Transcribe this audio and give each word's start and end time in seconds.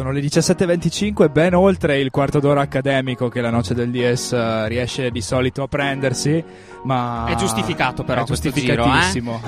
Sono 0.00 0.12
le 0.12 0.20
17.25, 0.22 1.30
ben 1.30 1.52
oltre 1.54 1.98
il 2.00 2.08
quarto 2.10 2.40
d'ora 2.40 2.62
accademico 2.62 3.28
che 3.28 3.42
la 3.42 3.50
noce 3.50 3.74
del 3.74 3.90
DS 3.90 4.32
eh, 4.32 4.66
riesce 4.66 5.10
di 5.10 5.20
solito 5.20 5.62
a 5.64 5.68
prendersi, 5.68 6.42
ma 6.84 7.26
È 7.28 7.34
giustificato 7.34 8.02
però 8.02 8.22
è 8.22 8.24
questo 8.24 8.48
giro, 8.48 8.72
eh? 8.72 8.76
giustificatissimo 8.86 9.40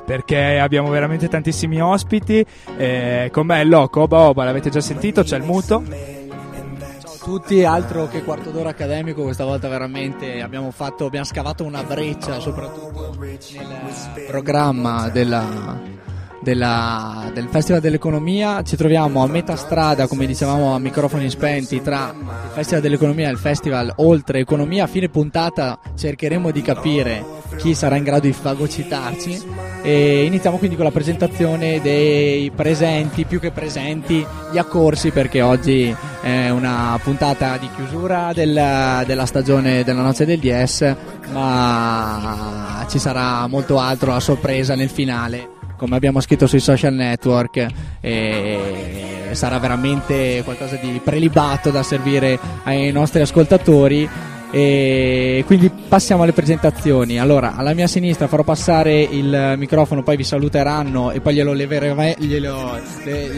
perché 0.06 0.58
abbiamo 0.58 0.88
veramente 0.88 1.28
tantissimi 1.28 1.78
ospiti. 1.78 2.42
eh, 2.78 3.28
con 3.30 3.44
me 3.44 3.60
è 3.60 3.64
Loco, 3.64 4.00
Oba 4.00 4.20
Oba, 4.20 4.44
l'avete 4.44 4.70
già 4.70 4.80
sentito, 4.80 5.22
c'è 5.24 5.36
il 5.36 5.42
muto. 5.44 5.82
Ciao 5.86 7.12
a 7.12 7.18
tutti, 7.22 7.62
altro 7.62 8.08
che 8.08 8.24
quarto 8.24 8.48
d'ora 8.50 8.70
accademico, 8.70 9.24
questa 9.24 9.44
volta 9.44 9.68
veramente 9.68 10.40
abbiamo, 10.40 10.70
fatto, 10.70 11.04
abbiamo 11.04 11.26
scavato 11.26 11.64
una 11.64 11.82
breccia 11.82 12.40
soprattutto 12.40 13.14
nel 13.18 14.24
programma 14.26 15.10
della- 15.10 15.98
della- 16.42 17.30
del 17.32 17.48
Festival 17.50 17.80
dell'Economia. 17.80 18.62
Ci 18.62 18.76
troviamo 18.76 19.22
a 19.22 19.26
metà 19.26 19.56
strada, 19.56 20.06
come 20.06 20.26
dicevamo 20.26 20.74
a 20.74 20.78
microfoni 20.78 21.28
spenti, 21.30 21.82
tra 21.82 22.14
il 22.16 22.50
Festival 22.52 22.82
dell'Economia 22.82 23.28
e 23.28 23.32
il 23.32 23.38
Festival 23.38 23.92
Oltre 23.96 24.40
Economia. 24.40 24.84
A 24.84 24.88
fine 24.88 25.08
puntata 25.08 25.78
cercheremo 25.96 26.50
di 26.50 26.62
capire 26.62 27.24
chi 27.56 27.74
sarà 27.74 27.96
in 27.96 28.04
grado 28.04 28.26
di 28.26 28.32
fagocitarci 28.32 29.42
e 29.82 30.24
iniziamo 30.24 30.56
quindi 30.56 30.76
con 30.76 30.84
la 30.84 30.90
presentazione 30.90 31.80
dei 31.80 32.50
presenti, 32.50 33.24
più 33.24 33.40
che 33.40 33.50
presenti, 33.50 34.24
gli 34.50 34.58
accorsi 34.58 35.10
perché 35.10 35.42
oggi 35.42 35.94
è 36.22 36.48
una 36.50 36.98
puntata 37.02 37.56
di 37.56 37.68
chiusura 37.74 38.32
della, 38.32 39.02
della 39.06 39.26
stagione 39.26 39.84
della 39.84 40.02
noce 40.02 40.24
del 40.24 40.38
DS, 40.38 40.94
ma 41.32 42.84
ci 42.88 42.98
sarà 42.98 43.46
molto 43.46 43.78
altro 43.78 44.12
a 44.12 44.20
sorpresa 44.20 44.74
nel 44.74 44.90
finale. 44.90 45.58
Come 45.80 45.96
abbiamo 45.96 46.20
scritto 46.20 46.46
sui 46.46 46.60
social 46.60 46.92
network, 46.92 47.66
e 48.02 49.28
sarà 49.32 49.58
veramente 49.58 50.42
qualcosa 50.44 50.76
di 50.76 51.00
prelibato 51.02 51.70
da 51.70 51.82
servire 51.82 52.38
ai 52.64 52.92
nostri 52.92 53.22
ascoltatori. 53.22 54.06
E 54.52 55.42
quindi 55.46 55.70
passiamo 55.70 56.24
alle 56.24 56.32
presentazioni. 56.34 57.18
Allora, 57.18 57.56
alla 57.56 57.72
mia 57.72 57.86
sinistra 57.86 58.26
farò 58.28 58.42
passare 58.42 59.00
il 59.00 59.54
microfono, 59.56 60.02
poi 60.02 60.16
vi 60.18 60.24
saluteranno 60.24 61.12
e 61.12 61.20
poi 61.22 61.34
glielo, 61.36 61.54
leveremo- 61.54 62.14
glielo, 62.18 62.78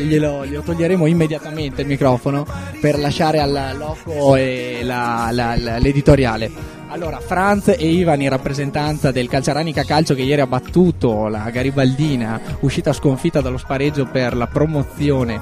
glielo- 0.04 0.44
glielo 0.44 0.62
toglieremo 0.62 1.06
immediatamente 1.06 1.82
il 1.82 1.86
microfono 1.86 2.44
per 2.80 2.98
lasciare 2.98 3.38
al 3.38 3.76
loco 3.78 4.34
la- 4.82 5.28
la- 5.30 5.54
la- 5.56 5.78
l'editoriale. 5.78 6.80
Allora, 6.92 7.20
Franz 7.20 7.68
e 7.68 7.88
Ivan 7.88 8.20
in 8.20 8.28
rappresentanza 8.28 9.10
del 9.10 9.26
Calciaranica 9.26 9.82
Calcio 9.82 10.14
che 10.14 10.20
ieri 10.20 10.42
ha 10.42 10.46
battuto 10.46 11.26
la 11.28 11.48
Garibaldina, 11.48 12.38
uscita 12.60 12.92
sconfitta 12.92 13.40
dallo 13.40 13.56
spareggio 13.56 14.04
per 14.04 14.36
la 14.36 14.46
promozione, 14.46 15.40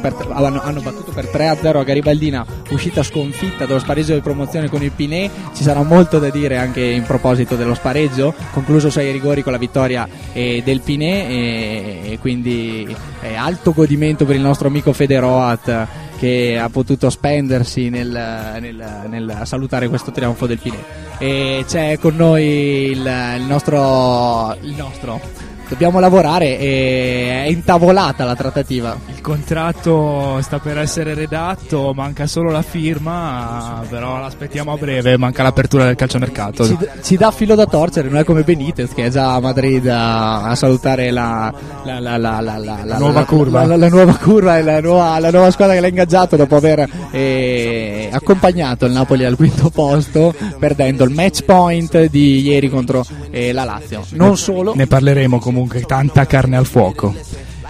per- 0.00 0.28
hanno, 0.30 0.62
hanno 0.62 0.80
battuto 0.80 1.10
per 1.10 1.24
3-0 1.24 1.76
a 1.76 1.82
Garibaldina, 1.82 2.46
uscita 2.70 3.02
sconfitta 3.02 3.66
dallo 3.66 3.80
spareggio 3.80 4.14
di 4.14 4.20
promozione 4.20 4.68
con 4.68 4.80
il 4.80 4.92
Pinè, 4.92 5.28
ci 5.52 5.64
sarà 5.64 5.82
molto 5.82 6.20
da 6.20 6.30
dire 6.30 6.56
anche 6.56 6.80
in 6.80 7.02
proposito 7.02 7.56
dello 7.56 7.74
spareggio, 7.74 8.32
concluso 8.52 8.88
6 8.88 9.10
rigori 9.10 9.42
con 9.42 9.50
la 9.50 9.58
vittoria 9.58 10.08
eh, 10.32 10.62
del 10.64 10.82
Pinè 10.82 11.26
e, 11.28 12.00
e 12.12 12.18
quindi 12.20 12.96
eh, 13.22 13.34
alto 13.34 13.72
godimento 13.72 14.24
per 14.24 14.36
il 14.36 14.42
nostro 14.42 14.68
amico 14.68 14.92
Federoat 14.92 16.10
che 16.22 16.56
ha 16.56 16.68
potuto 16.68 17.10
spendersi 17.10 17.88
nel, 17.88 18.08
nel- 18.60 19.06
nel 19.08 19.40
salutare 19.42 19.88
questo 19.88 20.12
trionfo 20.12 20.46
del 20.46 20.60
Pinè. 20.60 20.78
E 21.18 21.64
c'è 21.66 21.98
con 21.98 22.14
noi 22.14 22.44
il, 22.92 22.98
il 23.38 23.42
nostro. 23.42 24.56
Il 24.60 24.76
nostro. 24.76 25.20
Dobbiamo 25.68 26.00
lavorare 26.00 26.58
e 26.58 27.44
è 27.44 27.48
intavolata 27.48 28.24
la 28.24 28.34
trattativa. 28.36 28.94
Il 29.14 29.20
contratto 29.22 30.38
sta 30.42 30.58
per 30.58 30.76
essere 30.78 31.14
redatto, 31.14 31.92
manca 31.94 32.26
solo 32.26 32.50
la 32.50 32.60
firma, 32.60 33.82
però 33.88 34.18
l'aspettiamo 34.18 34.72
a 34.72 34.76
breve, 34.76 35.16
manca 35.16 35.42
l'apertura 35.42 35.84
del 35.86 35.94
calciomercato. 35.94 36.66
Ci, 36.66 36.76
ci 37.02 37.16
dà 37.16 37.30
filo 37.30 37.54
da 37.54 37.64
torcere, 37.66 38.08
non 38.08 38.18
è 38.18 38.24
come 38.24 38.42
Benitez 38.42 38.92
che 38.92 39.06
è 39.06 39.08
già 39.10 39.32
a 39.34 39.40
Madrid 39.40 39.86
a, 39.88 40.42
a 40.42 40.54
salutare 40.54 41.10
la, 41.10 41.52
la, 41.84 41.98
la, 42.00 42.16
la, 42.18 42.40
la, 42.40 42.58
la- 42.58 42.80
la- 42.84 42.98
nuova 42.98 43.24
curva. 43.24 43.60
la- 43.60 43.68
la- 43.68 43.76
la 43.76 43.88
nuova 43.88 44.16
curva 44.16 44.58
e 44.58 44.62
la 44.62 44.80
nuova, 44.80 45.18
la 45.20 45.30
nuova 45.30 45.50
squadra 45.50 45.74
che 45.74 45.80
l'ha 45.80 45.86
ingaggiato 45.88 46.36
dopo 46.36 46.56
aver 46.56 46.86
eh, 47.12 48.08
accompagnato 48.12 48.84
il 48.86 48.92
Napoli 48.92 49.24
al 49.24 49.36
quinto 49.36 49.70
posto, 49.70 50.34
perdendo 50.58 51.04
il 51.04 51.10
match 51.14 51.44
point 51.44 52.06
di 52.06 52.40
ieri 52.42 52.68
contro 52.68 53.04
eh, 53.30 53.52
la 53.52 53.64
Lazio. 53.64 54.04
Non 54.10 54.36
solo, 54.36 54.74
Ne 54.74 54.86
parleremo 54.86 55.38
comunque, 55.38 55.51
tanta 55.86 56.26
carne 56.26 56.56
al 56.56 56.66
fuoco. 56.66 57.14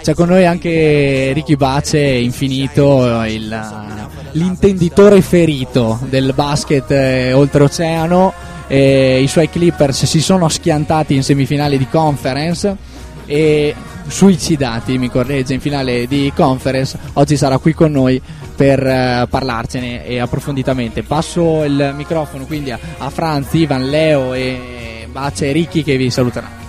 c'è 0.03 0.15
con 0.15 0.29
noi 0.29 0.45
anche 0.47 1.31
Ricky 1.33 1.55
Bace, 1.57 1.99
infinito, 2.01 3.23
il- 3.25 3.61
l'intenditore 4.33 5.21
ferito 5.23 5.99
del 6.09 6.33
basket 6.35 6.91
eh, 6.91 7.33
oltreoceano. 7.33 8.33
Eh, 8.67 9.21
I 9.23 9.27
suoi 9.29 9.49
Clippers 9.51 10.05
si 10.05 10.21
sono 10.21 10.49
schiantati 10.49 11.15
in 11.15 11.23
semifinale 11.23 11.77
di 11.77 11.87
conference 11.89 12.75
e 13.27 13.75
suicidati, 14.07 14.99
mi 14.99 15.11
corregge, 15.11 15.55
in 15.55 15.61
finale 15.61 16.07
di 16.07 16.33
conference. 16.35 16.99
Oggi 17.15 17.37
sarà 17.37 17.59
qui 17.59 17.75
con 17.75 17.93
noi 17.93 18.21
per 18.57 18.85
eh, 18.85 19.27
parlarcene 19.29 20.07
e 20.07 20.19
approfonditamente. 20.19 21.03
Passo 21.03 21.63
il 21.65 21.93
microfono 21.97 22.45
quindi 22.47 22.71
a, 22.71 22.79
a 22.99 23.11
Franz, 23.11 23.53
Ivan, 23.53 23.89
Leo 23.89 24.33
e 24.35 25.07
Bace 25.11 25.49
e 25.51 25.53
Ricky 25.53 25.83
che 25.83 25.97
vi 25.97 26.11
saluteranno. 26.11 26.62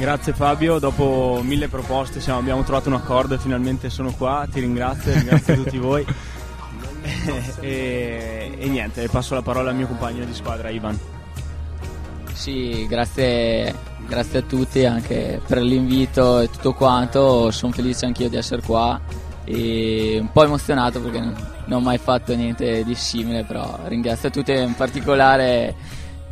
Grazie 0.00 0.32
Fabio, 0.32 0.78
dopo 0.78 1.42
mille 1.44 1.68
proposte 1.68 2.22
siamo- 2.22 2.38
abbiamo 2.38 2.62
trovato 2.62 2.88
un 2.88 2.94
accordo 2.94 3.34
e 3.34 3.38
finalmente 3.38 3.90
sono 3.90 4.14
qua, 4.14 4.48
ti 4.50 4.58
ringrazio, 4.58 5.12
ringrazio 5.12 5.54
tutti 5.56 5.76
voi 5.76 6.06
e, 7.60 8.56
e 8.58 8.68
niente, 8.68 9.06
passo 9.08 9.34
la 9.34 9.42
parola 9.42 9.68
al 9.68 9.76
mio 9.76 9.86
compagno 9.86 10.24
di 10.24 10.32
squadra 10.32 10.70
Ivan. 10.70 10.98
Sì, 12.32 12.86
grazie, 12.88 13.74
grazie 14.06 14.38
a 14.38 14.42
tutti 14.42 14.86
anche 14.86 15.38
per 15.46 15.60
l'invito 15.60 16.40
e 16.40 16.48
tutto 16.48 16.72
quanto. 16.72 17.50
Sono 17.50 17.72
felice 17.72 18.06
anch'io 18.06 18.30
di 18.30 18.36
essere 18.36 18.62
qua 18.62 18.98
e 19.44 20.16
un 20.18 20.32
po' 20.32 20.44
emozionato 20.44 21.02
perché 21.02 21.20
non, 21.20 21.34
non 21.66 21.80
ho 21.80 21.84
mai 21.84 21.98
fatto 21.98 22.34
niente 22.34 22.84
di 22.84 22.94
simile, 22.94 23.44
però 23.44 23.78
ringrazio 23.84 24.28
a 24.28 24.32
tutti, 24.32 24.50
in 24.50 24.74
particolare 24.74 25.74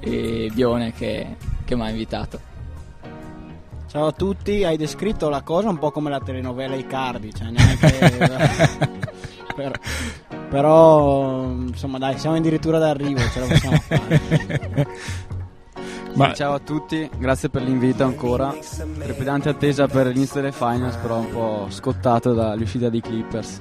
eh, 0.01 0.51
Bione 0.55 0.95
che, 0.95 1.37
che 1.67 1.77
mi 1.77 1.83
ha 1.83 1.91
invitato. 1.91 2.49
Ciao 3.89 4.07
a 4.09 4.13
tutti, 4.13 4.65
hai 4.65 4.77
descritto 4.77 5.29
la 5.31 5.41
cosa 5.43 5.71
un 5.71 5.79
po' 5.79 5.91
come 5.91 6.11
la 6.11 6.21
telenovela 6.21 6.75
Icardi, 6.75 7.33
cioè 7.33 7.49
neanche... 7.49 8.99
per- 9.57 9.81
però 10.51 11.45
insomma 11.51 11.99
dai, 11.99 12.19
siamo 12.19 12.37
addirittura 12.37 12.79
d'arrivo, 12.79 13.21
ce 13.21 13.41
la 13.41 13.47
possiamo 13.47 13.77
fare. 13.79 14.87
Ma- 16.15 16.33
Ciao 16.35 16.55
a 16.55 16.59
tutti, 16.59 17.09
grazie 17.19 17.49
per 17.49 17.63
l'invito 17.63 18.05
ancora. 18.05 18.55
Trepidante 18.99 19.49
attesa 19.49 19.87
per 19.87 20.07
l'inizio 20.07 20.41
delle 20.41 20.53
finals, 20.53 20.97
però 20.97 21.19
un 21.19 21.31
po' 21.31 21.67
scottato 21.71 22.33
dall'uscita 22.35 22.89
dei 22.91 23.01
Clippers. 23.01 23.61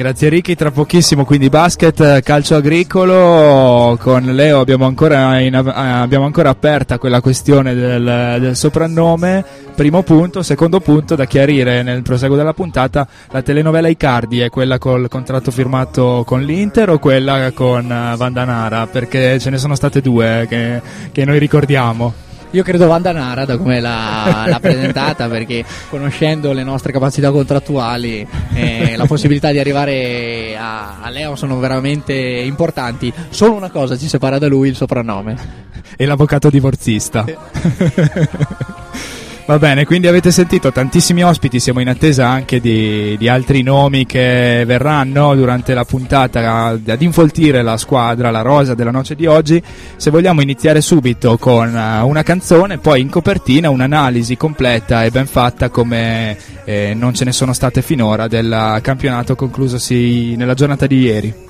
Grazie 0.00 0.30
Ricky, 0.30 0.54
tra 0.54 0.70
pochissimo 0.70 1.26
quindi 1.26 1.50
basket, 1.50 2.00
eh, 2.00 2.22
calcio 2.22 2.54
agricolo, 2.54 3.98
con 4.00 4.22
Leo 4.22 4.58
abbiamo 4.60 4.86
ancora, 4.86 5.38
in- 5.40 5.52
eh, 5.52 5.72
abbiamo 5.74 6.24
ancora 6.24 6.48
aperta 6.48 6.96
quella 6.96 7.20
questione 7.20 7.74
del, 7.74 8.36
del 8.40 8.56
soprannome, 8.56 9.44
primo 9.74 10.02
punto, 10.02 10.42
secondo 10.42 10.80
punto 10.80 11.16
da 11.16 11.26
chiarire 11.26 11.82
nel 11.82 12.00
proseguo 12.00 12.34
della 12.34 12.54
puntata, 12.54 13.06
la 13.30 13.42
telenovela 13.42 13.88
Icardi 13.88 14.40
è 14.40 14.48
quella 14.48 14.78
col 14.78 15.06
contratto 15.10 15.50
firmato 15.50 16.22
con 16.24 16.44
l'Inter 16.44 16.88
o 16.88 16.98
quella 16.98 17.52
con 17.52 17.84
eh, 17.92 18.16
Vandanara, 18.16 18.86
perché 18.86 19.38
ce 19.38 19.50
ne 19.50 19.58
sono 19.58 19.74
state 19.74 20.00
due 20.00 20.46
che, 20.48 20.80
che 21.12 21.26
noi 21.26 21.38
ricordiamo. 21.38 22.29
Io 22.52 22.62
credo 22.64 22.88
Vandanara 22.88 23.44
da 23.44 23.56
come 23.56 23.80
l'ha, 23.80 24.44
l'ha 24.46 24.58
presentata 24.60 25.28
perché 25.28 25.64
conoscendo 25.88 26.52
le 26.52 26.64
nostre 26.64 26.92
capacità 26.92 27.30
contrattuali 27.30 28.26
e 28.54 28.96
la 28.96 29.06
possibilità 29.06 29.52
di 29.52 29.58
arrivare 29.58 30.56
a, 30.58 31.00
a 31.00 31.10
Leo 31.10 31.36
sono 31.36 31.58
veramente 31.58 32.12
importanti. 32.12 33.12
Solo 33.28 33.54
una 33.54 33.70
cosa 33.70 33.96
ci 33.96 34.08
separa 34.08 34.38
da 34.38 34.48
lui, 34.48 34.68
il 34.68 34.76
soprannome. 34.76 35.36
e 35.96 36.06
l'avvocato 36.06 36.50
divorzista. 36.50 37.24
Va 39.50 39.58
bene, 39.58 39.84
quindi 39.84 40.06
avete 40.06 40.30
sentito 40.30 40.70
tantissimi 40.70 41.24
ospiti, 41.24 41.58
siamo 41.58 41.80
in 41.80 41.88
attesa 41.88 42.28
anche 42.28 42.60
di, 42.60 43.16
di 43.18 43.26
altri 43.26 43.62
nomi 43.62 44.06
che 44.06 44.62
verranno 44.64 45.34
durante 45.34 45.74
la 45.74 45.84
puntata 45.84 46.66
ad 46.66 47.02
infoltire 47.02 47.60
la 47.60 47.76
squadra, 47.76 48.30
la 48.30 48.42
rosa 48.42 48.74
della 48.76 48.92
noce 48.92 49.16
di 49.16 49.26
oggi. 49.26 49.60
Se 49.96 50.12
vogliamo 50.12 50.40
iniziare 50.40 50.80
subito 50.80 51.36
con 51.36 51.76
eh, 51.76 51.98
una 51.98 52.22
canzone, 52.22 52.78
poi 52.78 53.00
in 53.00 53.10
copertina 53.10 53.70
un'analisi 53.70 54.36
completa 54.36 55.02
e 55.02 55.10
ben 55.10 55.26
fatta 55.26 55.68
come 55.68 56.36
eh, 56.64 56.94
non 56.94 57.12
ce 57.12 57.24
ne 57.24 57.32
sono 57.32 57.52
state 57.52 57.82
finora 57.82 58.28
del 58.28 58.78
campionato 58.82 59.34
conclusosi 59.34 60.36
nella 60.36 60.54
giornata 60.54 60.86
di 60.86 60.98
ieri. 61.00 61.49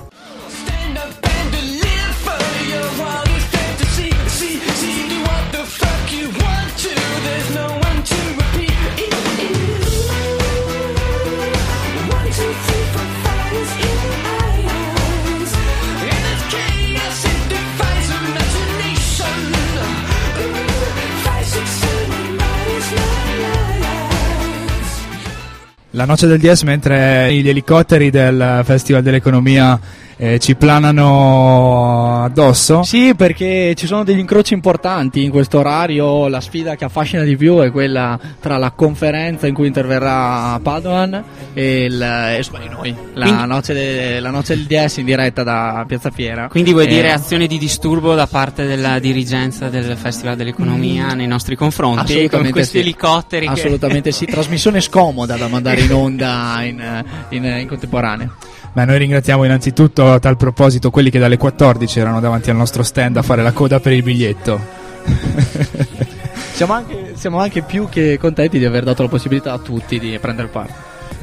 La 26.01 26.07
noce 26.07 26.25
del 26.25 26.39
10 26.39 26.65
mentre 26.65 27.31
gli 27.31 27.47
elicotteri 27.47 28.09
del 28.09 28.63
Festival 28.63 29.03
dell'Economia 29.03 29.79
eh, 30.23 30.37
ci 30.37 30.53
planano 30.55 32.23
addosso. 32.25 32.83
Sì, 32.83 33.15
perché 33.15 33.73
ci 33.75 33.87
sono 33.87 34.03
degli 34.03 34.19
incroci 34.19 34.53
importanti 34.53 35.23
in 35.23 35.31
questo 35.31 35.57
orario. 35.57 36.27
La 36.27 36.39
sfida 36.41 36.75
che 36.75 36.85
affascina 36.85 37.23
di 37.23 37.35
più 37.35 37.57
è 37.57 37.71
quella 37.71 38.19
tra 38.39 38.57
la 38.57 38.69
conferenza 38.69 39.47
in 39.47 39.55
cui 39.55 39.65
interverrà 39.65 40.59
Padoan 40.61 41.23
e, 41.53 41.85
il, 41.85 41.99
e 42.01 42.37
insomma, 42.37 42.59
e 42.63 42.69
noi. 42.69 42.95
La, 43.13 43.25
Quindi- 43.25 43.47
noce 43.47 43.73
de- 43.73 44.19
la 44.19 44.29
noce 44.29 44.55
del 44.55 44.65
10 44.65 44.99
in 44.99 45.05
diretta 45.07 45.41
da 45.41 45.83
Piazza 45.87 46.11
Fiera. 46.11 46.47
Quindi 46.49 46.71
vuoi 46.71 46.85
Eh, 46.85 46.89
dire 46.89 47.11
azione 47.11 47.47
di 47.47 47.57
disturbo 47.57 48.13
da 48.13 48.27
parte 48.27 48.65
della 48.67 48.99
dirigenza 48.99 49.69
del 49.69 49.97
Festival 49.97 50.35
dell'Economia 50.35 51.13
nei 51.15 51.25
nostri 51.27 51.55
confronti 51.55 52.29
con 52.29 52.47
questi 52.51 52.77
sì. 52.77 52.79
elicotteri 52.83 53.47
che- 53.47 53.51
Assolutamente 53.53 54.11
sì, 54.11 54.25
trasmissione 54.25 54.81
scomoda 54.81 55.35
da 55.35 55.47
mandare 55.47 55.81
in 55.81 55.91
onda 55.95 56.59
in, 56.61 57.03
in, 57.29 57.43
in 57.43 57.67
contemporanea. 57.67 58.29
Beh, 58.73 58.85
noi 58.85 58.97
ringraziamo 58.99 59.43
innanzitutto 59.43 60.11
a 60.13 60.19
tal 60.19 60.37
proposito 60.37 60.91
quelli 60.91 61.09
che 61.09 61.19
dalle 61.19 61.37
14 61.37 61.99
erano 61.99 62.21
davanti 62.21 62.49
al 62.49 62.55
nostro 62.55 62.83
stand 62.83 63.17
a 63.17 63.21
fare 63.21 63.43
la 63.43 63.51
coda 63.51 63.79
per 63.79 63.91
il 63.91 64.01
biglietto. 64.03 64.59
Siamo 66.53 66.73
anche, 66.73 67.13
siamo 67.15 67.39
anche 67.39 67.63
più 67.63 67.89
che 67.89 68.19
contenti 68.19 68.59
di 68.59 68.65
aver 68.65 68.83
dato 68.83 69.01
la 69.01 69.09
possibilità 69.09 69.51
a 69.53 69.57
tutti 69.57 69.97
di 69.97 70.15
prendere 70.21 70.47
parte. 70.47 70.73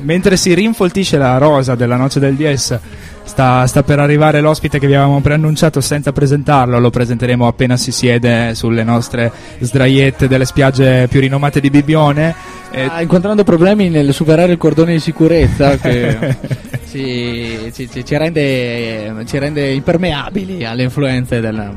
Mentre 0.00 0.36
si 0.36 0.52
rinfoltisce 0.52 1.16
la 1.16 1.38
rosa 1.38 1.76
della 1.76 1.94
noce 1.94 2.18
del 2.18 2.34
10, 2.34 2.78
sta, 3.22 3.64
sta 3.66 3.82
per 3.84 4.00
arrivare 4.00 4.40
l'ospite 4.40 4.80
che 4.80 4.88
vi 4.88 4.94
avevamo 4.94 5.20
preannunciato 5.20 5.80
senza 5.80 6.10
presentarlo. 6.10 6.80
Lo 6.80 6.90
presenteremo 6.90 7.46
appena 7.46 7.76
si 7.76 7.92
siede 7.92 8.56
sulle 8.56 8.82
nostre 8.82 9.30
sdraiette 9.60 10.26
delle 10.26 10.44
spiagge 10.44 11.06
più 11.08 11.20
rinomate 11.20 11.60
di 11.60 11.70
Bibione. 11.70 12.34
Eh, 12.72 12.88
Ah, 12.90 13.00
incontrando 13.00 13.44
problemi 13.44 13.88
nel 13.90 14.12
superare 14.12 14.52
il 14.52 14.58
cordone 14.58 14.94
di 14.94 15.00
sicurezza 15.00 15.76
che 15.76 16.36
ci, 16.90 17.88
ci- 17.88 18.04
ci- 18.04 18.16
rende, 18.16 19.24
ci 19.26 19.38
rende 19.38 19.70
impermeabili 19.72 20.64
alle 20.64 20.84
influenze 20.84 21.40
del, 21.40 21.74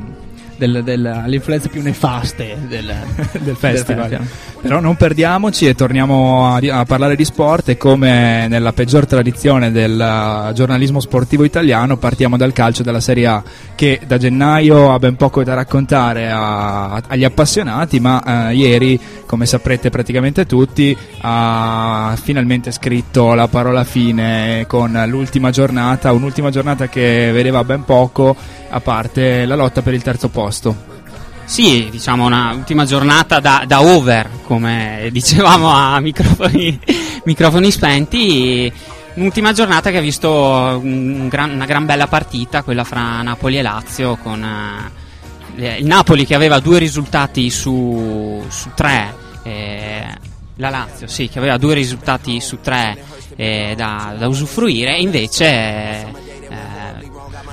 del- 0.68 0.84
del- 0.84 1.06
alle 1.06 1.36
influenze 1.38 1.70
più 1.70 1.82
nefaste 1.82 2.58
del, 2.68 2.94
del 3.40 3.56
festival. 3.56 4.20
Però 4.62 4.80
non 4.80 4.96
perdiamoci 4.96 5.66
e 5.66 5.74
torniamo 5.74 6.54
a, 6.54 6.60
a 6.80 6.86
parlare 6.86 7.16
di 7.16 7.26
sport 7.26 7.70
e 7.70 7.78
come 7.78 8.48
nella 8.48 8.74
peggior 8.74 9.08
tradizione 9.08 9.72
del 9.72 9.98
uh, 10.50 10.54
giornalismo 10.54 11.00
sportivo 11.00 11.44
italiano 11.44 11.98
partiamo 11.98 12.38
dal 12.38 12.54
calcio 12.54 12.84
della 12.84 13.00
Serie 13.00 13.26
A 13.26 13.44
che 13.74 14.00
da 14.06 14.18
gennaio 14.20 14.94
ha 14.94 15.00
ben 15.00 15.16
poco 15.16 15.44
da 15.44 15.56
raccontare 15.56 16.30
a- 16.30 17.02
agli 17.08 17.24
appassionati 17.24 18.00
ma 18.00 18.50
eh, 18.50 18.54
ieri 18.56 19.00
come 19.26 19.48
saprete 19.48 19.90
praticamente 19.90 20.46
tutti 20.46 20.96
ha 21.22 22.16
finalmente 22.22 22.72
scritto 22.72 23.34
la 23.34 23.48
parola 23.48 23.84
fine 23.84 24.66
con 24.68 25.02
l'ultima 25.08 25.50
giornata, 25.50 26.12
un'ultima 26.12 26.52
giornata 26.52 26.88
che 26.88 27.32
vedeva 27.34 27.64
ben 27.64 27.84
poco 27.84 28.36
a 28.74 28.80
parte 28.80 29.46
la 29.46 29.56
lotta 29.56 29.82
per 29.82 29.94
il 29.94 30.02
terzo 30.04 30.30
posto. 30.30 30.51
Sì, 31.46 31.90
diciamo 31.92 32.26
una 32.26 32.54
ultima 32.54 32.86
giornata 32.86 33.42
da, 33.42 33.66
da 33.68 33.82
over, 33.82 34.30
come 34.44 35.10
dicevamo 35.12 35.70
a 35.70 36.00
microfoni, 36.00 36.80
microfoni 37.26 37.72
spenti. 37.72 38.72
Un'ultima 39.16 39.52
giornata 39.52 39.92
che 39.92 39.98
ha 39.98 40.02
visto 40.02 40.30
un 40.82 41.28
gran- 41.28 41.52
una 41.52 41.66
gran 41.66 41.86
bella 41.86 42.08
partita, 42.08 42.64
quella 42.64 42.86
fra 42.86 43.22
Napoli 43.22 43.58
e 43.58 43.62
Lazio, 43.62 44.16
con 44.16 44.42
eh, 45.58 45.76
il 45.80 45.86
Napoli 45.86 46.26
che 46.26 46.36
aveva 46.36 46.60
due 46.60 46.80
risultati 46.80 47.50
su, 47.50 48.42
su 48.48 48.70
tre, 48.74 49.14
eh, 49.44 50.08
la 50.56 50.70
Lazio 50.70 51.08
sì, 51.08 51.28
che 51.28 51.40
aveva 51.40 51.58
due 51.58 51.74
risultati 51.74 52.40
su 52.40 52.60
tre 52.62 52.98
eh, 53.36 53.74
da, 53.76 54.16
da 54.18 54.28
usufruire, 54.30 54.96
invece 54.98 55.91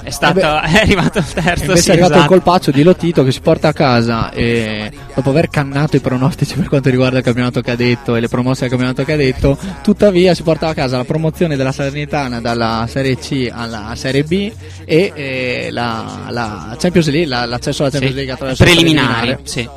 è, 0.08 0.10
stato, 0.10 0.40
è 0.40 0.76
arrivato 0.80 1.18
il 1.18 1.24
terzo. 1.32 1.64
Invece 1.64 1.82
sì, 1.82 1.88
è 1.88 1.92
arrivato 1.92 2.12
esatto. 2.14 2.34
il 2.34 2.40
colpaccio 2.40 2.70
di 2.70 2.82
Lotito 2.82 3.24
che 3.24 3.32
si 3.32 3.40
porta 3.40 3.68
a 3.68 3.72
casa 3.72 4.30
e 4.30 4.90
dopo 5.14 5.30
aver 5.30 5.48
cannato 5.48 5.96
i 5.96 6.00
pronostici 6.00 6.54
per 6.54 6.68
quanto 6.68 6.90
riguarda 6.90 7.18
il 7.18 7.24
campionato 7.24 7.60
cadetto 7.60 8.16
e 8.16 8.20
le 8.20 8.28
promosse 8.28 8.60
del 8.62 8.70
campionato 8.70 9.04
cadetto, 9.04 9.58
tuttavia 9.82 10.34
si 10.34 10.42
porta 10.42 10.68
a 10.68 10.74
casa 10.74 10.96
la 10.96 11.04
promozione 11.04 11.56
della 11.56 11.72
Salernitana 11.72 12.40
dalla 12.40 12.86
Serie 12.88 13.16
C 13.16 13.50
alla 13.52 13.92
Serie 13.94 14.22
B 14.24 14.50
e 14.84 15.12
eh, 15.14 15.68
la, 15.70 16.26
la 16.30 16.76
Champions 16.78 17.08
League, 17.08 17.28
la- 17.28 17.44
l'accesso 17.46 17.82
alla 17.82 17.90
Champions 17.90 18.14
Sì, 18.14 18.18
League 18.18 18.32
attraverso 18.34 18.62
il 18.62 18.68
preliminari, 18.70 19.10
preliminare. 19.36 19.40
sì. 19.44 19.68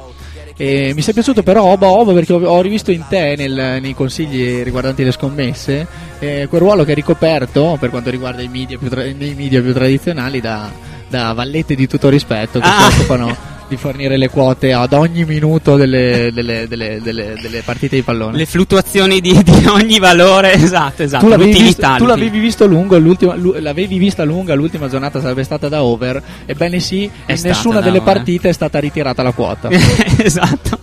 E 0.61 0.91
mi 0.93 1.01
sei 1.01 1.15
piaciuto 1.15 1.41
però 1.41 1.63
Oba 1.63 1.87
Oba 1.87 2.13
perché 2.13 2.33
ho, 2.33 2.61
rivisto 2.61 2.91
in 2.91 3.03
te 3.09 3.33
nel- 3.35 3.79
nei 3.81 3.95
consigli 3.95 4.61
riguardanti 4.61 5.03
le 5.03 5.11
scommesse 5.11 5.87
eh, 6.19 6.45
quel 6.47 6.61
ruolo 6.61 6.83
che 6.83 6.89
hai 6.91 6.95
ricoperto 6.97 7.77
per 7.79 7.89
quanto 7.89 8.11
riguarda 8.11 8.43
i 8.43 8.47
media 8.47 8.77
più 8.77 8.87
tra- 8.87 9.01
nei 9.01 9.33
media 9.33 9.59
più 9.59 9.73
tradizionali 9.73 10.39
da, 10.39 10.69
da 11.09 11.33
vallette 11.33 11.73
di 11.73 11.87
tutto 11.87 12.09
rispetto 12.09 12.59
che 12.59 12.67
Ah. 12.67 12.91
si 12.91 12.99
occupano 12.99 13.35
di 13.71 13.77
fornire 13.77 14.18
le 14.18 14.27
quote 14.27 14.73
ad 14.73 14.91
ogni 14.91 15.23
minuto 15.23 15.77
delle, 15.77 16.29
delle- 16.33 16.68
delle- 16.68 17.00
delle- 17.01 17.38
delle 17.41 17.62
partite 17.62 17.95
di 17.95 18.01
pallone. 18.01 18.35
Le 18.35 18.45
fluttuazioni 18.45 19.21
di, 19.21 19.41
di 19.41 19.65
ogni 19.68 19.97
valore, 19.97 20.51
esatto, 20.59 21.03
esatto. 21.03 21.23
tu 21.23 21.29
l'avevi, 21.31 21.62
visto, 21.62 21.88
tu 21.97 22.06
l'avevi 22.06 22.40
visto 22.40 22.66
lungo, 22.66 22.99
l'avevi 23.59 23.97
vista 23.97 24.25
lunga, 24.25 24.56
l'ultima 24.56 24.90
giornata 24.90 25.21
sarebbe 25.21 25.44
stata 25.44 25.69
da 25.69 25.83
over, 25.83 26.21
ebbene 26.45 26.81
sì, 26.81 27.09
È 27.25 27.33
nessuna 27.42 27.80
delle 27.80 27.99
over. 27.99 28.13
partite 28.13 28.49
è 28.49 28.54
stata 28.54 28.78
ritirata 28.80 29.23
la 29.23 29.31
quota. 29.31 29.69
esatto. 30.18 30.80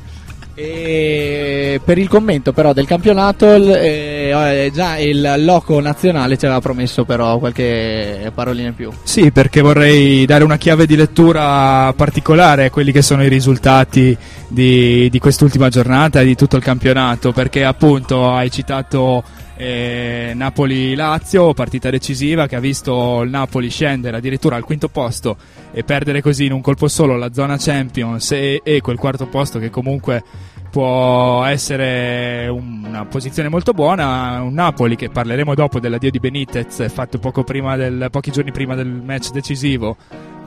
E 0.60 1.80
per 1.84 1.98
il 1.98 2.08
commento 2.08 2.52
però 2.52 2.72
del 2.72 2.84
campionato 2.84 3.46
eh, 3.54 4.32
eh, 4.34 4.70
già 4.74 4.98
il 4.98 5.34
loco 5.44 5.80
nazionale 5.80 6.36
ci 6.36 6.46
aveva 6.46 6.60
promesso 6.60 7.04
però 7.04 7.38
qualche 7.38 8.32
parolina 8.34 8.66
in 8.66 8.74
più. 8.74 8.90
Sì, 9.04 9.30
perché 9.30 9.60
vorrei 9.60 10.26
dare 10.26 10.42
una 10.42 10.56
chiave 10.56 10.86
di 10.86 10.96
lettura 10.96 11.92
particolare 11.94 12.64
a 12.64 12.70
quelli 12.70 12.90
che 12.90 13.02
sono 13.02 13.22
i 13.22 13.28
risultati 13.28 14.16
di, 14.48 15.08
di 15.08 15.18
quest'ultima 15.20 15.68
giornata 15.68 16.22
e 16.22 16.24
di 16.24 16.34
tutto 16.34 16.56
il 16.56 16.62
campionato, 16.64 17.30
perché 17.30 17.62
appunto 17.64 18.28
hai 18.28 18.50
citato 18.50 19.22
eh, 19.58 20.32
Napoli-Lazio, 20.34 21.52
partita 21.52 21.90
decisiva 21.90 22.46
che 22.46 22.56
ha 22.56 22.60
visto 22.60 23.22
il 23.22 23.30
Napoli 23.30 23.68
scendere 23.68 24.16
addirittura 24.16 24.56
al 24.56 24.64
quinto 24.64 24.88
posto 24.88 25.36
e 25.72 25.82
perdere 25.82 26.22
così 26.22 26.44
in 26.46 26.52
un 26.52 26.60
colpo 26.60 26.86
solo 26.88 27.16
la 27.16 27.32
zona 27.32 27.56
Champions 27.58 28.30
e, 28.32 28.60
e 28.62 28.80
quel 28.80 28.96
quarto 28.96 29.26
posto 29.26 29.58
che 29.58 29.68
comunque 29.70 30.22
può 30.70 31.44
essere 31.44 32.46
un- 32.48 32.84
una 32.86 33.04
posizione 33.06 33.48
molto 33.48 33.72
buona. 33.72 34.40
Un 34.42 34.52
Napoli 34.54 34.96
che 34.96 35.08
parleremo 35.08 35.54
dopo 35.54 35.80
dell'addio 35.80 36.10
di 36.10 36.20
Benitez, 36.20 36.90
fatto 36.92 37.18
prima 37.42 37.74
del- 37.76 38.08
pochi 38.10 38.30
giorni 38.30 38.52
prima 38.52 38.74
del 38.74 38.86
match 38.86 39.30
decisivo, 39.30 39.96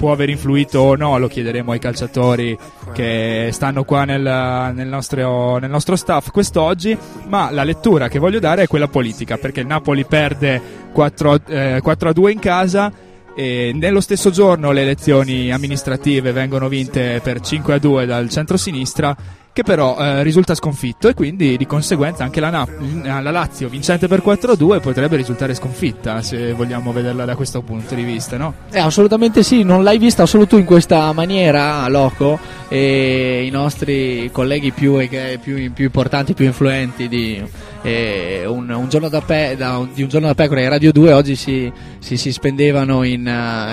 può 0.02 0.12
aver 0.14 0.30
influito 0.30 0.80
o 0.80 0.96
no, 0.96 1.20
lo 1.20 1.28
chiederemo 1.28 1.74
ai 1.74 1.78
calciatori 1.78 2.58
che 2.92 3.50
stanno 3.52 3.84
qua 3.84 4.04
nel, 4.04 4.72
nel 4.74 4.88
nostro, 4.88 5.60
nel 5.60 5.70
nostro 5.70 5.96
staff 5.96 6.32
quest'oggi. 6.32 6.98
Ma 7.28 7.52
la 7.52 7.64
lettura 7.64 8.08
che 8.08 8.18
voglio 8.18 8.40
dare 8.40 8.64
è 8.64 8.68
quella 8.68 8.88
politica, 8.88 9.38
perché 9.38 9.60
il 9.60 9.68
Napoli 9.68 10.04
perde 10.04 10.60
4, 10.92 11.40
eh, 11.46 11.80
4 11.84 12.10
a 12.10 12.14
2 12.14 12.32
in 12.32 12.40
casa. 12.40 12.92
E 13.36 13.74
nello 13.76 14.02
stesso 14.02 14.32
giorno 14.32 14.72
le 14.72 14.82
elezioni 14.82 15.52
amministrative 15.52 16.32
vengono 16.32 16.68
vinte 16.68 17.20
per 17.22 17.40
5 17.40 17.76
a 17.76 17.78
2 17.78 18.06
dal 18.08 18.28
centro-sinistra 18.28 19.16
che 19.54 19.64
però 19.64 19.98
eh, 20.00 20.24
risulta 20.24 20.56
sconfitto 20.56 21.10
e 21.10 21.14
quindi 21.14 21.58
di 21.58 21.66
conseguenza 21.66 22.24
anche 22.24 22.40
la, 22.40 22.50
Nap- 22.50 22.80
la 23.04 23.32
Lazio 23.32 23.68
vincente 23.68 24.08
per 24.08 24.22
4-2 24.26 24.80
potrebbe 24.80 25.18
risultare 25.18 25.54
sconfitta 25.54 26.22
se 26.22 26.54
vogliamo 26.54 26.92
vederla 26.94 27.26
da 27.26 27.36
questo 27.36 27.62
punto 27.62 27.94
di 27.94 28.04
vista, 28.04 28.38
no? 28.38 28.54
Eh, 28.72 28.80
assolutamente 28.80 29.44
sì, 29.44 29.64
non 29.64 29.84
l'hai 29.84 29.98
vista 29.98 30.26
solo 30.26 30.48
tu 30.48 30.58
in 30.58 30.66
questa 30.66 31.12
maniera, 31.12 31.88
Loco, 31.90 32.40
e 32.70 33.44
i 33.46 33.50
nostri 33.50 34.30
colleghi 34.32 34.72
più, 34.72 34.98
più, 35.42 35.72
più 35.74 35.84
importanti, 35.84 36.34
più 36.34 36.46
influenti 36.46 37.10
di, 37.10 37.44
eh, 37.82 38.44
un, 38.48 38.70
un 38.70 38.88
giorno 38.88 39.10
da 39.10 39.20
pe- 39.22 39.56
da 39.58 39.86
di 39.94 40.02
un 40.04 40.08
giorno 40.08 40.28
da 40.28 40.36
pecora 40.36 40.62
e 40.62 40.70
Radio 40.70 40.92
2 40.94 41.12
oggi 41.12 41.36
si, 41.36 41.70
si, 42.00 42.16
si 42.16 42.32
spendevano 42.32 43.04
in, 43.04 43.26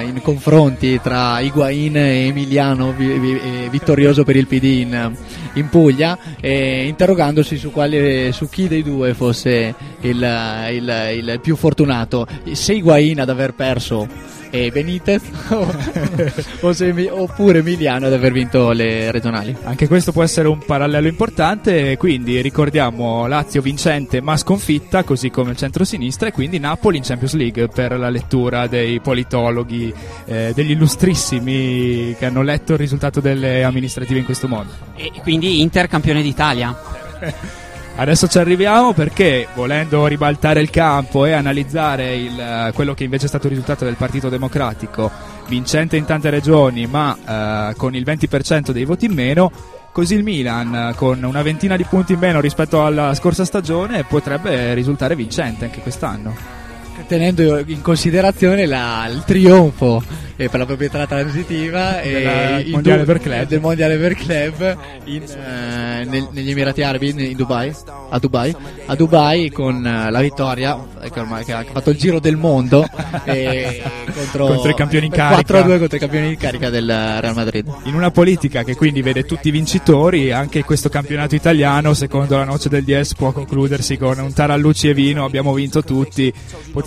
in 0.05 0.21
confronti 0.23 1.01
tra 1.01 1.39
Higuain 1.41 1.97
e 1.97 2.27
Emiliano 2.27 2.93
vi- 2.97 3.19
vi- 3.19 3.39
eh, 3.41 3.69
vittorioso 3.71 4.25
per 4.25 4.35
il 4.37 4.47
PD 4.49 4.65
in, 4.65 5.13
in 5.55 5.68
Puglia, 5.69 6.19
eh, 6.41 6.87
interrogandosi 6.87 7.57
su, 7.57 7.71
quale, 7.71 8.33
su 8.33 8.49
chi 8.49 8.69
dei 8.69 8.83
due 8.83 9.15
fosse 9.15 9.75
il, 10.01 10.67
il- 10.73 11.13
il 11.17 11.41
più 11.43 11.57
fortunato, 11.57 12.27
se 12.53 12.75
Higuain 12.75 13.21
ad 13.21 13.29
aver 13.29 13.55
perso 13.55 14.07
e 14.51 14.71
Benitez 14.71 15.23
oppure 17.11 17.59
Emiliano 17.59 18.07
ad 18.07 18.13
aver 18.13 18.33
vinto 18.33 18.71
le 18.71 19.11
regionali. 19.11 19.57
Anche 19.65 19.87
questo 19.87 20.13
può 20.13 20.23
essere 20.23 20.49
un 20.49 20.59
parallelo 20.59 21.09
importante, 21.09 21.97
quindi 21.97 22.41
ricordiamo 22.41 23.27
Lazio 23.27 23.61
vincente 23.61 24.21
ma 24.21 24.37
sconfitta, 24.37 25.03
così 25.03 25.31
come 25.31 25.51
il 25.51 25.57
centro-sinistra, 25.57 26.29
e 26.29 26.33
quindi 26.33 26.59
Napoli 26.59 26.99
in 26.99 27.03
Champions 27.03 27.35
League 27.35 27.69
per 27.69 27.99
la 27.99 28.11
lettura 28.11 28.67
dei 28.67 29.01
politologhi, 29.01 29.93
eh, 30.27 30.53
degli 30.55 30.73
illustrissimi 30.73 32.15
che 32.19 32.27
hanno 32.27 32.43
letto 32.43 32.73
il 32.73 32.79
risultato 32.79 33.21
delle 33.21 33.65
amministrative 33.65 34.19
in 34.19 34.25
questo 34.25 34.49
modo. 34.49 34.71
E 34.97 35.11
quindi 35.23 35.61
Inter 35.61 35.89
campione 35.89 36.23
d'Italia. 36.23 36.77
Adesso 37.99 38.29
ci 38.29 38.39
arriviamo 38.39 38.93
perché 38.93 39.49
volendo 39.57 40.07
ribaltare 40.07 40.61
il 40.61 40.71
campo 40.71 41.27
e 41.27 41.33
analizzare 41.33 42.15
il, 42.15 42.39
eh, 42.39 42.71
quello 42.73 42.95
che 42.95 43.03
invece 43.03 43.25
è 43.25 43.29
stato 43.29 43.47
il 43.47 43.55
risultato 43.55 43.85
del 43.85 43.97
Partito 43.97 44.29
Democratico, 44.29 45.11
vincente 45.49 45.97
in 45.97 46.05
tante 46.05 46.31
regioni 46.31 46.87
ma 46.87 47.71
eh, 47.71 47.75
con 47.75 47.97
il 47.97 48.05
20% 48.07 48.71
dei 48.71 48.85
voti 48.85 49.07
in 49.07 49.15
meno, 49.15 49.51
così 49.91 50.15
il 50.15 50.23
Milan 50.23 50.91
eh, 50.91 50.95
con 50.95 51.21
una 51.25 51.43
ventina 51.43 51.75
di 51.75 51.83
punti 51.83 52.13
in 52.13 52.21
meno 52.21 52.41
rispetto 52.41 52.87
alla 52.87 53.15
scorsa 53.15 53.45
stagione 53.45 54.05
potrebbe 54.05 54.75
risultare 54.75 55.17
vincente 55.17 55.65
anche 55.65 55.81
quest'anno. 55.81 56.58
Tenendo 57.07 57.59
in 57.67 57.81
considerazione 57.81 58.67
la- 58.67 59.09
il 59.11 59.23
trionfo 59.25 60.03
eh, 60.37 60.49
per 60.49 60.61
la 60.61 60.67
proprietà 60.67 61.07
transitiva 61.07 62.01
e 62.01 62.63
il 62.67 62.71
Mondiale 62.73 63.05
per 63.05 63.19
club. 63.19 63.47
del 63.49 63.61
mondiale 63.61 63.97
per 63.97 64.15
club 64.15 64.77
in, 65.05 65.23
eh, 65.23 66.05
nel- 66.05 66.29
negli 66.31 66.51
Emirati 66.51 66.83
Arabi 66.83 67.09
in, 67.11 67.19
in 67.19 67.37
Dubai 67.37 67.75
a 68.11 68.19
Dubai 68.21 68.55
a 68.87 68.95
Dubai 68.95 69.51
con 69.51 69.85
eh, 69.85 70.11
la 70.11 70.21
vittoria 70.21 70.79
eh, 71.01 71.11
che 71.11 71.19
ormai 71.21 71.45
che 71.45 71.53
ha 71.53 71.65
fatto 71.65 71.91
il 71.91 71.97
giro 71.99 72.21
del 72.21 72.37
mondo 72.37 72.87
eh, 73.25 73.83
contro, 74.15 74.47
Contro 74.47 74.71
i 74.71 74.75
campioni 74.75 75.07
in 75.07 75.13
carica. 75.13 75.61
4-2 75.65 75.79
contro 75.79 75.97
i 75.97 76.01
campioni 76.01 76.29
in 76.29 76.37
carica 76.37 76.71
del 76.71 76.87
Real 76.87 77.35
Madrid 77.35 77.67
In 77.85 77.95
una 77.95 78.11
politica 78.13 78.63
che 78.63 78.77
quindi 78.77 79.03
vede 79.03 79.25
tutti 79.25 79.51
vincitori, 79.51 80.31
anche 80.31 80.63
questo 80.63 80.89
campionato 80.89 81.35
italiano, 81.35 81.95
secondo 81.95 82.37
la 82.37 82.45
noce 82.45 82.69
del 82.69 82.85
DS, 82.85 83.15
può 83.15 83.33
concludersi 83.33 83.97
con 83.97 84.19
un 84.19 84.33
tarallucci 84.33 84.89
e 84.89 84.95
vino, 84.95 85.25
abbiamo 85.25 85.53
vinto 85.53 85.83
tutti, 85.83 86.33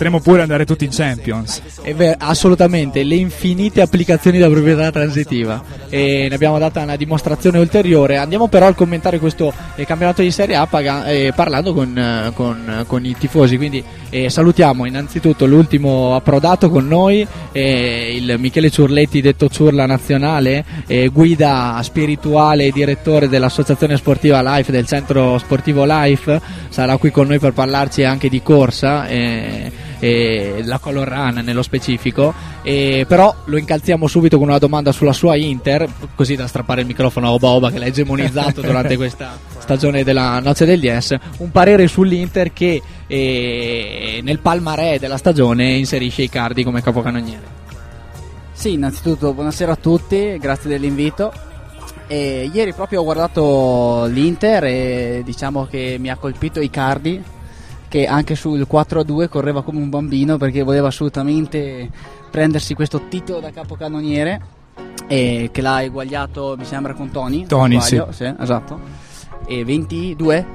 potremmo 0.02 0.20
pure 0.20 0.42
andare 0.42 0.64
tutti 0.64 0.84
in 0.84 0.90
Champions. 0.90 1.62
È 1.80 1.94
ver- 1.94 2.16
assolutamente, 2.18 3.04
le 3.04 3.14
infinite 3.14 3.80
applicazioni 3.82 4.38
della 4.38 4.50
proprietà 4.50 4.90
transitiva 4.90 5.62
e 5.88 6.26
ne 6.28 6.34
abbiamo 6.34 6.58
data 6.58 6.82
una 6.82 6.96
dimostrazione 6.96 7.58
ulteriore. 7.58 8.16
Andiamo 8.16 8.48
però 8.48 8.66
al 8.66 8.74
commentare 8.74 9.20
questo 9.20 9.52
eh, 9.76 9.86
campionato 9.86 10.22
di 10.22 10.32
Serie 10.32 10.56
A 10.56 10.66
paga- 10.66 11.06
eh, 11.06 11.32
parlando 11.36 11.72
con, 11.72 11.96
eh, 11.96 12.32
con- 12.34 12.84
con 12.88 13.04
i 13.04 13.14
tifosi. 13.16 13.56
Quindi 13.56 13.84
eh, 14.10 14.28
salutiamo 14.28 14.86
innanzitutto 14.86 15.46
l'ultimo 15.46 16.16
approdato 16.16 16.68
con 16.68 16.88
noi, 16.88 17.24
eh, 17.52 18.16
il 18.16 18.34
Michele 18.38 18.70
Ciurletti, 18.70 19.20
detto 19.20 19.48
Ciurla 19.48 19.86
Nazionale, 19.86 20.64
eh, 20.88 21.08
guida 21.08 21.78
spirituale 21.82 22.66
e 22.66 22.72
direttore 22.72 23.28
dell'associazione 23.28 23.96
sportiva 23.96 24.42
Life, 24.42 24.72
del 24.72 24.86
centro 24.86 25.38
sportivo 25.38 25.84
Life. 25.86 26.40
Sarà 26.70 26.96
qui 26.96 27.12
con 27.12 27.28
noi 27.28 27.38
per 27.38 27.52
parlarci 27.52 28.02
anche 28.02 28.28
di 28.28 28.42
corsa. 28.42 29.06
Eh, 30.02 30.54
e 30.56 30.64
la 30.64 30.78
color 30.78 31.06
run 31.06 31.42
nello 31.44 31.62
specifico 31.62 32.34
e 32.62 33.04
però 33.06 33.34
lo 33.44 33.56
incalziamo 33.56 34.08
subito 34.08 34.36
con 34.36 34.48
una 34.48 34.58
domanda 34.58 34.90
sulla 34.90 35.12
sua 35.12 35.36
Inter 35.36 35.88
così 36.16 36.34
da 36.34 36.48
strappare 36.48 36.80
il 36.80 36.88
microfono 36.88 37.28
a 37.28 37.32
Oba 37.32 37.48
Oba 37.48 37.70
che 37.70 37.78
l'ha 37.78 37.86
egemonizzato 37.86 38.60
durante 38.62 38.96
questa 38.96 39.38
stagione 39.58 40.02
della 40.02 40.40
Noce 40.40 40.64
degli 40.64 40.88
S 40.88 41.16
un 41.38 41.50
parere 41.52 41.86
sull'Inter 41.86 42.52
che 42.52 42.82
eh, 43.06 44.20
nel 44.22 44.40
palmarè 44.40 44.98
della 44.98 45.16
stagione 45.16 45.74
inserisce 45.74 46.22
Icardi 46.22 46.64
come 46.64 46.82
capocannoniere 46.82 47.60
Sì, 48.52 48.72
innanzitutto 48.72 49.32
buonasera 49.32 49.72
a 49.72 49.76
tutti, 49.76 50.36
grazie 50.38 50.68
dell'invito. 50.68 51.32
E 52.06 52.50
ieri 52.52 52.72
proprio 52.74 53.00
ho 53.00 53.04
guardato 53.04 54.04
l'Inter 54.06 54.64
e 54.64 55.22
diciamo 55.24 55.66
che 55.66 55.96
mi 55.98 56.10
ha 56.10 56.16
colpito 56.16 56.60
Icardi 56.60 57.22
che 57.92 58.06
anche 58.06 58.36
sul 58.36 58.66
4-2 58.66 59.28
correva 59.28 59.62
come 59.62 59.78
un 59.78 59.90
bambino 59.90 60.38
perché 60.38 60.62
voleva 60.62 60.86
assolutamente 60.86 61.90
prendersi 62.30 62.72
questo 62.72 63.02
titolo 63.06 63.38
da 63.38 63.50
capocannoniere 63.50 64.40
e 65.06 65.50
che 65.52 65.60
l'ha 65.60 65.82
eguagliato 65.82 66.54
mi 66.56 66.64
sembra 66.64 66.94
con 66.94 67.10
Tony. 67.10 67.44
Tony, 67.44 67.78
sbaglio, 67.78 68.10
sì, 68.10 68.34
esatto. 68.40 68.80
E 69.46 69.62
22 69.62 70.46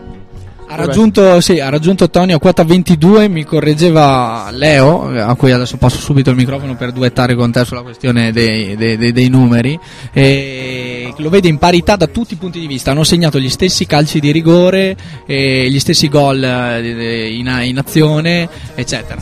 ha 0.70 0.76
raggiunto, 0.76 1.40
sì, 1.40 1.60
ha 1.60 1.70
raggiunto 1.70 2.10
Tony 2.10 2.34
a 2.34 2.40
quota 2.40 2.64
22, 2.64 3.30
mi 3.30 3.46
correggeva 3.46 4.50
Leo, 4.52 5.08
a 5.18 5.34
cui 5.36 5.52
adesso 5.52 5.78
passo 5.78 5.98
subito 5.98 6.30
il 6.30 6.36
microfono 6.36 6.76
per 6.76 6.92
duettare 6.92 7.36
con 7.36 7.52
te 7.52 7.64
sulla 7.64 7.82
questione 7.82 8.32
dei, 8.32 8.76
dei- 8.76 8.98
dei- 8.98 9.12
dei 9.14 9.30
numeri. 9.30 9.80
E 10.12 11.14
lo 11.18 11.30
vede 11.30 11.48
in 11.48 11.58
parità 11.58 11.96
da 11.96 12.08
tutti 12.08 12.34
i 12.34 12.38
punti 12.38 12.60
di 12.60 12.68
vista, 12.68 12.92
hanno 12.92 13.04
segnato 13.06 13.40
gli 13.40 13.50
stessi 13.50 13.86
calci 13.86 14.20
di 14.20 14.32
rigore, 14.32 14.96
e 15.26 15.70
gli 15.70 15.80
stessi 15.80 16.10
gol 16.10 16.44
eh, 16.44 17.30
in, 17.34 17.60
in 17.64 17.78
azione, 17.78 18.50
eccetera. 18.76 19.22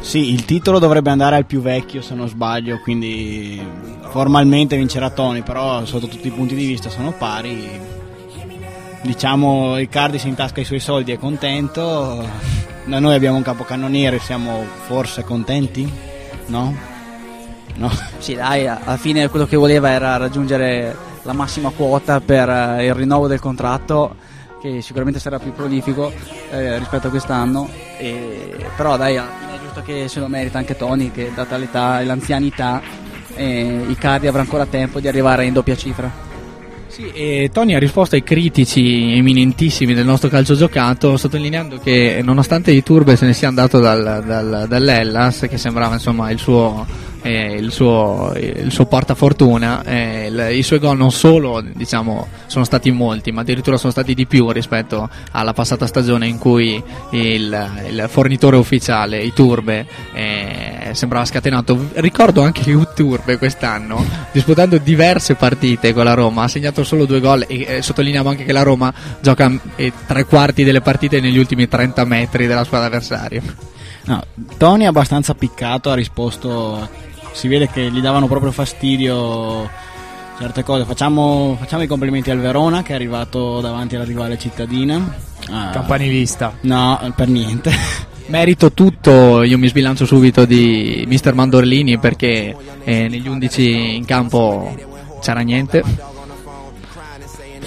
Sì, 0.00 0.32
il 0.32 0.44
titolo 0.44 0.78
dovrebbe 0.78 1.10
andare 1.10 1.36
al 1.36 1.46
più 1.46 1.60
vecchio 1.60 2.02
se 2.02 2.14
non 2.14 2.28
sbaglio, 2.28 2.80
quindi 2.82 3.60
formalmente 4.10 4.76
vincerà 4.76 5.10
Tony, 5.10 5.42
però 5.42 5.84
sotto 5.84 6.08
tutti 6.08 6.26
i 6.26 6.32
punti 6.32 6.54
di 6.54 6.66
vista 6.66 6.90
sono 6.90 7.12
pari. 7.12 8.00
Diciamo 9.02 9.76
Riccardi 9.76 10.18
si 10.18 10.28
intasca 10.28 10.60
i 10.60 10.64
suoi 10.64 10.78
soldi 10.78 11.10
è 11.10 11.18
contento, 11.18 12.24
da 12.84 12.98
noi 13.00 13.14
abbiamo 13.14 13.36
un 13.36 13.42
capocannoniere, 13.42 14.20
siamo 14.20 14.64
forse 14.86 15.24
contenti? 15.24 15.90
No? 16.46 16.74
No. 17.74 17.90
Sì, 18.18 18.34
dai, 18.34 18.66
alla 18.68 18.96
fine 18.96 19.28
quello 19.28 19.46
che 19.46 19.56
voleva 19.56 19.90
era 19.90 20.16
raggiungere 20.18 20.94
la 21.22 21.32
massima 21.32 21.70
quota 21.70 22.20
per 22.20 22.48
eh, 22.48 22.86
il 22.86 22.94
rinnovo 22.94 23.26
del 23.26 23.40
contratto, 23.40 24.16
che 24.60 24.80
sicuramente 24.82 25.18
sarà 25.18 25.38
più 25.38 25.52
prolifico 25.52 26.12
eh, 26.50 26.78
rispetto 26.78 27.08
a 27.08 27.10
quest'anno. 27.10 27.68
E- 27.98 28.66
però 28.76 28.96
dai, 28.96 29.16
alla 29.16 29.30
fine 29.38 29.56
è 29.56 29.60
giusto 29.60 29.82
che 29.82 30.06
se 30.08 30.20
lo 30.20 30.28
merita 30.28 30.58
anche 30.58 30.76
Tony, 30.76 31.10
che 31.10 31.32
data 31.34 31.56
l'età 31.56 32.00
e 32.00 32.04
l'anzianità, 32.04 32.80
eh, 33.34 33.84
Icardi 33.88 34.26
avrà 34.26 34.42
ancora 34.42 34.66
tempo 34.66 35.00
di 35.00 35.08
arrivare 35.08 35.44
in 35.44 35.52
doppia 35.52 35.76
cifra. 35.76 36.30
Sì, 36.92 37.10
e 37.10 37.48
Tony 37.50 37.72
ha 37.72 37.78
risposto 37.78 38.16
ai 38.16 38.22
critici 38.22 39.16
eminentissimi 39.16 39.94
del 39.94 40.04
nostro 40.04 40.28
calcio 40.28 40.54
giocato, 40.54 41.16
sottolineando 41.16 41.78
che 41.78 42.20
nonostante 42.22 42.70
Iturbe 42.70 43.16
se 43.16 43.24
ne 43.24 43.32
sia 43.32 43.48
andato 43.48 43.80
dal, 43.80 44.22
dal- 44.22 44.66
dall'Ellas, 44.68 45.46
che 45.48 45.56
sembrava 45.56 45.94
insomma 45.94 46.30
il 46.30 46.38
suo, 46.38 46.86
eh, 47.22 47.54
il 47.54 47.70
suo, 47.72 48.32
il 48.36 48.70
suo 48.72 48.86
portafortuna, 48.86 49.82
eh, 49.84 50.26
il- 50.26 50.56
i 50.56 50.62
suoi 50.62 50.78
gol 50.80 50.96
non 50.96 51.10
solo 51.12 51.62
diciamo, 51.72 52.26
sono 52.46 52.64
stati 52.64 52.90
molti, 52.90 53.30
ma 53.32 53.40
addirittura 53.42 53.76
sono 53.76 53.92
stati 53.92 54.14
di 54.14 54.26
più 54.26 54.50
rispetto 54.50 55.08
alla 55.30 55.52
passata 55.52 55.86
stagione 55.86 56.26
in 56.26 56.38
cui 56.38 56.82
il, 57.10 57.70
il 57.88 58.06
fornitore 58.08 58.56
ufficiale, 58.56 59.22
Iturbe, 59.22 59.86
eh, 60.14 60.90
sembrava 60.92 61.24
scatenato. 61.24 61.88
Ricordo 61.94 62.42
anche 62.42 62.62
che 62.62 62.70
Iturbe 62.70 63.38
quest'anno, 63.38 64.04
disputando 64.32 64.76
diverse 64.78 65.34
partite 65.36 65.92
con 65.92 66.04
la 66.04 66.14
Roma, 66.14 66.42
ha 66.44 66.48
segnato 66.48 66.84
solo 66.84 67.04
due 67.06 67.20
gol 67.20 67.44
e 67.48 67.80
sottolineiamo 67.82 68.28
anche 68.28 68.44
che 68.44 68.52
la 68.52 68.62
Roma 68.62 68.92
gioca 69.20 69.50
eh, 69.76 69.92
tre 70.06 70.24
quarti 70.24 70.64
delle 70.64 70.80
partite 70.80 71.20
negli 71.20 71.38
ultimi 71.38 71.68
30 71.68 72.04
metri 72.04 72.46
della 72.46 72.64
squadra 72.64 72.88
avversaria. 72.88 73.42
No, 74.04 74.20
Tony 74.56 74.82
è 74.82 74.86
abbastanza 74.86 75.32
piccato, 75.34 75.90
ha 75.90 75.94
risposto, 75.94 76.88
si 77.32 77.48
vede 77.48 77.68
che 77.68 77.90
gli 77.90 78.00
davano 78.00 78.26
proprio 78.26 78.52
fastidio 78.52 79.68
certe 80.38 80.62
cose. 80.62 80.84
Facciamo, 80.84 81.56
facciamo 81.58 81.82
i 81.82 81.86
complimenti 81.86 82.30
al 82.30 82.38
Verona 82.38 82.82
che 82.82 82.92
è 82.92 82.94
arrivato 82.94 83.60
davanti 83.60 83.96
alla 83.96 84.04
rivale 84.04 84.38
cittadina. 84.38 85.14
Ah, 85.50 85.70
Campanilista. 85.70 86.56
No, 86.62 87.12
per 87.14 87.28
niente. 87.28 87.70
Merito 88.26 88.72
tutto, 88.72 89.42
io 89.42 89.58
mi 89.58 89.68
sbilancio 89.68 90.06
subito 90.06 90.44
di 90.44 91.04
Mister 91.06 91.34
Mandorlini 91.34 91.98
perché 91.98 92.56
eh, 92.84 93.08
negli 93.08 93.28
11 93.28 93.96
in 93.96 94.04
campo 94.04 94.74
c'era 95.20 95.40
niente. 95.40 95.82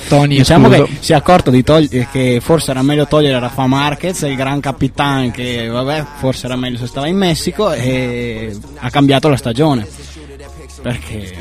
Tony 0.07 0.38
diciamo 0.38 0.69
escluso. 0.69 0.91
che 0.91 0.97
si 1.00 1.12
è 1.12 1.15
accorto 1.15 1.51
di 1.51 1.63
togli- 1.63 1.89
eh, 1.91 2.07
che 2.12 2.39
forse 2.41 2.71
era 2.71 2.81
meglio 2.81 3.07
togliere 3.07 3.39
Rafa 3.39 3.65
Marquez, 3.67 4.21
il 4.21 4.35
gran 4.35 4.59
capitano 4.59 5.31
che 5.31 5.67
vabbè, 5.67 6.05
forse 6.17 6.45
era 6.45 6.55
meglio 6.55 6.77
se 6.77 6.88
stava 6.88 7.07
in 7.07 7.17
Messico 7.17 7.71
e 7.71 8.55
ha 8.77 8.89
cambiato 8.89 9.27
la 9.29 9.38
stagione. 9.38 9.88
Perché 10.81 11.33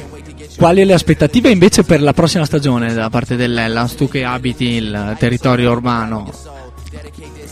Quali 0.56 0.84
le 0.84 0.94
aspettative 0.94 1.50
invece 1.50 1.82
per 1.82 2.00
la 2.00 2.12
prossima 2.12 2.44
stagione 2.44 2.94
da 2.94 3.10
parte 3.10 3.34
dell'Ellas? 3.34 3.96
Tu 3.96 4.08
che 4.08 4.24
abiti 4.24 4.66
il 4.66 5.16
territorio 5.18 5.72
urbano, 5.72 6.30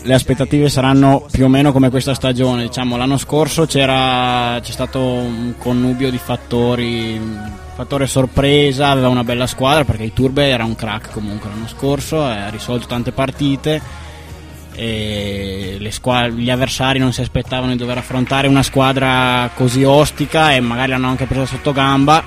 le 0.03 0.13
aspettative 0.13 0.69
saranno 0.69 1.25
più 1.29 1.45
o 1.45 1.47
meno 1.49 1.71
come 1.71 1.89
questa 1.89 2.13
stagione. 2.13 2.63
Diciamo, 2.63 2.95
l'anno 2.95 3.17
scorso 3.17 3.65
c'era, 3.65 4.57
c'è 4.61 4.71
stato 4.71 4.99
un 4.99 5.53
connubio 5.57 6.09
di 6.09 6.17
fattori. 6.17 7.19
Fattore 7.75 8.05
sorpresa, 8.05 8.89
aveva 8.89 9.07
una 9.09 9.23
bella 9.23 9.47
squadra 9.47 9.83
perché 9.83 10.03
il 10.03 10.13
Turbe 10.13 10.47
era 10.47 10.63
un 10.63 10.75
crack 10.75 11.11
comunque 11.11 11.49
l'anno 11.49 11.67
scorso, 11.67 12.23
ha 12.23 12.49
risolto 12.49 12.85
tante 12.85 13.11
partite 13.11 13.81
e 14.75 15.77
le 15.79 15.91
squa- 15.91 16.27
gli 16.27 16.49
avversari 16.49 16.99
non 16.99 17.13
si 17.13 17.21
aspettavano 17.21 17.71
di 17.71 17.77
dover 17.77 17.97
affrontare 17.97 18.47
una 18.47 18.63
squadra 18.63 19.49
così 19.55 19.83
ostica 19.83 20.53
e 20.53 20.59
magari 20.59 20.91
l'hanno 20.91 21.07
anche 21.07 21.25
presa 21.25 21.45
sotto 21.45 21.71
gamba, 21.71 22.23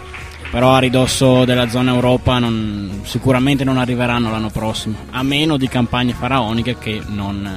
però 0.50 0.74
a 0.74 0.78
ridosso 0.78 1.44
della 1.44 1.68
zona 1.68 1.92
Europa 1.92 2.38
non- 2.38 3.02
sicuramente 3.04 3.62
non 3.62 3.78
arriveranno 3.78 4.30
l'anno 4.30 4.50
prossimo, 4.50 4.96
a 5.10 5.22
meno 5.22 5.56
di 5.56 5.68
campagne 5.68 6.12
faraoniche 6.12 6.76
che 6.78 7.00
non... 7.06 7.48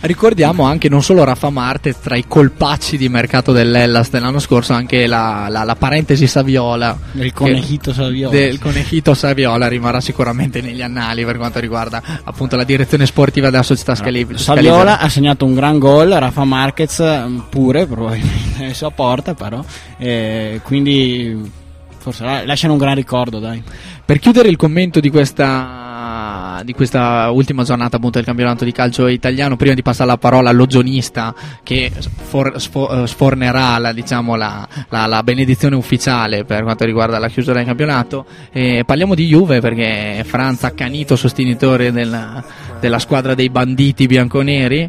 eh, 0.00 0.06
ricordiamo 0.06 0.64
anche 0.64 0.88
non 0.88 1.02
solo 1.02 1.24
Rafa 1.24 1.50
Marte 1.50 1.94
tra 2.00 2.16
i 2.16 2.24
colpacci 2.26 2.96
di 2.96 3.08
mercato 3.08 3.52
dell'Ellas 3.52 4.10
dell'anno 4.10 4.38
scorso, 4.38 4.72
anche 4.72 5.06
la, 5.06 5.46
la- 5.48 5.64
la 5.64 5.74
parentesi 5.76 6.26
Saviola. 6.26 6.96
Che- 7.12 7.32
conejito 7.32 7.92
Saviola. 7.92 8.34
Del 8.34 8.58
conejito 8.58 9.14
Saviola 9.14 9.68
rimarrà 9.68 10.00
sicuramente 10.00 10.60
negli 10.60 10.82
annali 10.82 11.24
per 11.24 11.36
quanto 11.36 11.58
riguarda 11.60 12.02
appunto 12.24 12.56
la 12.56 12.64
direzione 12.64 13.06
sportiva 13.06 13.50
della 13.50 13.62
società 13.62 13.94
Scali- 13.94 14.26
Saviola 14.34 14.98
ha 14.98 15.08
segnato 15.08 15.44
un 15.44 15.54
gran 15.54 15.78
gol, 15.78 16.08
Rafa 16.10 16.44
Marquez 16.44 17.00
mm, 17.00 17.38
pure, 17.48 17.86
probabilmente 17.86 18.58
nella 18.58 18.74
sua 18.74 18.90
porta 18.90 19.34
però, 19.34 19.62
eh, 19.98 20.60
quindi 20.62 21.50
forse 21.98 22.24
la- 22.24 22.44
lasciano 22.46 22.72
un 22.74 22.78
gran 22.78 22.94
ricordo 22.94 23.38
dai. 23.38 23.62
Per 24.04 24.18
chiudere 24.20 24.48
il 24.48 24.56
commento 24.56 25.00
di 25.00 25.10
questa, 25.10 26.37
di 26.64 26.72
questa 26.72 27.30
ultima 27.30 27.62
giornata 27.64 27.96
appunto 27.96 28.18
del 28.18 28.26
campionato 28.26 28.64
di 28.64 28.72
calcio 28.72 29.06
italiano, 29.06 29.56
prima 29.56 29.74
di 29.74 29.82
passare 29.82 30.08
la 30.10 30.16
parola 30.18 30.50
all'ogionista 30.50 31.34
che 31.62 31.90
sfor- 31.98 32.56
sfo- 32.56 33.02
eh, 33.02 33.06
sfornerà 33.06 33.78
la, 33.78 33.92
diciamo, 33.92 34.34
la, 34.36 34.66
la- 34.88 35.06
la 35.06 35.22
benedizione 35.22 35.76
ufficiale 35.76 36.44
per 36.44 36.62
quanto 36.62 36.84
riguarda 36.84 37.18
la 37.18 37.28
chiusura 37.28 37.56
del 37.56 37.66
campionato, 37.66 38.26
eh, 38.52 38.82
parliamo 38.84 39.14
di 39.14 39.26
Juve 39.26 39.60
perché 39.60 40.22
Franz 40.26 40.64
accanito 40.64 41.16
sostenitore 41.16 41.92
della, 41.92 42.42
della 42.80 42.98
squadra 42.98 43.34
dei 43.34 43.50
banditi 43.50 44.06
bianconeri 44.06 44.88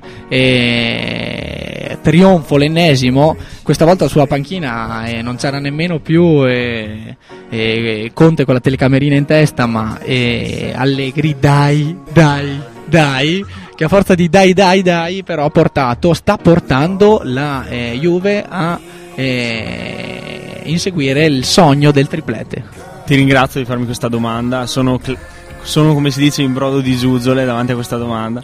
e 0.79 1.97
trionfo 2.01 2.57
l'ennesimo 2.57 3.35
questa 3.63 3.85
volta 3.85 4.07
sulla 4.07 4.25
panchina 4.25 5.05
eh, 5.05 5.21
non 5.21 5.35
c'era 5.35 5.59
nemmeno 5.59 5.99
più 5.99 6.45
eh, 6.47 7.17
eh, 7.49 8.11
Conte 8.13 8.45
con 8.45 8.53
la 8.53 8.59
telecamerina 8.59 9.15
in 9.15 9.25
testa 9.25 9.65
ma 9.65 9.99
Allegri 9.99 11.35
dai 11.49 11.97
dai 12.13 12.61
dai 12.85 13.45
che 13.75 13.83
a 13.83 13.87
forza 13.87 14.13
di 14.13 14.29
dai 14.29 14.53
dai 14.53 14.83
dai 14.83 15.23
però 15.23 15.45
ha 15.45 15.49
portato 15.49 16.13
sta 16.13 16.37
portando 16.37 17.21
la 17.23 17.65
eh, 17.67 17.97
Juve 17.99 18.45
a 18.47 18.79
eh, 19.15 20.61
inseguire 20.65 21.25
il 21.25 21.43
sogno 21.43 21.89
del 21.89 22.07
triplete 22.07 22.63
Ti 23.03 23.15
ringrazio 23.15 23.59
di 23.59 23.65
farmi 23.65 23.85
questa 23.85 24.07
domanda. 24.07 24.67
Sono, 24.67 24.99
cl- 24.99 25.17
sono, 25.63 25.95
come 25.95 26.11
si 26.11 26.19
dice 26.19 26.43
in 26.43 26.53
brodo 26.53 26.79
di 26.79 26.95
zuzzole 26.95 27.43
davanti 27.43 27.71
a 27.71 27.75
questa 27.75 27.97
domanda. 27.97 28.43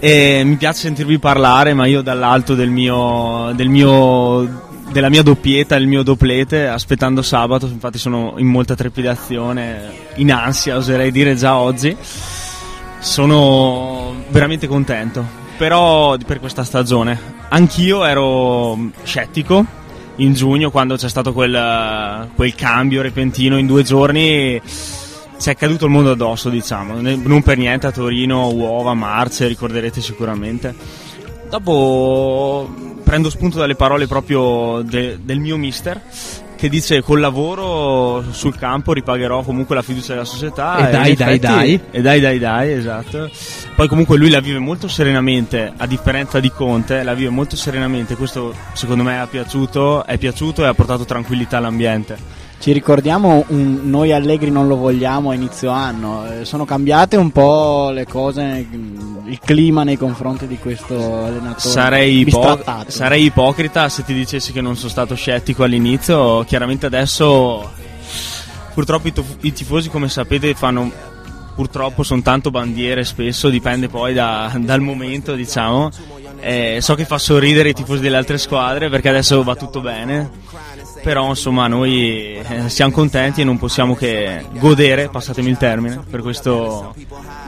E 0.00 0.42
mi 0.44 0.56
piace 0.56 0.80
sentirvi 0.80 1.20
parlare, 1.20 1.72
ma 1.72 1.86
io 1.86 2.02
dall'alto 2.02 2.56
del 2.56 2.68
mio, 2.68 3.52
del 3.54 3.68
mio- 3.68 4.65
della 4.96 5.10
mia 5.10 5.22
doppietta, 5.22 5.76
il 5.76 5.86
mio 5.86 6.02
doplete, 6.02 6.68
aspettando 6.68 7.20
sabato, 7.20 7.66
infatti 7.66 7.98
sono 7.98 8.36
in 8.38 8.46
molta 8.46 8.74
trepidazione, 8.74 9.92
in 10.14 10.32
ansia, 10.32 10.76
oserei 10.76 11.10
dire 11.10 11.34
già 11.34 11.58
oggi. 11.58 11.94
Sono 12.98 14.14
veramente 14.30 14.66
contento, 14.66 15.22
però 15.58 16.16
per 16.16 16.40
questa 16.40 16.64
stagione. 16.64 17.34
Anch'io 17.50 18.06
ero 18.06 18.90
scettico 19.02 19.66
in 20.16 20.32
giugno 20.32 20.70
quando 20.70 20.96
c'è 20.96 21.10
stato 21.10 21.34
quel, 21.34 22.30
quel 22.34 22.54
cambio 22.54 23.02
repentino 23.02 23.58
in 23.58 23.66
due 23.66 23.82
giorni 23.82 24.58
ci 25.38 25.50
è 25.50 25.54
caduto 25.54 25.84
il 25.84 25.90
mondo 25.90 26.12
addosso 26.12 26.48
diciamo 26.48 26.98
non 26.98 27.42
per 27.42 27.58
niente 27.58 27.86
a 27.86 27.92
Torino 27.92 28.48
uova 28.48 28.94
marce 28.94 29.46
ricorderete 29.46 30.00
sicuramente 30.00 30.74
dopo 31.50 32.94
prendo 33.06 33.30
spunto 33.30 33.58
dalle 33.58 33.76
parole 33.76 34.08
proprio 34.08 34.82
de- 34.82 35.16
del 35.22 35.38
mio 35.38 35.56
mister 35.56 36.00
che 36.56 36.68
dice 36.68 37.02
col 37.02 37.20
lavoro 37.20 38.24
sul 38.32 38.56
campo 38.56 38.92
ripagherò 38.92 39.42
comunque 39.42 39.76
la 39.76 39.82
fiducia 39.82 40.14
della 40.14 40.24
società 40.24 40.88
E 40.88 40.90
dai, 40.90 41.14
dai, 41.14 41.38
dai. 41.38 41.80
e 41.92 42.00
dai 42.00 42.18
dai 42.18 42.38
dai 42.40 42.72
esatto. 42.72 43.30
Poi 43.76 43.86
comunque 43.86 44.16
lui 44.16 44.30
la 44.30 44.40
vive 44.40 44.58
molto 44.58 44.88
serenamente 44.88 45.72
a 45.76 45.86
differenza 45.86 46.40
di 46.40 46.50
Conte 46.50 47.04
la 47.04 47.14
vive 47.14 47.28
molto 47.30 47.54
serenamente. 47.54 48.16
Questo 48.16 48.52
secondo 48.72 49.04
me 49.04 49.22
è 49.22 49.26
piaciuto 49.28 50.04
è 50.04 50.18
piaciuto 50.18 50.64
e 50.64 50.66
ha 50.66 50.74
portato 50.74 51.04
tranquillità 51.04 51.58
all'ambiente 51.58 52.16
Ci 52.58 52.72
ricordiamo 52.72 53.44
un 53.48 53.80
noi 53.84 54.12
Allegri 54.12 54.50
non 54.50 54.66
lo 54.66 54.76
vogliamo 54.76 55.30
a 55.30 55.34
inizio 55.34 55.70
anno, 55.70 56.24
Eh, 56.26 56.44
sono 56.44 56.64
cambiate 56.64 57.16
un 57.16 57.30
po' 57.30 57.90
le 57.90 58.06
cose, 58.06 58.66
mm, 58.68 59.28
il 59.28 59.38
clima 59.40 59.84
nei 59.84 59.96
confronti 59.96 60.46
di 60.46 60.56
questo 60.58 60.94
allenatore. 61.24 61.60
Sarei, 61.60 62.20
ipo- 62.20 62.60
sarei 62.88 63.24
ipocrita 63.26 63.88
se 63.88 64.04
ti 64.04 64.14
dicessi 64.14 64.52
che 64.52 64.60
non 64.62 64.74
sono 64.76 64.88
stato 64.88 65.14
scettico 65.14 65.62
all'inizio. 65.64 66.42
Chiaramente 66.44 66.86
adesso, 66.86 67.70
purtroppo, 68.74 69.08
i, 69.08 69.12
tof- 69.12 69.36
i 69.44 69.52
tifosi, 69.52 69.88
come 69.88 70.08
sapete, 70.08 70.54
fanno. 70.54 70.90
Purtroppo 71.54 72.02
sono 72.02 72.20
tanto 72.20 72.50
bandiere 72.50 73.02
spesso, 73.04 73.48
dipende 73.48 73.88
poi 73.88 74.12
da- 74.12 74.52
dal 74.58 74.80
momento, 74.80 75.34
diciamo. 75.34 75.90
Eh, 76.38 76.78
so 76.82 76.94
che 76.94 77.06
fa 77.06 77.16
sorridere 77.16 77.70
i 77.70 77.72
tifosi 77.72 78.02
delle 78.02 78.18
altre 78.18 78.36
squadre 78.36 78.90
perché 78.90 79.08
adesso 79.08 79.42
va 79.42 79.56
tutto 79.56 79.80
bene. 79.80 80.30
Però 81.06 81.28
insomma 81.28 81.68
noi 81.68 82.34
eh, 82.34 82.68
siamo 82.68 82.90
contenti 82.90 83.40
e 83.40 83.44
non 83.44 83.58
possiamo 83.58 83.94
che 83.94 84.44
godere, 84.58 85.08
passatemi 85.08 85.50
il 85.50 85.56
termine, 85.56 86.00
per 86.10 86.20
questo, 86.20 86.96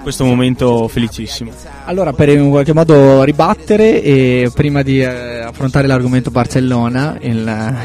questo 0.00 0.24
momento 0.24 0.86
felicissimo. 0.86 1.50
Allora, 1.86 2.12
per 2.12 2.28
in 2.28 2.50
qualche 2.50 2.72
modo 2.72 3.24
ribattere 3.24 4.00
e 4.00 4.52
prima 4.54 4.82
di 4.82 5.00
eh, 5.00 5.40
affrontare 5.40 5.88
l'argomento 5.88 6.30
Barcellona, 6.30 7.18
il, 7.20 7.76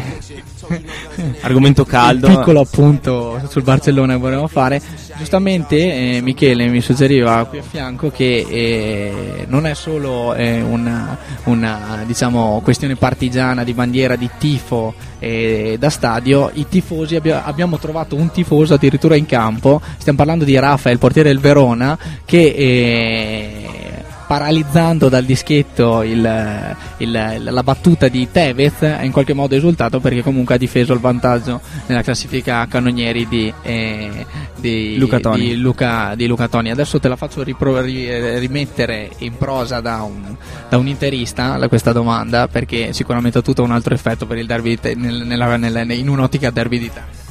Argomento 1.41 1.85
caldo. 1.85 2.27
il 2.29 2.35
piccolo 2.37 2.61
appunto 2.61 3.41
sul 3.49 3.63
Barcellona 3.63 4.13
che 4.13 4.19
vorremmo 4.19 4.47
fare, 4.47 4.81
giustamente 5.17 5.75
eh, 6.17 6.21
Michele 6.21 6.67
mi 6.67 6.81
suggeriva 6.81 7.45
qui 7.45 7.59
a 7.59 7.63
fianco 7.63 8.09
che 8.09 8.45
eh, 8.47 9.45
non 9.47 9.65
è 9.65 9.73
solo 9.73 10.33
eh, 10.33 10.61
una, 10.61 11.17
una, 11.45 12.03
diciamo, 12.05 12.61
questione 12.63 12.95
partigiana 12.95 13.63
di 13.63 13.73
bandiera, 13.73 14.15
di 14.15 14.29
tifo 14.37 14.93
eh, 15.19 15.77
da 15.79 15.89
stadio, 15.89 16.51
i 16.53 16.67
tifosi 16.67 17.15
abbia- 17.15 17.43
abbiamo 17.45 17.77
trovato 17.77 18.15
un 18.15 18.31
tifoso 18.31 18.73
addirittura 18.73 19.15
in 19.15 19.25
campo, 19.25 19.81
stiamo 19.97 20.17
parlando 20.17 20.43
di 20.43 20.57
Rafa, 20.57 20.89
il 20.89 20.99
portiere 20.99 21.29
del 21.29 21.39
Verona, 21.39 21.97
che 22.25 22.41
eh, 22.41 23.82
paralizzando 24.27 25.09
dal 25.09 25.23
dischetto 25.25 26.01
il- 26.03 26.75
il- 26.97 27.39
la 27.43 27.63
battuta 27.63 28.07
di 28.07 28.29
Tevez 28.31 28.81
ha 28.83 29.03
in 29.03 29.11
qualche 29.11 29.33
modo 29.33 29.55
esultato 29.55 29.99
perché 29.99 30.21
comunque 30.23 30.55
ha 30.55 30.57
difeso 30.57 30.93
il 30.93 30.99
vantaggio 30.99 31.61
nella 31.87 32.01
classifica 32.01 32.65
cannonieri 32.67 33.27
di, 33.27 33.53
eh, 33.61 34.25
di, 34.55 34.97
Luca 34.97 35.19
Toni. 35.19 35.39
di 35.49 35.55
Luca, 35.57 36.15
di 36.15 36.25
Luca 36.27 36.47
Toni. 36.47 36.71
Adesso 36.71 36.99
te 36.99 37.07
la 37.07 37.15
faccio 37.15 37.43
ripro- 37.43 37.81
ri- 37.81 38.39
rimettere 38.39 39.09
in 39.19 39.37
prosa 39.37 39.79
da 39.81 40.01
un, 40.03 40.35
da 40.69 40.77
un 40.77 40.87
interista 40.87 41.57
la- 41.57 41.67
questa 41.67 41.91
domanda 41.91 42.47
perché 42.47 42.93
sicuramente 42.93 43.37
ha 43.39 43.41
tutto 43.41 43.63
un 43.63 43.71
altro 43.71 43.93
effetto 43.93 44.25
per 44.25 44.37
il 44.37 44.45
derby 44.45 44.77
te- 44.79 44.95
nel- 44.95 45.25
nella- 45.25 45.57
nella- 45.57 45.81
in 45.93 46.09
un'ottica 46.09 46.49
derby 46.49 46.79
d'Italia. 46.79 47.21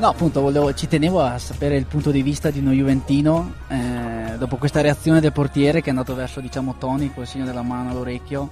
No, 0.00 0.08
appunto, 0.08 0.40
volevo- 0.40 0.72
ci 0.72 0.88
tenevo 0.88 1.20
a 1.20 1.36
sapere 1.36 1.76
il 1.76 1.84
punto 1.84 2.10
di 2.10 2.22
vista 2.22 2.48
di 2.48 2.58
uno 2.58 2.72
Juventino 2.72 3.52
eh, 3.68 4.36
dopo 4.38 4.56
questa 4.56 4.80
reazione 4.80 5.20
del 5.20 5.30
portiere 5.30 5.82
che 5.82 5.88
è 5.88 5.90
andato 5.90 6.14
verso, 6.14 6.40
diciamo, 6.40 6.76
Tony 6.78 7.12
col 7.12 7.26
segno 7.26 7.44
della 7.44 7.60
mano 7.60 7.90
all'orecchio. 7.90 8.50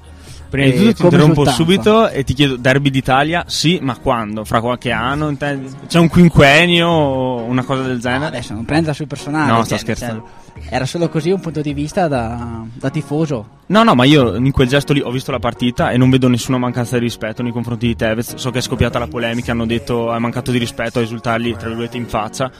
Prima 0.48 0.66
di 0.66 0.76
tutto 0.76 0.92
ti 0.92 1.02
interrompo 1.02 1.44
risultanza? 1.44 1.52
subito 1.52 2.08
e 2.08 2.24
ti 2.24 2.32
chiedo 2.32 2.56
derby 2.56 2.90
d'Italia, 2.90 3.44
sì, 3.46 3.78
ma 3.82 3.96
quando? 3.98 4.44
Fra 4.44 4.60
qualche 4.60 4.90
anno? 4.90 5.36
C'è 5.36 5.98
un 5.98 6.08
quinquennio 6.08 6.88
o 6.88 7.42
una 7.42 7.62
cosa 7.64 7.82
del 7.82 8.00
genere? 8.00 8.26
Adesso 8.26 8.54
non 8.54 8.64
prenda 8.64 8.92
sul 8.92 9.06
personale. 9.06 9.50
No, 9.50 9.58
cioè, 9.58 9.66
sto 9.66 9.76
scherzando. 9.76 10.28
cioè, 10.54 10.68
era 10.70 10.86
solo 10.86 11.08
così 11.08 11.30
un 11.30 11.40
punto 11.40 11.60
di 11.60 11.72
vista 11.72 12.08
da, 12.08 12.64
da 12.72 12.90
tifoso. 12.90 13.56
No, 13.66 13.82
no, 13.82 13.94
ma 13.94 14.04
io 14.04 14.34
in 14.36 14.50
quel 14.50 14.68
gesto 14.68 14.92
lì 14.92 15.00
ho 15.00 15.10
visto 15.10 15.30
la 15.30 15.38
partita 15.38 15.90
e 15.90 15.98
non 15.98 16.08
vedo 16.08 16.28
nessuna 16.28 16.58
mancanza 16.58 16.96
di 16.96 17.04
rispetto 17.04 17.42
nei 17.42 17.52
confronti 17.52 17.86
di 17.86 17.96
Tevez. 17.96 18.36
So 18.36 18.50
che 18.50 18.58
è 18.58 18.62
scoppiata 18.62 18.98
la 18.98 19.06
polemica, 19.06 19.52
hanno 19.52 19.66
detto 19.66 20.12
è 20.12 20.18
mancato 20.18 20.50
di 20.50 20.58
rispetto 20.58 20.98
a 20.98 21.02
esultargli 21.02 21.54
tra 21.56 21.68
virgolette 21.68 21.96
in 21.96 22.06
faccia. 22.06 22.50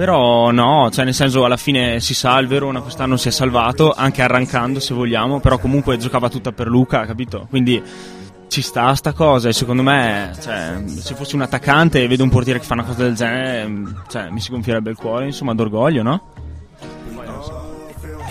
Però 0.00 0.50
no, 0.50 0.88
cioè 0.90 1.04
nel 1.04 1.12
senso 1.12 1.44
alla 1.44 1.58
fine 1.58 2.00
si 2.00 2.14
sa, 2.14 2.38
il 2.38 2.46
Verona 2.46 2.80
quest'anno 2.80 3.18
si 3.18 3.28
è 3.28 3.30
salvato, 3.30 3.92
anche 3.92 4.22
arrancando 4.22 4.80
se 4.80 4.94
vogliamo, 4.94 5.40
però 5.40 5.58
comunque 5.58 5.98
giocava 5.98 6.30
tutta 6.30 6.52
per 6.52 6.68
Luca, 6.68 7.04
capito? 7.04 7.46
Quindi 7.50 7.82
ci 8.48 8.62
sta 8.62 8.94
sta 8.94 9.12
cosa 9.12 9.50
e 9.50 9.52
secondo 9.52 9.82
me 9.82 10.32
cioè, 10.40 10.82
se 10.86 11.14
fossi 11.14 11.34
un 11.34 11.42
attaccante 11.42 12.02
e 12.02 12.08
vedo 12.08 12.22
un 12.22 12.30
portiere 12.30 12.58
che 12.58 12.64
fa 12.64 12.72
una 12.72 12.84
cosa 12.84 13.02
del 13.02 13.14
genere 13.14 13.70
cioè, 14.08 14.30
mi 14.30 14.40
si 14.40 14.50
gonfierebbe 14.50 14.88
il 14.88 14.96
cuore 14.96 15.26
insomma 15.26 15.54
d'orgoglio 15.54 16.02
no? 16.02 16.22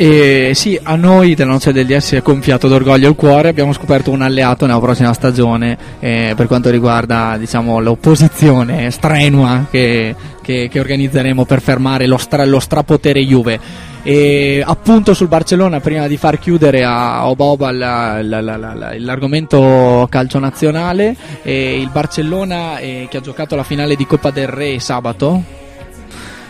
E 0.01 0.51
sì, 0.55 0.79
a 0.81 0.95
noi 0.95 1.35
della 1.35 1.51
noce 1.51 1.73
del 1.73 1.85
DS 1.85 2.13
è 2.13 2.21
gonfiato 2.21 2.69
d'orgoglio 2.69 3.09
il 3.09 3.15
cuore, 3.15 3.49
abbiamo 3.49 3.73
scoperto 3.73 4.12
un 4.12 4.21
alleato 4.21 4.65
nella 4.65 4.79
prossima 4.79 5.12
stagione 5.12 5.77
eh, 5.99 6.31
per 6.38 6.47
quanto 6.47 6.69
riguarda 6.69 7.35
diciamo, 7.38 7.81
l'opposizione 7.81 8.91
strenua 8.91 9.65
che, 9.69 10.15
che- 10.41 10.69
che 10.71 10.79
organizzeremo 10.79 11.43
per 11.43 11.62
fermare 11.62 12.07
lo, 12.07 12.15
stra- 12.15 12.45
lo 12.45 12.59
strapotere 12.62 13.19
Juve. 13.25 13.59
E 14.01 14.63
appunto 14.65 15.13
sul 15.13 15.27
Barcellona, 15.27 15.81
prima 15.81 16.07
di 16.07 16.15
far 16.15 16.39
chiudere 16.39 16.85
a 16.85 17.27
Oba 17.27 17.43
Oba 17.43 17.69
la- 17.73 18.21
la- 18.21 18.39
la- 18.39 18.55
la- 18.55 18.73
la- 18.73 18.93
l'argomento 18.97 20.07
calcio 20.09 20.39
nazionale, 20.39 21.13
eh, 21.43 21.77
il 21.77 21.89
Barcellona 21.89 22.77
eh, 22.77 23.07
che 23.09 23.17
ha 23.17 23.21
giocato 23.21 23.57
la 23.57 23.63
finale 23.63 23.97
di 23.97 24.05
Coppa 24.07 24.31
del 24.31 24.47
Re 24.47 24.79
sabato, 24.79 25.43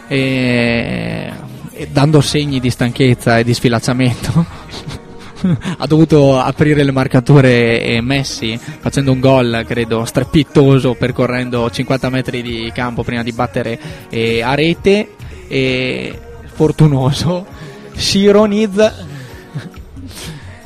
e, 0.08 0.18
e 0.18 1.32
dando 1.92 2.22
segni 2.22 2.60
di 2.60 2.70
stanchezza 2.70 3.40
e 3.40 3.44
di 3.44 3.54
sfilacciamento 3.54 4.46
ha 5.78 5.86
dovuto 5.88 6.38
aprire 6.38 6.84
le 6.84 6.92
marcature 6.92 8.00
Messi 8.02 8.60
facendo 8.80 9.12
un 9.12 9.20
gol 9.20 9.64
credo 9.68 10.04
strepitoso 10.06 10.96
percorrendo 10.96 11.70
50 11.70 12.10
metri 12.10 12.42
di 12.42 12.72
campo 12.74 13.04
prima 13.04 13.24
di 13.24 13.32
battere 13.32 13.80
eh, 14.10 14.42
a 14.42 14.54
rete. 14.56 15.12
E 15.48 16.20
fortunoso 16.54 17.46
si 17.96 18.20
ironizza 18.20 18.94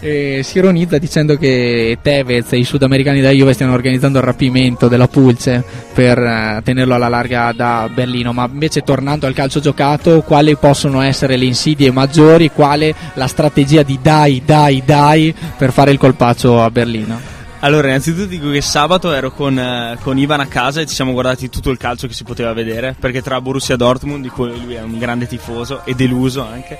eh, 0.03 0.41
si 0.43 0.57
ironizza 0.57 0.97
dicendo 0.97 1.37
che 1.37 1.97
Tevez 2.01 2.51
e 2.51 2.57
i 2.57 2.65
sudamericani 2.65 3.21
da 3.21 3.29
Juve 3.29 3.53
stiano 3.53 3.73
organizzando 3.73 4.17
il 4.19 4.25
rapimento 4.25 4.89
della 4.89 5.07
Pulce 5.07 5.63
per 5.93 6.17
eh, 6.17 6.61
tenerlo 6.61 6.93
alla 6.93 7.07
larga 7.07 7.53
da 7.55 7.89
Berlino, 7.91 8.33
ma 8.33 8.49
invece 8.51 8.81
tornando 8.81 9.25
al 9.25 9.33
calcio 9.33 9.61
giocato, 9.61 10.21
quali 10.21 10.57
possono 10.57 11.01
essere 11.01 11.37
le 11.37 11.45
insidie 11.45 11.91
maggiori, 11.91 12.51
quale 12.51 12.93
la 13.13 13.27
strategia 13.27 13.81
di 13.81 13.97
dai, 14.01 14.41
dai, 14.45 14.83
dai 14.85 15.33
per 15.57 15.71
fare 15.71 15.91
il 15.91 15.97
colpaccio 15.97 16.61
a 16.61 16.69
Berlino? 16.69 17.31
Allora, 17.59 17.87
innanzitutto 17.87 18.25
dico 18.25 18.49
che 18.49 18.59
sabato 18.59 19.13
ero 19.13 19.31
con, 19.31 19.57
eh, 19.57 19.97
con 20.01 20.17
Ivan 20.17 20.41
a 20.41 20.47
casa 20.47 20.81
e 20.81 20.85
ci 20.85 20.93
siamo 20.93 21.13
guardati 21.13 21.49
tutto 21.49 21.69
il 21.69 21.77
calcio 21.77 22.07
che 22.07 22.13
si 22.13 22.25
poteva 22.25 22.51
vedere, 22.51 22.93
perché 22.99 23.21
tra 23.21 23.39
Borussia 23.39 23.77
Dortmund, 23.77 24.21
di 24.21 24.27
cui 24.27 24.49
lui 24.61 24.73
è 24.73 24.81
un 24.81 24.99
grande 24.99 25.27
tifoso 25.27 25.85
e 25.85 25.93
deluso 25.93 26.45
anche, 26.45 26.77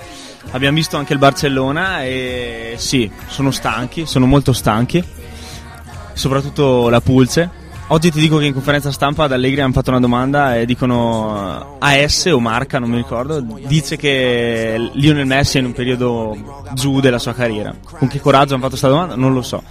abbiamo 0.52 0.76
visto 0.76 0.98
anche 0.98 1.14
il 1.14 1.20
Barcellona 1.20 2.04
e 2.04 2.76
sì, 2.78 3.10
sono 3.28 3.52
stanchi, 3.52 4.06
sono 4.06 4.26
molto 4.26 4.54
stanchi, 4.54 5.04
soprattutto 6.14 6.90
la 6.90 7.02
Pulce. 7.02 7.62
Oggi 7.88 8.12
ti 8.12 8.20
dico 8.20 8.38
che 8.38 8.46
in 8.46 8.54
conferenza 8.54 8.92
stampa 8.92 9.26
ad 9.26 9.34
Allegri 9.34 9.62
hanno 9.62 9.74
fatto 9.74 9.90
una 9.90 10.00
domanda 10.00 10.56
e 10.58 10.66
dicono 10.66 11.78
AS 11.80 12.26
o 12.26 12.40
Marca, 12.40 12.80
non 12.80 12.90
mi 12.90 12.96
ricordo, 12.96 13.42
dice 13.42 13.98
che 13.98 14.90
Lionel 14.94 15.26
Messi 15.26 15.58
è 15.58 15.60
in 15.60 15.68
un 15.68 15.74
periodo 15.74 16.64
giù 16.74 17.02
della 17.02 17.20
sua 17.20 17.34
carriera. 17.34 17.76
Con 17.84 18.08
che 18.08 18.20
coraggio 18.20 18.54
hanno 18.54 18.64
fatto 18.64 18.78
questa 18.78 18.88
domanda? 18.88 19.16
Non 19.16 19.34
lo 19.34 19.42
so. 19.42 19.62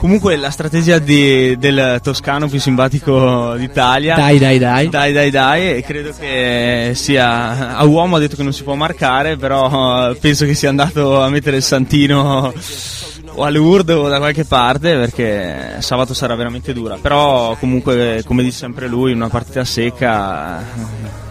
Comunque 0.00 0.36
la 0.36 0.50
strategia 0.50 0.98
di- 0.98 1.58
del 1.58 2.00
toscano 2.02 2.48
più 2.48 2.58
simpatico 2.58 3.54
d'Italia. 3.56 4.14
Dai, 4.16 4.38
dai, 4.38 4.58
dai. 4.58 4.88
Dai, 4.88 5.12
dai, 5.12 5.30
dai. 5.30 5.76
E 5.76 5.82
credo 5.82 6.10
che 6.18 6.92
sia. 6.94 7.76
A 7.76 7.84
uomo 7.84 8.16
ha 8.16 8.18
detto 8.18 8.34
che 8.34 8.42
non 8.42 8.54
si 8.54 8.62
può 8.62 8.74
marcare, 8.74 9.36
però 9.36 10.14
penso 10.18 10.46
che 10.46 10.54
sia 10.54 10.70
andato 10.70 11.20
a 11.20 11.28
mettere 11.28 11.58
il 11.58 11.62
santino 11.62 12.50
o 13.34 13.44
a 13.44 13.50
Lourdes 13.50 13.94
o 13.96 14.08
da 14.08 14.16
qualche 14.16 14.44
parte 14.44 14.94
perché 14.96 15.76
sabato 15.80 16.14
sarà 16.14 16.34
veramente 16.34 16.72
dura. 16.72 16.96
Però 17.00 17.54
comunque, 17.60 18.22
come 18.24 18.42
dice 18.42 18.56
sempre 18.56 18.88
lui, 18.88 19.12
una 19.12 19.28
partita 19.28 19.64
secca 19.66 20.62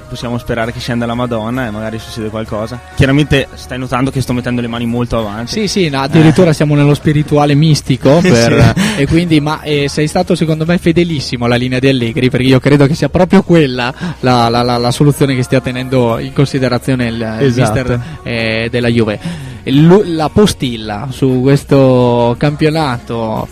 possiamo 0.10 0.38
sperare 0.38 0.74
che 0.74 0.80
scenda 0.80 1.06
la 1.06 1.14
Madonna 1.14 1.68
e 1.68 1.70
magari 1.70 2.00
succede 2.00 2.30
qualcosa. 2.30 2.80
Chiaramente 2.96 3.48
stai 3.54 3.78
notando 3.80 4.12
che 4.12 4.20
sto 4.22 4.34
mettendo 4.34 4.60
le 4.62 4.68
mani 4.68 4.86
molto 4.86 5.18
avanti. 5.18 5.52
Sì, 5.52 5.68
sì, 5.68 5.88
no, 5.90 6.02
addirittura 6.02 6.52
siamo 6.52 6.76
nello 6.76 6.94
spirituale 6.94 7.54
mistico 7.56 8.20
per- 8.22 8.74
Sì. 8.76 9.02
e 9.02 9.08
quindi 9.08 9.40
ma 9.40 9.62
eh, 9.62 9.88
sei 9.88 10.08
stato 10.08 10.36
secondo 10.36 10.66
me 10.66 10.78
fedelissimo 10.78 11.46
alla 11.46 11.56
linea 11.56 11.80
di 11.80 11.88
Allegri 11.88 12.30
perché 12.30 12.48
io 12.48 12.60
credo 12.60 12.88
che 12.88 12.96
sia 12.96 13.10
proprio 13.10 13.44
quella 13.44 13.94
la, 14.22 14.50
la- 14.50 14.64
la- 14.64 14.78
la 14.78 14.92
soluzione 14.92 15.36
che 15.36 15.44
stia 15.44 15.62
tenendo 15.62 16.18
in 16.20 16.34
considerazione 16.34 17.08
il, 17.08 17.22
Esatto. 17.40 17.72
mister 17.80 18.02
eh, 18.24 18.68
della 18.72 18.88
Juve. 18.90 19.20
Lu- 19.66 20.04
La 20.06 20.30
postilla 20.30 21.08
su 21.12 21.40
questo 21.42 22.36
campionato 22.40 23.48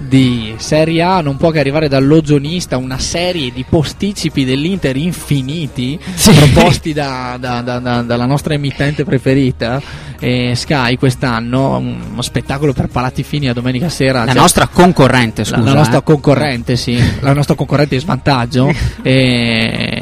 di 0.00 0.54
Serie 0.56 1.02
A 1.02 1.20
non 1.20 1.36
può 1.36 1.50
che 1.50 1.58
arrivare 1.60 1.86
dall'Ogionista 1.88 2.76
una 2.78 2.98
serie 2.98 3.52
di 3.52 3.64
posticipi 3.68 4.44
dell'Inter 4.44 4.96
infiniti 4.96 5.98
proposti 6.34 6.92
da- 6.92 7.36
da- 7.38 7.60
da- 7.60 7.78
da- 7.78 8.02
dalla 8.02 8.24
nostra 8.26 8.54
emittente 8.54 9.04
preferita 9.04 9.80
eh, 10.18 10.52
Sky 10.54 10.96
quest'anno 10.96 11.76
uno 11.78 12.22
spettacolo 12.22 12.72
per 12.72 12.88
palati 12.88 13.22
fini 13.22 13.48
a 13.48 13.52
domenica 13.52 13.88
sera 13.88 14.20
La 14.24 14.32
Cioè, 14.32 14.40
nostra 14.40 14.66
concorrente, 14.68 15.42
la, 15.42 15.46
scusa. 15.46 15.62
la 15.62 15.72
nostra 15.74 15.98
eh. 15.98 16.02
concorrente 16.02 16.76
sì 16.76 17.02
la 17.20 17.32
nostra 17.32 17.54
concorrente 17.54 17.94
in 17.94 18.00
svantaggio 18.00 18.72
e, 19.02 19.99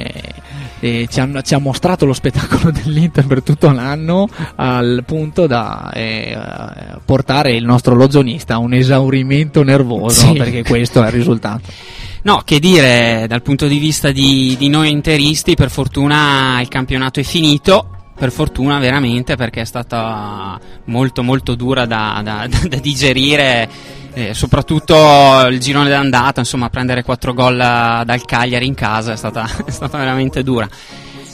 e 0.81 1.09
ci, 1.11 1.21
hanno- 1.21 1.43
ci 1.43 1.55
ha 1.55 1.59
mostrato 1.59 2.05
lo 2.07 2.13
spettacolo 2.13 2.71
dell'Inter 2.83 3.27
per 3.27 3.43
tutto 3.43 3.71
l'anno 3.71 4.29
al 4.57 5.03
punto 5.07 5.47
da 5.47 5.91
eh, 5.93 6.37
portare 7.05 7.53
il 7.55 7.65
nostro 7.65 7.95
logionista 7.95 8.55
a 8.55 8.59
un 8.59 8.75
esaurimento 8.75 9.63
nervoso 9.63 10.29
Sì. 10.33 10.39
perché 10.39 10.63
questo 10.63 11.03
è 11.03 11.07
il 11.07 11.13
risultato 11.13 11.71
No, 12.21 12.43
che 12.45 12.59
dire, 12.59 13.27
dal 13.29 13.43
punto 13.43 13.67
di 13.69 13.79
vista 13.79 14.11
di, 14.11 14.57
di 14.59 14.69
noi 14.69 14.91
interisti, 14.91 15.55
per 15.55 15.71
fortuna 15.71 16.61
il 16.61 16.69
campionato 16.69 17.21
è 17.21 17.23
finito. 17.23 17.91
Per 18.19 18.33
fortuna 18.33 18.79
veramente 18.81 19.37
perché 19.37 19.61
è 19.61 19.65
stata 19.65 20.59
molto 20.87 21.23
molto 21.23 21.55
dura 21.55 21.87
da, 21.87 22.21
da- 22.25 22.47
da- 22.51 22.69
da 22.69 22.77
digerire, 22.79 23.69
eh, 24.13 24.35
soprattutto 24.35 25.47
il 25.49 25.61
girone 25.61 25.89
d'andata, 25.89 26.41
insomma 26.41 26.69
prendere 26.69 27.05
4 27.05 27.33
gol 27.33 27.57
dal 27.57 28.25
Cagliari 28.25 28.67
in 28.67 28.75
casa 28.75 29.13
è 29.13 29.17
stata, 29.17 29.49
è 29.65 29.71
stata 29.71 29.99
veramente 29.99 30.43
dura. 30.43 30.69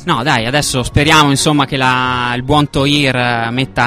No 0.04 0.22
dai, 0.22 0.44
adesso 0.44 0.82
speriamo 0.82 1.30
insomma 1.30 1.64
che 1.64 1.78
la- 1.78 2.34
il 2.36 2.42
buon 2.42 2.68
Toir 2.68 3.16
eh, 3.16 3.50
metta 3.50 3.84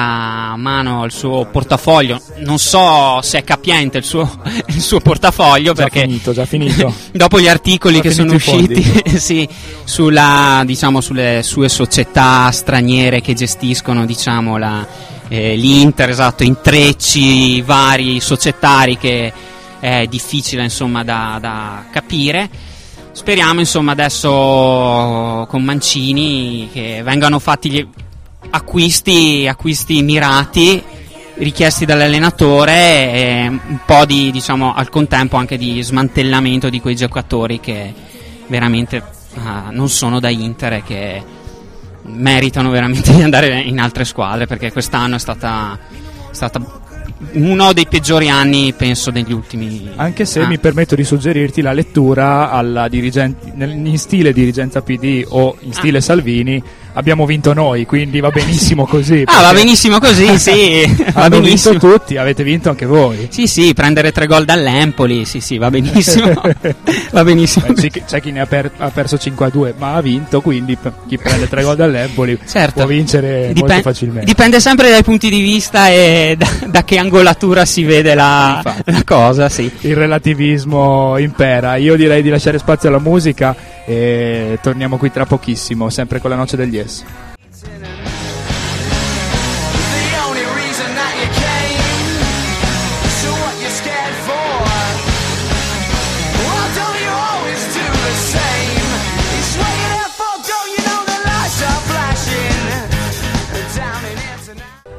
a 0.50 0.56
mano 0.56 1.04
il 1.04 1.12
suo 1.12 1.46
portafoglio, 1.46 2.20
non 2.38 2.58
so 2.58 3.20
se 3.22 3.38
è 3.38 3.44
capiente 3.44 3.98
il 3.98 4.04
suo, 4.04 4.28
il 4.66 4.80
suo 4.80 4.98
portafoglio 4.98 5.72
Già 5.74 5.84
perché 5.84 6.00
finito, 6.00 6.32
già 6.32 6.44
finito. 6.44 6.92
dopo 7.12 7.38
gli 7.38 7.46
articoli 7.46 8.00
che 8.00 8.10
sono 8.10 8.32
usciti 8.34 8.82
sì, 9.16 9.48
sulla, 9.84 10.62
diciamo, 10.66 11.00
sulle 11.00 11.42
sue 11.44 11.68
società 11.68 12.50
straniere 12.50 13.20
che 13.20 13.34
gestiscono 13.34 14.04
diciamo, 14.04 14.56
la, 14.56 14.84
eh, 15.28 15.54
l'Inter, 15.54 16.08
esatto, 16.10 16.42
intrecci 16.42 17.62
vari 17.62 18.18
societari 18.18 18.98
che 18.98 19.32
è 19.78 20.06
difficile 20.08 20.64
insomma, 20.64 21.04
da, 21.04 21.38
da 21.40 21.84
capire. 21.92 22.50
Speriamo 23.12 23.60
insomma 23.60 23.92
adesso 23.92 24.28
con 25.48 25.62
Mancini 25.62 26.68
che 26.72 27.02
vengano 27.02 27.38
fatti 27.38 27.70
gli 27.70 27.86
acquisti, 28.50 29.46
acquisti 29.48 30.02
mirati 30.02 30.82
richiesti 31.34 31.84
dall'allenatore 31.84 32.72
e 33.12 33.46
un 33.48 33.78
po' 33.84 34.04
di, 34.04 34.30
diciamo, 34.30 34.74
al 34.74 34.88
contempo 34.88 35.36
anche 35.36 35.56
di 35.56 35.80
smantellamento 35.82 36.68
di 36.68 36.80
quei 36.80 36.96
giocatori 36.96 37.60
che 37.60 37.92
veramente 38.48 39.02
ah, 39.44 39.68
non 39.70 39.88
sono 39.88 40.20
da 40.20 40.28
Inter 40.28 40.72
e 40.74 40.82
che 40.82 41.22
meritano 42.02 42.70
veramente 42.70 43.12
di 43.14 43.22
andare 43.22 43.60
in 43.60 43.78
altre 43.78 44.04
squadre 44.04 44.46
perché 44.46 44.72
quest'anno 44.72 45.16
è 45.16 45.18
stata, 45.18 45.78
stata 46.30 46.58
uno 47.32 47.72
dei 47.72 47.86
peggiori 47.86 48.28
anni 48.28 48.72
penso 48.74 49.10
degli 49.10 49.32
ultimi 49.32 49.90
Anche 49.96 50.24
se 50.24 50.40
Ah. 50.42 50.46
mi 50.46 50.58
permetto 50.58 50.94
di 50.94 51.02
suggerirti 51.04 51.60
la 51.62 51.72
lettura 51.72 52.50
alla 52.50 52.88
dirigente, 52.88 53.52
nel- 53.54 53.70
in 53.70 53.98
stile 53.98 54.32
dirigenza 54.32 54.82
PD 54.82 55.24
o 55.28 55.56
in 55.60 55.72
stile 55.72 56.00
Salvini, 56.00 56.62
abbiamo 56.98 57.26
vinto 57.26 57.52
noi, 57.52 57.86
quindi 57.86 58.18
va 58.20 58.30
benissimo 58.30 58.84
così. 58.90 59.22
Ah, 59.24 59.42
va 59.42 59.52
benissimo 59.52 59.98
così, 60.00 60.36
sì, 60.38 60.96
va 61.12 61.22
Hanno 61.22 61.40
benissimo. 61.40 61.72
vinto 61.78 61.90
tutti, 61.98 62.16
avete 62.16 62.42
vinto 62.42 62.68
anche 62.70 62.86
voi. 62.86 63.28
Sì, 63.30 63.46
sì, 63.46 63.72
prendere 63.72 64.10
tre 64.12 64.26
gol 64.26 64.44
dall'Empoli, 64.44 65.24
sì, 65.24 65.40
sì, 65.40 65.58
va 65.58 65.70
benissimo. 65.70 66.32
va 67.12 67.24
benissimo. 67.24 67.66
Eh, 67.66 68.02
c'è 68.06 68.20
chi- 68.20 68.32
ne 68.32 68.40
ha, 68.40 68.46
per- 68.46 68.70
ha 68.78 68.90
perso 68.90 69.16
5 69.16 69.46
a 69.46 69.48
2, 69.50 69.74
ma 69.78 69.94
ha 69.94 70.00
vinto, 70.00 70.40
quindi 70.40 70.76
chi 71.06 71.18
prende 71.18 71.48
3 71.48 71.62
gol 71.62 71.76
dall'Empoli 71.76 72.38
Certo. 72.48 72.72
può 72.80 72.86
vincere 72.86 73.46
molto 73.46 73.60
Dipen- 73.62 73.82
facilmente. 73.82 74.24
Dipende 74.26 74.60
sempre 74.60 74.90
dai 74.90 75.02
punti 75.04 75.28
di 75.30 75.40
vista 75.40 75.88
e 75.88 76.34
da, 76.36 76.48
da 76.66 76.84
che 76.84 76.98
angolatura 76.98 77.64
si 77.64 77.84
vede 77.84 78.14
la, 78.14 78.60
la 78.84 79.02
cosa, 79.04 79.48
sì. 79.48 79.70
il 79.82 79.94
relativismo 79.96 81.16
impera. 81.18 81.76
Io 81.76 81.96
direi 81.96 82.22
di 82.22 82.28
lasciare 82.28 82.58
spazio 82.58 82.88
alla 82.88 82.98
musica 82.98 83.54
e 83.88 84.58
torniamo 84.60 84.98
qui 84.98 85.10
tra 85.10 85.24
pochissimo, 85.24 85.88
sempre 85.88 86.20
con 86.20 86.28
la 86.28 86.36
noce 86.36 86.58
degli 86.58 86.78
S. 86.78 87.04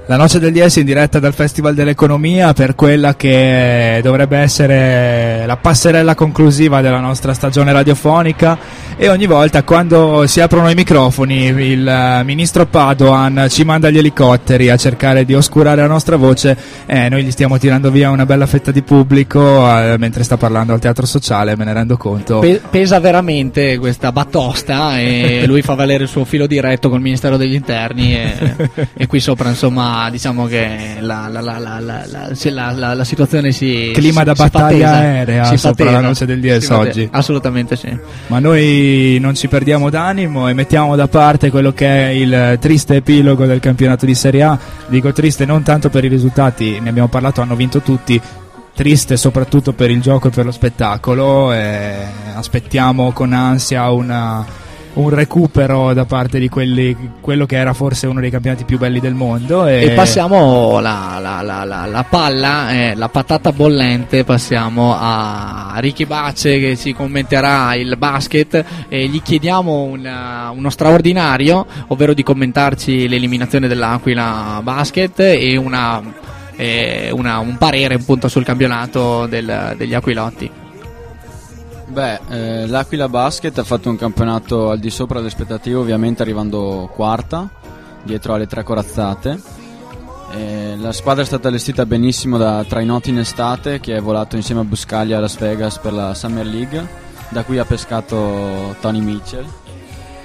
La 0.10 0.18
noce 0.18 0.40
degli 0.40 0.60
S 0.60 0.78
in 0.78 0.86
diretta 0.86 1.20
dal 1.20 1.36
Festival 1.36 1.76
dell'Economia 1.76 2.52
per 2.54 2.74
quella 2.74 3.16
che 3.16 4.00
dovrebbe 4.02 4.40
essere 4.40 5.44
la 5.46 5.56
passerella 5.56 6.16
conclusiva 6.16 6.82
della 6.82 7.00
nostra 7.00 7.32
stagione 7.36 7.72
radiofonica 7.72 8.58
e 9.02 9.08
ogni 9.08 9.28
volta 9.28 9.64
quando 9.64 10.28
si 10.28 10.42
aprono 10.42 10.70
i 10.70 10.76
microfoni 10.76 11.46
il 11.46 11.88
eh, 11.88 12.22
ministro 12.26 12.66
Padoan 12.66 13.46
ci 13.50 13.64
manda 13.64 13.90
gli 13.90 13.98
elicotteri 13.98 14.70
a 14.70 14.76
cercare 14.76 15.24
di 15.24 15.34
oscurare 15.34 15.80
la 15.80 15.88
nostra 15.88 16.18
voce 16.18 16.58
e 16.86 17.08
noi 17.08 17.24
gli 17.24 17.32
stiamo 17.32 17.58
tirando 17.58 17.92
via 17.92 18.10
una 18.10 18.26
bella 18.26 18.46
fetta 18.46 18.72
di 18.72 18.82
pubblico 18.82 19.40
eh, 19.74 19.96
mentre 19.98 20.24
sta 20.24 20.36
parlando 20.36 20.74
al 20.74 20.82
teatro 20.82 21.06
sociale, 21.06 21.56
me 21.56 21.64
ne 21.64 21.72
rendo 21.72 21.96
conto. 21.96 22.40
Pe- 22.40 22.60
pesa 22.70 23.00
veramente 23.00 23.78
questa 23.78 24.12
batosta 24.12 25.00
e 25.00 25.44
lui 25.48 25.62
fa 25.62 25.76
valere 25.76 26.04
il 26.04 26.10
suo 26.10 26.26
filo 26.26 26.46
diretto 26.46 26.90
col 26.90 27.00
Ministero 27.00 27.38
degli 27.38 27.54
Interni 27.54 28.14
e, 28.16 28.34
e 28.96 29.08
qui 29.08 29.22
sopra 29.22 29.48
insomma 29.48 30.10
diciamo 30.12 30.46
che 30.46 30.98
la, 31.00 31.30
la- 31.32 31.40
la- 31.40 31.58
la- 31.58 31.80
la- 31.80 32.04
la- 32.06 32.30
sì, 32.34 32.50
la- 32.50 32.72
la- 32.72 32.94
la 32.96 33.04
situazione 33.06 33.54
si 33.54 33.92
Clima 33.94 34.26
da 34.26 34.36
si 34.36 34.42
fa 34.42 34.50
battaglia 34.50 34.88
tesa. 34.92 34.98
aerea 35.00 35.44
Si 35.46 35.58
sopra 35.58 35.90
la 35.90 36.02
noce 36.02 36.26
degli 36.26 36.50
Si 36.50 36.60
S 36.62 36.66
fa 36.68 36.80
te- 36.82 36.90
oggi. 36.90 37.08
assolutamente 37.14 37.78
sì 37.78 37.98
Ma 38.28 38.40
noi 38.40 38.88
non 39.20 39.36
ci 39.36 39.48
perdiamo 39.48 39.90
d'animo 39.90 40.48
e 40.48 40.54
mettiamo 40.54 40.96
da 40.96 41.08
parte 41.08 41.50
quello 41.50 41.72
che 41.74 41.88
è 41.88 42.10
il 42.10 42.58
triste 42.60 42.96
epilogo 42.96 43.46
del 43.46 43.60
campionato 43.60 44.06
di 44.06 44.16
Serie 44.16 44.44
A. 44.44 44.60
Dico 44.88 45.12
triste 45.12 45.46
non 45.46 45.64
tanto 45.64 45.90
per 45.90 46.04
i 46.04 46.08
risultati, 46.08 46.80
ne 46.80 46.90
abbiamo 46.90 47.08
parlato, 47.08 47.42
hanno 47.42 47.56
vinto 47.56 47.82
tutti. 47.82 48.20
Triste 48.74 49.18
soprattutto 49.18 49.74
per 49.74 49.90
il 49.92 50.00
gioco 50.02 50.28
e 50.28 50.32
per 50.32 50.46
lo 50.46 50.52
spettacolo. 50.52 51.52
e 51.54 51.94
aspettiamo 52.34 53.12
con 53.12 53.34
ansia 53.34 53.90
una- 53.92 54.46
un 54.94 55.10
recupero 55.10 55.94
da 55.94 56.06
parte 56.06 56.40
di 56.40 56.50
quelli, 56.50 56.96
quello 57.22 57.46
che 57.46 57.56
era 57.56 57.74
forse 57.74 58.08
uno 58.08 58.20
dei 58.20 58.30
campionati 58.32 58.64
più 58.66 58.78
belli 58.78 59.00
del 59.00 59.14
mondo. 59.14 59.66
E, 59.68 59.84
e 59.84 59.90
passiamo 59.92 60.80
la, 60.80 61.18
la- 61.22 61.42
la- 61.42 61.64
la- 61.64 61.86
la 61.86 62.04
palla, 62.04 62.72
eh, 62.72 62.96
la 62.96 63.08
patata 63.08 63.52
bollente, 63.52 64.24
passiamo 64.24 64.96
a 64.98 65.74
Ricky 65.78 66.06
Bace 66.06 66.60
che 66.60 66.76
ci 66.76 66.94
commenterà 66.94 67.76
il 67.76 67.96
basket 67.98 68.66
e 68.90 69.08
gli 69.08 69.22
chiediamo 69.22 69.84
una- 69.84 70.52
uno 70.54 70.70
straordinario, 70.70 71.66
ovvero 71.88 72.14
di 72.14 72.24
commentarci 72.24 73.08
l'eliminazione 73.08 73.68
dell'Aquila 73.68 74.60
Basket 74.64 75.20
e 75.20 75.56
una, 75.56 76.02
eh, 76.56 77.10
una- 77.14 77.38
un 77.40 77.58
parere 77.58 77.94
appunto 77.96 78.28
sul 78.28 78.44
campionato 78.44 79.28
del- 79.28 79.76
degli 79.78 79.94
Aquilotti. 79.94 80.50
Beh, 82.00 82.20
eh, 82.30 82.66
l'Aquila 82.66 83.10
Basket 83.10 83.58
ha 83.58 83.66
fatto 83.66 83.90
un 83.90 83.98
campionato 83.98 84.70
al 84.70 84.80
di 84.80 84.90
sopra 84.90 85.18
delle 85.18 85.28
aspettative, 85.28 85.76
ovviamente 85.76 86.22
arrivando 86.22 86.90
quarta, 86.96 87.50
dietro 88.04 88.36
alle 88.36 88.48
tre 88.48 88.64
corazzate. 88.64 89.38
Eh, 90.32 90.78
la 90.78 90.94
squadra 90.94 91.24
è 91.24 91.26
stata 91.26 91.50
allestita 91.50 91.86
benissimo 91.86 92.38
da 92.38 92.64
Trainotti 92.64 93.10
in 93.10 93.18
estate, 93.18 93.82
che 93.82 93.98
è 93.98 94.02
volato 94.02 94.38
insieme 94.38 94.62
a 94.62 94.64
Buscaglia 94.64 95.18
a 95.18 95.20
Las 95.20 95.38
Vegas 95.40 95.78
per 95.80 95.92
la 95.92 96.14
Summer 96.14 96.46
League, 96.46 96.88
da 97.28 97.44
cui 97.44 97.58
ha 97.58 97.66
pescato 97.66 98.78
Tony 98.80 99.02
Mitchell, 99.02 99.46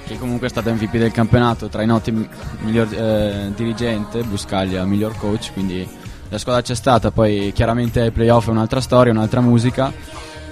che 0.07 0.17
comunque 0.17 0.47
è 0.47 0.49
stato 0.49 0.71
MVP 0.71 0.95
del 0.95 1.11
campionato. 1.11 1.67
Trainotti 1.67 2.29
miglior 2.61 2.87
eh, 2.93 3.51
dirigente, 3.53 4.23
Buscaglia 4.23 4.85
miglior 4.85 5.17
coach, 5.17 5.51
quindi 5.51 5.85
la 6.29 6.37
squadra 6.37 6.61
c'è 6.61 6.73
stata. 6.73 7.11
Poi 7.11 7.51
chiaramente 7.53 7.99
ai 7.99 8.11
playoff 8.11 8.47
è 8.47 8.51
un'altra 8.51 8.79
storia, 8.79 9.11
un'altra 9.11 9.41
musica 9.41 9.91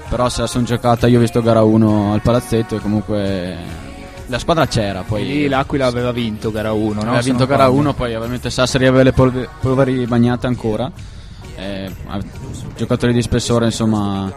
però 0.10 0.30
se 0.30 0.42
la 0.42 0.48
sono 0.48 0.64
giocata 0.66 1.08
io 1.08 1.18
ho 1.18 1.22
visto 1.22 1.42
gara 1.42 1.64
1 1.64 2.14
al 2.14 2.22
palazzetto 2.22 2.76
e 2.76 2.80
comunque 2.80 3.56
la 4.28 4.40
squadra 4.40 4.68
c'era 4.68 5.02
poi 5.02 5.26
lì 5.26 5.48
l'Aquila 5.48 5.86
aveva 5.88 6.12
vinto 6.12 6.52
gara 6.52 6.72
1, 6.72 6.94
no? 6.94 7.00
aveva 7.02 7.22
Se 7.22 7.30
vinto 7.30 7.46
gara 7.46 7.66
sbaglio. 7.66 7.80
1 7.80 7.94
poi 7.94 8.16
ovviamente 8.16 8.50
Sassari 8.50 8.86
aveva 8.86 9.04
le 9.04 9.14
polve- 9.14 9.50
polveri 9.60 10.06
bagnate 10.06 10.48
ancora 10.48 10.92
eh, 11.56 11.92
giocatori 12.76 13.14
di 13.14 13.22
spessore 13.22 13.66
insomma 13.66 14.32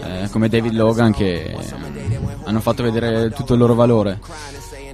eh, 0.00 0.28
come 0.30 0.48
David 0.48 0.72
Logan 0.72 1.12
che 1.12 1.54
hanno 2.44 2.60
fatto 2.60 2.82
vedere 2.82 3.30
tutto 3.30 3.54
il 3.54 3.58
loro 3.58 3.74
valore 3.74 4.18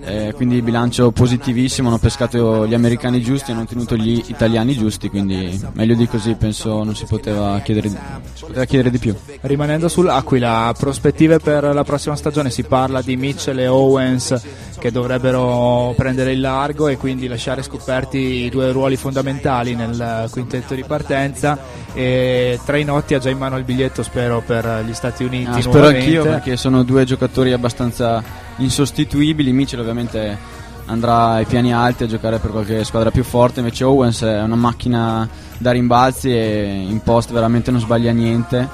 Eh, 0.05 0.33
quindi 0.35 0.61
bilancio 0.61 1.11
positivissimo 1.11 1.89
hanno 1.89 1.99
pescato 1.99 2.67
gli 2.67 2.75
americani 2.75 3.23
giusti 3.23 3.53
hanno 3.53 3.65
tenuto 3.65 3.97
gli 3.97 4.23
italiani 4.27 4.75
giusti 4.75 5.09
quindi 5.09 5.59
meglio 5.73 5.95
di 5.95 6.07
così 6.07 6.35
penso 6.35 6.83
non 6.83 6.95
si 6.95 7.07
poteva 7.07 7.59
chiedere, 7.61 7.89
si 7.89 8.45
poteva 8.45 8.65
chiedere 8.65 8.91
di 8.91 8.99
più 8.99 9.15
Rimanendo 9.41 9.89
sull'Aquila, 9.89 10.75
prospettive 10.79 11.39
per 11.39 11.65
la 11.65 11.85
prossima 11.85 12.17
stagione, 12.17 12.51
si 12.51 12.63
parla 12.63 13.03
di 13.03 13.17
Mitchell 13.17 13.59
e 13.59 13.67
Owens 13.67 14.41
che 14.79 14.91
dovrebbero 14.91 15.95
prendere 15.97 16.33
il 16.33 16.41
largo 16.41 16.89
e 16.89 16.97
quindi 16.97 17.27
lasciare 17.27 17.63
scoperti 17.63 18.19
i 18.19 18.51
due 18.51 18.73
ruoli 18.73 18.97
fondamentali 18.97 19.75
nel 19.75 20.29
quintetto 20.31 20.75
di 20.75 20.85
partenza 20.85 21.59
e 21.95 22.59
Trainotti 22.65 23.15
ha 23.15 23.19
già 23.19 23.31
in 23.31 23.39
mano 23.39 23.57
il 23.57 23.65
biglietto 23.65 24.03
spero 24.03 24.43
per 24.45 24.85
gli 24.87 24.93
Stati 24.93 25.25
Uniti. 25.25 25.59
Ah, 25.59 25.63
spero 25.63 25.87
anch'io 25.87 26.23
perché 26.23 26.57
sono 26.57 26.83
due 26.83 27.05
giocatori 27.05 27.53
abbastanza 27.53 28.23
insostituibili. 28.57 29.53
Mitchell 29.53 29.81
ovviamente 29.81 30.37
andrà 30.87 31.33
ai 31.33 31.45
piani 31.47 31.73
alti 31.73 32.05
a 32.05 32.07
giocare 32.07 32.39
per 32.39 32.51
qualche 32.51 32.85
squadra 32.85 33.11
più 33.11 33.25
forte, 33.25 33.61
invece 33.61 33.85
Owens 33.85 34.23
è 34.23 34.43
una 34.43 34.57
macchina 34.57 35.29
da 35.59 35.71
rimbalzi 35.71 36.31
e 36.31 36.85
in 36.87 37.01
post 37.03 37.33
veramente 37.33 37.71
non 37.71 37.81
sbaglia 37.81 38.13
niente. 38.13 38.69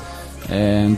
Eh, 0.47 0.97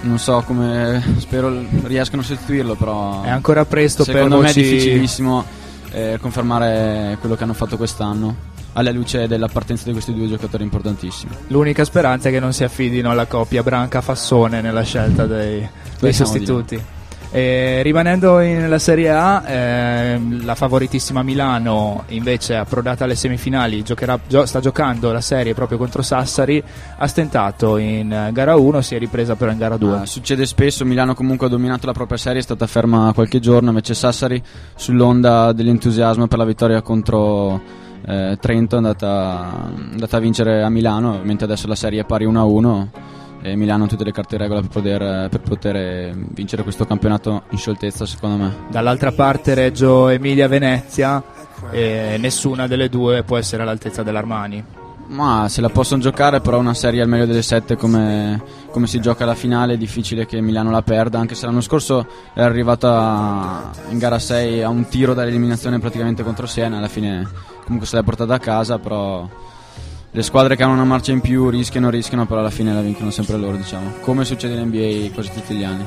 non 0.00 0.18
so 0.18 0.42
come 0.46 1.02
spero 1.18 1.64
riescano 1.84 2.22
a 2.22 2.24
sostituirlo, 2.24 2.74
però 2.74 3.22
È 3.22 3.30
ancora 3.30 3.64
presto 3.64 4.04
per 4.04 4.14
secondo 4.14 4.38
me 4.40 4.50
è 4.50 4.52
difficilissimo 4.52 5.44
eh, 5.90 6.18
confermare 6.20 7.16
quello 7.20 7.34
che 7.34 7.42
hanno 7.42 7.54
fatto 7.54 7.76
quest'anno 7.76 8.54
alla 8.74 8.90
luce 8.90 9.26
della 9.26 9.48
partenza 9.48 9.84
di 9.86 9.92
questi 9.92 10.12
due 10.12 10.28
giocatori 10.28 10.62
importantissimi. 10.62 11.32
L'unica 11.48 11.84
speranza 11.84 12.28
è 12.28 12.32
che 12.32 12.40
non 12.40 12.52
si 12.52 12.62
affidino 12.62 13.10
alla 13.10 13.26
coppia 13.26 13.62
Branca-Fassone 13.62 14.60
nella 14.60 14.82
scelta 14.82 15.26
dei, 15.26 15.66
dei 15.98 16.12
sostituti. 16.12 16.94
E 17.30 17.82
rimanendo 17.82 18.40
in- 18.40 18.60
nella 18.60 18.78
Serie 18.78 19.10
A, 19.10 19.42
ehm, 19.46 20.44
la 20.44 20.54
favoritissima 20.54 21.22
Milano 21.22 22.04
invece 22.08 22.54
approdata 22.56 23.04
alle 23.04 23.14
semifinali, 23.16 23.82
giocherà- 23.82 24.18
gio- 24.26 24.46
sta 24.46 24.60
giocando 24.60 25.12
la 25.12 25.20
serie 25.20 25.52
proprio 25.52 25.76
contro 25.76 26.02
Sassari, 26.02 26.62
ha 26.96 27.06
stentato 27.06 27.76
in 27.76 28.10
eh, 28.12 28.30
gara 28.32 28.56
1, 28.56 28.80
si 28.80 28.94
è 28.94 28.98
ripresa 28.98 29.34
però 29.34 29.50
in 29.50 29.58
gara 29.58 29.76
2. 29.76 29.96
Ah, 29.96 30.06
succede 30.06 30.46
spesso, 30.46 30.84
Milano 30.84 31.14
comunque 31.14 31.46
ha 31.48 31.50
dominato 31.50 31.84
la 31.86 31.92
propria 31.92 32.16
serie, 32.16 32.38
è 32.38 32.42
stata 32.42 32.66
ferma 32.66 33.12
qualche 33.14 33.40
giorno, 33.40 33.68
invece 33.68 33.94
Sassari 33.94 34.42
sull'onda 34.74 35.52
dell'entusiasmo 35.52 36.28
per 36.28 36.38
la 36.38 36.44
vittoria 36.44 36.80
contro 36.80 37.60
eh, 38.06 38.38
Trento 38.40 38.76
è 38.76 38.78
andata, 38.78 39.68
andata 39.92 40.16
a 40.16 40.20
vincere 40.20 40.62
a 40.62 40.68
Milano, 40.68 41.18
mentre 41.22 41.44
adesso 41.46 41.66
la 41.66 41.74
serie 41.74 42.02
è 42.02 42.04
pari 42.04 42.24
1-1 42.24 42.86
e 43.46 43.54
Milano 43.54 43.84
ha 43.84 43.86
tutte 43.86 44.02
le 44.02 44.12
carte 44.12 44.34
in 44.34 44.40
regola 44.40 44.60
per 44.60 44.70
poter, 44.70 45.28
per 45.28 45.40
poter 45.40 45.76
eh, 45.76 46.14
vincere 46.32 46.64
questo 46.64 46.84
campionato 46.84 47.44
in 47.50 47.58
scioltezza 47.58 48.04
secondo 48.04 48.36
me. 48.42 48.56
Dall'altra 48.68 49.12
parte 49.12 49.54
Reggio 49.54 50.08
Emilia-Venezia 50.08 51.22
e 51.70 52.16
nessuna 52.18 52.66
delle 52.66 52.88
due 52.88 53.22
può 53.22 53.36
essere 53.36 53.62
all'altezza 53.62 54.02
dell'Armani. 54.02 54.64
Ma 55.08 55.48
se 55.48 55.60
la 55.60 55.68
possono 55.68 56.02
giocare, 56.02 56.40
però 56.40 56.58
una 56.58 56.74
serie 56.74 57.00
al 57.00 57.08
meglio 57.08 57.26
delle 57.26 57.42
sette 57.42 57.76
come, 57.76 58.42
come 58.70 58.88
si 58.88 59.00
gioca 59.00 59.24
la 59.24 59.36
finale 59.36 59.74
è 59.74 59.76
difficile 59.76 60.26
che 60.26 60.40
Milano 60.40 60.70
la 60.70 60.82
perda, 60.82 61.20
anche 61.20 61.36
se 61.36 61.46
l'anno 61.46 61.60
scorso 61.60 62.04
è 62.34 62.42
arrivata 62.42 63.70
in 63.90 63.98
gara 63.98 64.18
6 64.18 64.62
a 64.64 64.68
un 64.68 64.88
tiro 64.88 65.14
dall'eliminazione 65.14 65.78
praticamente 65.78 66.24
contro 66.24 66.46
Siena, 66.46 66.78
alla 66.78 66.88
fine 66.88 67.24
comunque 67.62 67.86
se 67.86 67.96
l'è 67.96 68.02
portata 68.02 68.34
a 68.34 68.40
casa, 68.40 68.78
però 68.80 69.28
le 70.16 70.22
squadre 70.22 70.56
che 70.56 70.62
hanno 70.62 70.72
una 70.72 70.84
marcia 70.84 71.12
in 71.12 71.20
più 71.20 71.50
rischiano, 71.50 71.90
rischiano, 71.90 72.24
però 72.24 72.40
alla 72.40 72.48
fine 72.48 72.72
la 72.72 72.80
vincono 72.80 73.10
sempre 73.10 73.36
loro, 73.36 73.58
diciamo, 73.58 73.96
come 74.00 74.24
succede 74.24 74.54
in 74.54 74.68
NBA 74.68 75.12
quasi 75.12 75.30
tutti 75.30 75.54
gli 75.54 75.62
anni. 75.62 75.86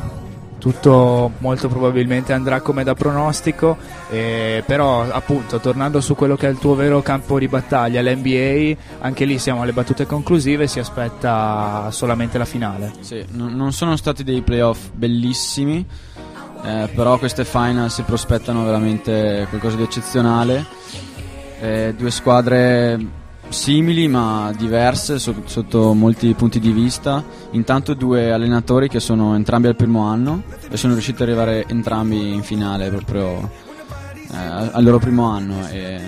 tutto 0.59 1.31
molto 1.39 1.67
probabilmente 1.67 2.31
andrà 2.31 2.61
come 2.61 2.83
da 2.83 2.93
pronostico, 2.93 3.75
eh, 4.11 4.61
però 4.67 5.01
appunto 5.09 5.59
tornando 5.59 5.99
su 5.99 6.13
quello 6.13 6.35
che 6.35 6.45
è 6.45 6.51
il 6.51 6.59
tuo 6.59 6.75
vero 6.75 7.01
campo 7.01 7.39
di 7.39 7.47
battaglia, 7.47 8.03
l'NBA, 8.03 8.79
anche 8.99 9.25
lì 9.25 9.39
siamo 9.39 9.63
alle 9.63 9.73
battute 9.73 10.05
conclusive, 10.05 10.67
si 10.67 10.77
aspetta 10.77 11.89
solamente 11.89 12.37
la 12.37 12.45
finale. 12.45 12.93
Sì, 12.99 13.25
non 13.31 13.55
non 13.55 13.71
sono 13.73 13.95
stati 13.95 14.23
dei 14.23 14.43
playoff 14.43 14.91
bellissimi, 14.93 15.83
eh, 16.65 16.87
però 16.93 17.17
queste 17.17 17.45
final 17.45 17.89
si 17.89 18.03
prospettano 18.03 18.63
veramente 18.63 19.47
qualcosa 19.49 19.75
di 19.75 19.83
eccezionale. 19.83 20.65
Eh, 21.61 21.95
due 21.97 22.11
squadre 22.11 23.17
simili 23.49 24.07
ma 24.07 24.53
diverse 24.55 25.19
so- 25.19 25.43
sotto 25.45 25.93
molti 25.93 26.33
punti 26.33 26.59
di 26.59 26.71
vista. 26.71 27.23
Intanto 27.51 27.93
due 27.93 28.31
allenatori 28.31 28.87
che 28.87 28.99
sono 28.99 29.35
entrambi 29.35 29.67
al 29.67 29.75
primo 29.75 30.03
anno 30.03 30.43
e 30.69 30.77
sono 30.77 30.93
riusciti 30.93 31.21
ad 31.21 31.27
arrivare 31.27 31.65
entrambi 31.67 32.33
in 32.33 32.43
finale 32.43 32.89
proprio 32.89 33.49
eh, 34.31 34.37
al 34.37 34.83
loro 34.83 34.99
primo 34.99 35.25
anno 35.25 35.67
e 35.69 35.99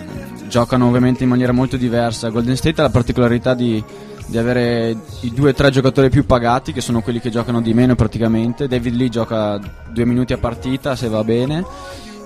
giocano 0.47 0.87
ovviamente 0.87 1.23
in 1.23 1.29
maniera 1.29 1.51
molto 1.51 1.77
diversa. 1.77 2.29
Golden 2.29 2.55
State 2.55 2.79
ha 2.81 2.83
la 2.83 2.89
particolarità 2.89 3.53
di, 3.53 3.83
di 4.25 4.37
avere 4.37 4.95
i 5.21 5.33
due 5.33 5.49
o 5.49 5.53
tre 5.53 5.71
giocatori 5.71 6.09
più 6.09 6.25
pagati 6.25 6.73
che 6.73 6.81
sono 6.81 7.01
quelli 7.01 7.19
che 7.19 7.29
giocano 7.29 7.61
di 7.61 7.73
meno 7.73 7.95
praticamente. 7.95 8.67
David 8.67 8.95
Lee 8.95 9.09
gioca 9.09 9.59
due 9.89 10.05
minuti 10.05 10.33
a 10.33 10.37
partita 10.37 10.95
se 10.95 11.07
va 11.07 11.23
bene 11.23 11.65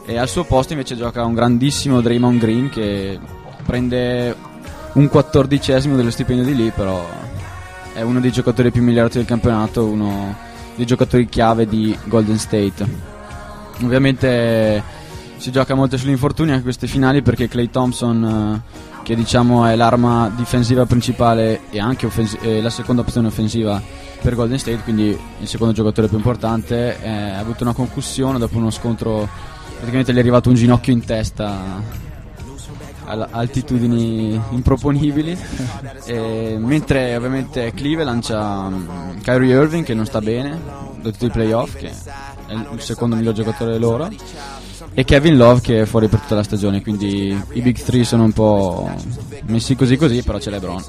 e 0.05 0.17
al 0.17 0.27
suo 0.27 0.43
posto 0.43 0.73
invece 0.73 0.95
gioca 0.95 1.23
un 1.25 1.33
grandissimo 1.33 2.01
Draymond 2.01 2.39
Green 2.39 2.69
che 2.69 3.19
prende 3.65 4.53
un 4.95 5.09
quattordicesimo 5.09 5.95
dello 5.95 6.11
stipendio 6.11 6.45
di 6.45 6.55
lì, 6.55 6.71
però 6.71 7.07
è 7.93 8.01
uno 8.01 8.19
dei 8.19 8.31
giocatori 8.31 8.71
più 8.71 8.81
migliorati 8.81 9.17
del 9.17 9.25
campionato, 9.25 9.85
uno 9.85 10.35
dei 10.75 10.85
giocatori 10.85 11.27
chiave 11.27 11.67
di 11.67 11.97
Golden 12.05 12.37
State. 12.37 13.13
Ovviamente 13.83 14.83
si 15.37 15.51
gioca 15.51 15.75
molto 15.75 15.97
sugli 15.97 16.09
infortuni 16.09 16.51
anche 16.51 16.63
queste 16.63 16.87
finali 16.87 17.21
perché 17.21 17.47
Clay 17.47 17.69
Thompson, 17.69 18.63
eh, 18.63 19.03
che 19.03 19.15
diciamo 19.15 19.65
è 19.65 19.75
l'arma 19.75 20.31
difensiva 20.33 20.85
principale 20.85 21.61
e 21.69 21.79
anche 21.79 22.05
offensi- 22.05 22.37
e 22.41 22.61
la 22.61 22.69
seconda 22.69 23.01
opzione 23.01 23.27
offensiva 23.27 23.81
per 24.21 24.35
Golden 24.35 24.57
State, 24.57 24.81
quindi 24.83 25.17
il 25.39 25.47
secondo 25.47 25.73
giocatore 25.73 26.07
più 26.07 26.17
importante, 26.17 27.01
eh, 27.01 27.09
ha 27.09 27.39
avuto 27.39 27.63
una 27.63 27.73
concussione 27.73 28.39
dopo 28.39 28.57
uno 28.57 28.69
scontro, 28.71 29.27
praticamente 29.75 30.13
gli 30.13 30.17
è 30.17 30.19
arrivato 30.19 30.49
un 30.49 30.55
ginocchio 30.55 30.93
in 30.93 31.03
testa 31.03 32.03
altitudini 33.05 34.39
improponibili. 34.49 35.37
E, 36.05 36.57
mentre 36.59 37.15
ovviamente 37.15 37.71
Cleveland 37.73 38.23
c'ha 38.23 38.69
mm, 38.69 39.19
Kyrie 39.21 39.53
Irving 39.53 39.85
che 39.85 39.93
non 39.93 40.05
sta 40.05 40.21
bene 40.21 40.59
da 41.01 41.11
tutti 41.11 41.25
i 41.25 41.29
playoff 41.29 41.75
che 41.75 41.89
è 42.47 42.53
il 42.53 42.81
secondo 42.81 43.15
miglior 43.15 43.33
giocatore 43.33 43.77
loro 43.77 44.09
e 44.95 45.03
Kevin 45.03 45.37
Love 45.37 45.61
che 45.61 45.81
è 45.81 45.85
fuori 45.85 46.07
per 46.07 46.21
tutta 46.21 46.35
la 46.35 46.43
stagione 46.43 46.81
quindi 46.81 47.39
i 47.53 47.61
big 47.61 47.77
three 47.77 48.03
sono 48.03 48.23
un 48.23 48.31
po' 48.31 48.89
messi 49.47 49.75
così 49.75 49.97
così 49.97 50.23
però 50.23 50.39
c'è 50.39 50.49
LeBron 50.49 50.83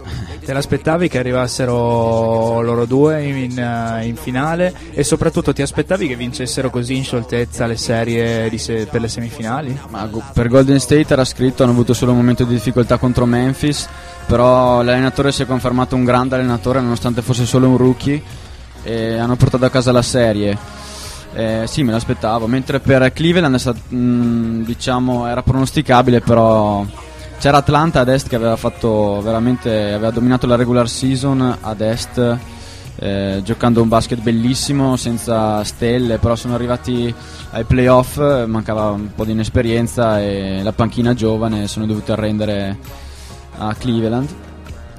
Te 0.47 0.53
l'aspettavi 0.53 1.09
che 1.09 1.19
arrivassero 1.19 2.61
loro 2.63 2.85
due 2.85 3.25
in, 3.25 3.59
eh, 3.59 4.07
in 4.07 4.15
finale 4.15 4.73
e 4.93 5.03
soprattutto 5.03 5.53
ti 5.53 5.61
aspettavi 5.61 6.07
che 6.07 6.15
vincessero 6.15 6.71
così 6.71 6.95
in 6.95 7.03
scioltezza 7.03 7.67
le 7.67 7.77
serie 7.77 8.57
se- 8.57 8.87
per 8.87 9.01
le 9.01 9.09
semifinali? 9.09 9.77
Ma 9.89 10.09
per 10.33 10.49
Golden 10.49 10.79
State 10.79 11.13
era 11.13 11.25
scritto, 11.25 11.65
hanno 11.65 11.73
avuto 11.73 11.95
solo 11.95 12.13
un 12.13 12.19
momento 12.19 12.45
di 12.45 12.55
difficoltà 12.55 12.97
contro 12.97 13.27
Memphis, 13.27 13.89
però 14.27 14.83
l'allenatore 14.83 15.33
si 15.33 15.43
è 15.43 15.47
confermato 15.47 15.97
un 15.97 16.05
grande 16.05 16.37
allenatore 16.37 16.81
nonostante 16.81 17.23
fosse 17.23 17.45
solo 17.45 17.69
un 17.69 17.77
rookie 17.77 18.23
e 18.85 19.19
hanno 19.19 19.35
portato 19.35 19.65
a 19.65 19.71
casa 19.71 19.91
la 19.91 20.03
serie. 20.03 20.57
Eh, 21.37 21.65
sì, 21.67 21.83
me 21.83 21.93
l'aspettavo, 21.93 22.47
mentre 22.47 22.81
per 22.81 23.13
Cleveland 23.13 23.57
stato, 23.59 23.95
mh, 23.95 24.63
diciamo, 24.65 25.27
era 25.27 25.43
pronosticabile, 25.43 26.23
però 26.23 26.83
c'era 27.39 27.59
Atlanta 27.59 28.01
ad 28.01 28.09
est 28.09 28.27
che 28.27 28.37
aveva 28.37 28.57
aveva 29.93 30.11
dominato 30.11 30.47
la 30.47 30.57
regular 30.57 30.89
season 30.89 31.59
ad 31.61 31.83
est 31.83 32.39
eh, 32.99 33.43
giocando 33.45 33.83
un 33.83 33.89
basket 33.89 34.21
bellissimo 34.21 34.97
senza 34.97 35.63
stelle, 35.63 36.17
però 36.17 36.37
sono 36.37 36.55
arrivati 36.55 37.15
ai 37.51 37.65
playoff, 37.65 38.17
mancava 38.47 38.89
un 38.89 39.11
po' 39.15 39.27
di 39.27 39.33
inesperienza 39.33 40.19
e 40.23 40.63
la 40.63 40.73
panchina 40.73 41.13
giovane 41.13 41.69
sono 41.69 41.85
dovuti 41.85 42.13
arrendere 42.13 42.79
a 43.59 43.75
Cleveland. 43.75 44.46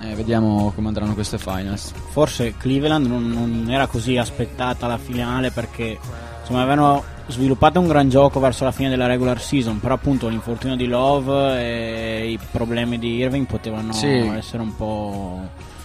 E 0.01 0.13
vediamo 0.15 0.71
come 0.75 0.87
andranno 0.87 1.13
queste 1.13 1.37
finals. 1.37 1.91
Forse 2.11 2.55
Cleveland 2.57 3.07
non, 3.07 3.29
non 3.29 3.65
era 3.69 3.87
così 3.87 4.17
aspettata 4.17 4.85
la 4.87 4.97
finale 4.97 5.51
perché 5.51 5.97
insomma 6.39 6.61
avevano 6.61 7.03
sviluppato 7.27 7.79
un 7.79 7.87
gran 7.87 8.07
gioco 8.09 8.39
verso 8.39 8.63
la 8.63 8.71
fine 8.71 8.89
della 8.89 9.05
regular 9.07 9.41
season, 9.41 9.79
però 9.79 9.95
appunto 9.95 10.27
l'infortunio 10.29 10.75
di 10.77 10.87
Love 10.87 11.59
e 11.59 12.29
i 12.31 12.39
problemi 12.51 12.97
di 12.99 13.15
Irving 13.17 13.45
potevano 13.45 13.91
Sì. 13.91 14.07
essere 14.07 14.61
un 14.61 14.75
po'... 14.75 15.39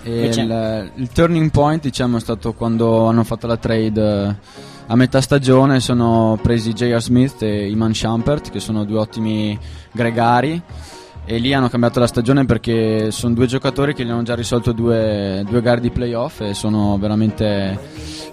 Invece- 0.05 0.41
il, 0.43 0.91
il 0.97 1.09
turning 1.11 1.51
point 1.51 1.81
diciamo, 1.83 2.17
è 2.17 2.21
stato 2.21 2.53
quando 2.55 3.07
hanno 3.07 3.23
fatto 3.25 3.47
la 3.47 3.57
trade 3.57 4.27
eh, 4.29 4.35
a 4.87 4.97
metà 4.97 5.21
stagione. 5.21 5.79
Sono 5.81 6.39
presi 6.43 6.73
J.R. 6.73 7.01
Smith 7.01 7.43
e 7.43 7.69
Iman 7.71 7.95
Shumpert, 7.95 8.51
che 8.51 8.59
sono 8.61 8.85
due 8.85 8.99
ottimi 8.99 9.57
gregari. 9.93 10.61
E 11.25 11.39
lì 11.39 11.53
hanno 11.55 11.69
cambiato 11.69 12.01
la 12.01 12.07
stagione 12.07 12.45
perché 12.45 13.13
sono 13.13 13.35
due 13.35 13.47
giocatori 13.47 13.95
che 13.95 14.05
gli 14.05 14.11
hanno 14.11 14.23
già 14.23 14.35
risolto 14.35 14.73
due, 14.73 15.45
due 15.49 15.63
gare 15.63 15.81
di 15.81 15.91
playoff 15.91 16.41
e 16.41 16.53
sono 16.53 16.99
veramente 16.99 17.79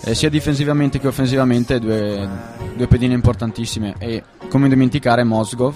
eh, 0.02 0.16
sia 0.16 0.30
difensivamente 0.30 1.00
che 1.00 1.08
offensivamente 1.08 1.80
due, 1.80 2.28
due 2.76 2.88
pedine 2.88 3.14
importantissime. 3.14 3.94
E 4.00 4.24
come 4.50 4.70
dimenticare 4.70 5.24
Mosgov, 5.24 5.76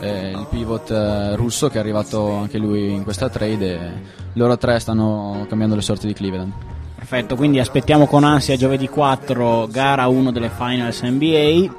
eh, 0.00 0.30
il 0.30 0.46
pivot 0.48 0.90
eh, 0.90 1.36
russo 1.36 1.68
che 1.68 1.76
è 1.76 1.80
arrivato 1.80 2.30
anche 2.32 2.58
lui 2.58 2.92
in 2.92 3.02
questa 3.02 3.28
trade. 3.28 3.74
E 3.74 3.92
loro 4.34 4.56
tre 4.56 4.78
stanno 4.78 5.46
cambiando 5.48 5.74
le 5.74 5.82
sorti 5.82 6.06
di 6.06 6.12
Cleveland. 6.12 6.52
Perfetto, 6.94 7.36
quindi 7.36 7.58
aspettiamo 7.58 8.06
con 8.06 8.24
ansia 8.24 8.56
giovedì 8.56 8.88
4 8.88 9.68
gara 9.70 10.06
1 10.06 10.30
delle 10.30 10.50
finals 10.50 11.02
NBA. 11.02 11.26
Eh, 11.26 11.70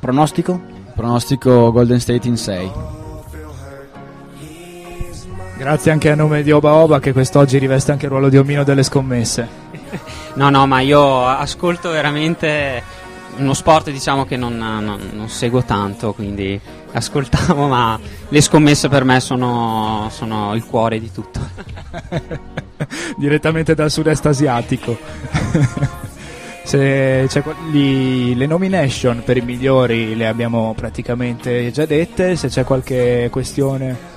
pronostico? 0.00 0.60
Pronostico 0.94 1.70
Golden 1.72 2.00
State 2.00 2.26
in 2.26 2.36
6. 2.36 2.70
Grazie 5.56 5.92
anche 5.92 6.10
a 6.10 6.14
nome 6.14 6.42
di 6.42 6.50
Oba 6.50 6.74
Oba 6.74 6.98
che 6.98 7.12
quest'oggi 7.12 7.58
riveste 7.58 7.92
anche 7.92 8.06
il 8.06 8.10
ruolo 8.10 8.28
di 8.28 8.36
omino 8.38 8.64
delle 8.64 8.82
scommesse. 8.82 9.62
No, 10.34 10.50
no, 10.50 10.66
ma 10.66 10.80
io 10.80 11.24
ascolto 11.24 11.90
veramente 11.90 12.82
uno 13.36 13.54
sport 13.54 13.90
diciamo 13.92 14.24
che 14.24 14.36
non, 14.36 14.56
non- 14.58 15.10
non 15.12 15.28
seguo 15.28 15.62
tanto, 15.62 16.12
quindi 16.12 16.60
ascoltavo, 16.92 17.68
ma 17.68 17.96
le 18.28 18.40
scommesse 18.40 18.88
per 18.88 19.04
me 19.04 19.20
sono, 19.20 20.08
sono 20.10 20.52
il 20.56 20.64
cuore 20.64 20.98
di 20.98 21.12
tutto. 21.12 21.38
Direttamente 23.16 23.76
dal 23.76 23.92
sud-est 23.92 24.26
asiatico. 24.26 24.98
Se 26.64 27.26
c'è 27.28 27.42
qual- 27.42 27.70
gli- 27.70 28.34
le 28.36 28.46
nomination 28.46 29.22
per 29.24 29.36
i 29.36 29.42
migliori 29.42 30.16
le 30.16 30.26
abbiamo 30.26 30.74
praticamente 30.76 31.70
già 31.70 31.84
dette, 31.86 32.34
se 32.34 32.48
c'è 32.48 32.64
qualche 32.64 33.28
questione 33.30 34.12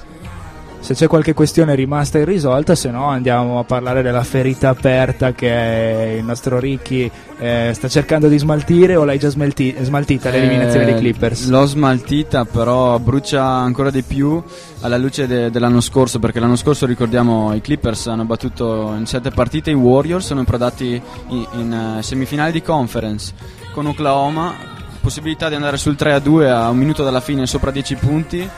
se 0.79 0.93
c'è 0.93 1.07
qualche 1.07 1.33
questione 1.33 1.75
rimasta 1.75 2.17
irrisolta, 2.17 2.73
se 2.73 2.89
no 2.89 3.07
andiamo 3.07 3.59
a 3.59 3.63
parlare 3.63 4.01
della 4.01 4.23
ferita 4.23 4.69
aperta 4.69 5.33
che 5.33 6.15
il 6.17 6.23
nostro 6.23 6.59
Ricky 6.59 7.11
eh, 7.39 7.71
sta 7.73 7.87
cercando 7.89 8.27
di 8.27 8.37
smaltire 8.37 8.95
o 8.95 9.03
l'hai 9.03 9.19
già 9.19 9.29
smalti- 9.29 9.75
smaltita 9.81 10.29
l'eliminazione 10.29 10.83
Eh, 10.87 10.91
dei 10.91 10.99
Clippers? 10.99 11.47
L'ho 11.49 11.65
smaltita, 11.65 12.45
però 12.45 12.97
brucia 12.99 13.43
ancora 13.43 13.89
di 13.91 14.01
più 14.01 14.41
alla 14.81 14.97
luce 14.97 15.27
de- 15.27 15.51
dell'anno 15.51 15.81
scorso, 15.81 16.19
perché 16.19 16.39
l'anno 16.39 16.55
scorso 16.55 16.85
ricordiamo 16.85 17.53
i 17.53 17.59
Clippers 17.61 18.07
hanno 18.07 18.23
battuto 18.23 18.93
in 18.97 19.05
sette 19.05 19.31
partite 19.31 19.71
i 19.71 19.73
Warriors, 19.75 20.25
sono 20.27 20.41
approdati 20.41 21.01
in, 21.29 21.47
in, 21.53 21.95
eh, 21.99 22.03
semifinali 22.03 22.51
di 22.53 22.61
conference 22.61 23.33
con 23.73 23.87
Oklahoma, 23.87 24.53
possibilità 25.01 25.49
di 25.49 25.55
andare 25.55 25.77
sul 25.77 25.95
3-2 25.99 26.49
a 26.49 26.69
un 26.69 26.77
minuto 26.77 27.03
dalla 27.03 27.21
fine 27.21 27.45
sopra 27.45 27.71
10 27.71 27.95
punti. 27.95 28.49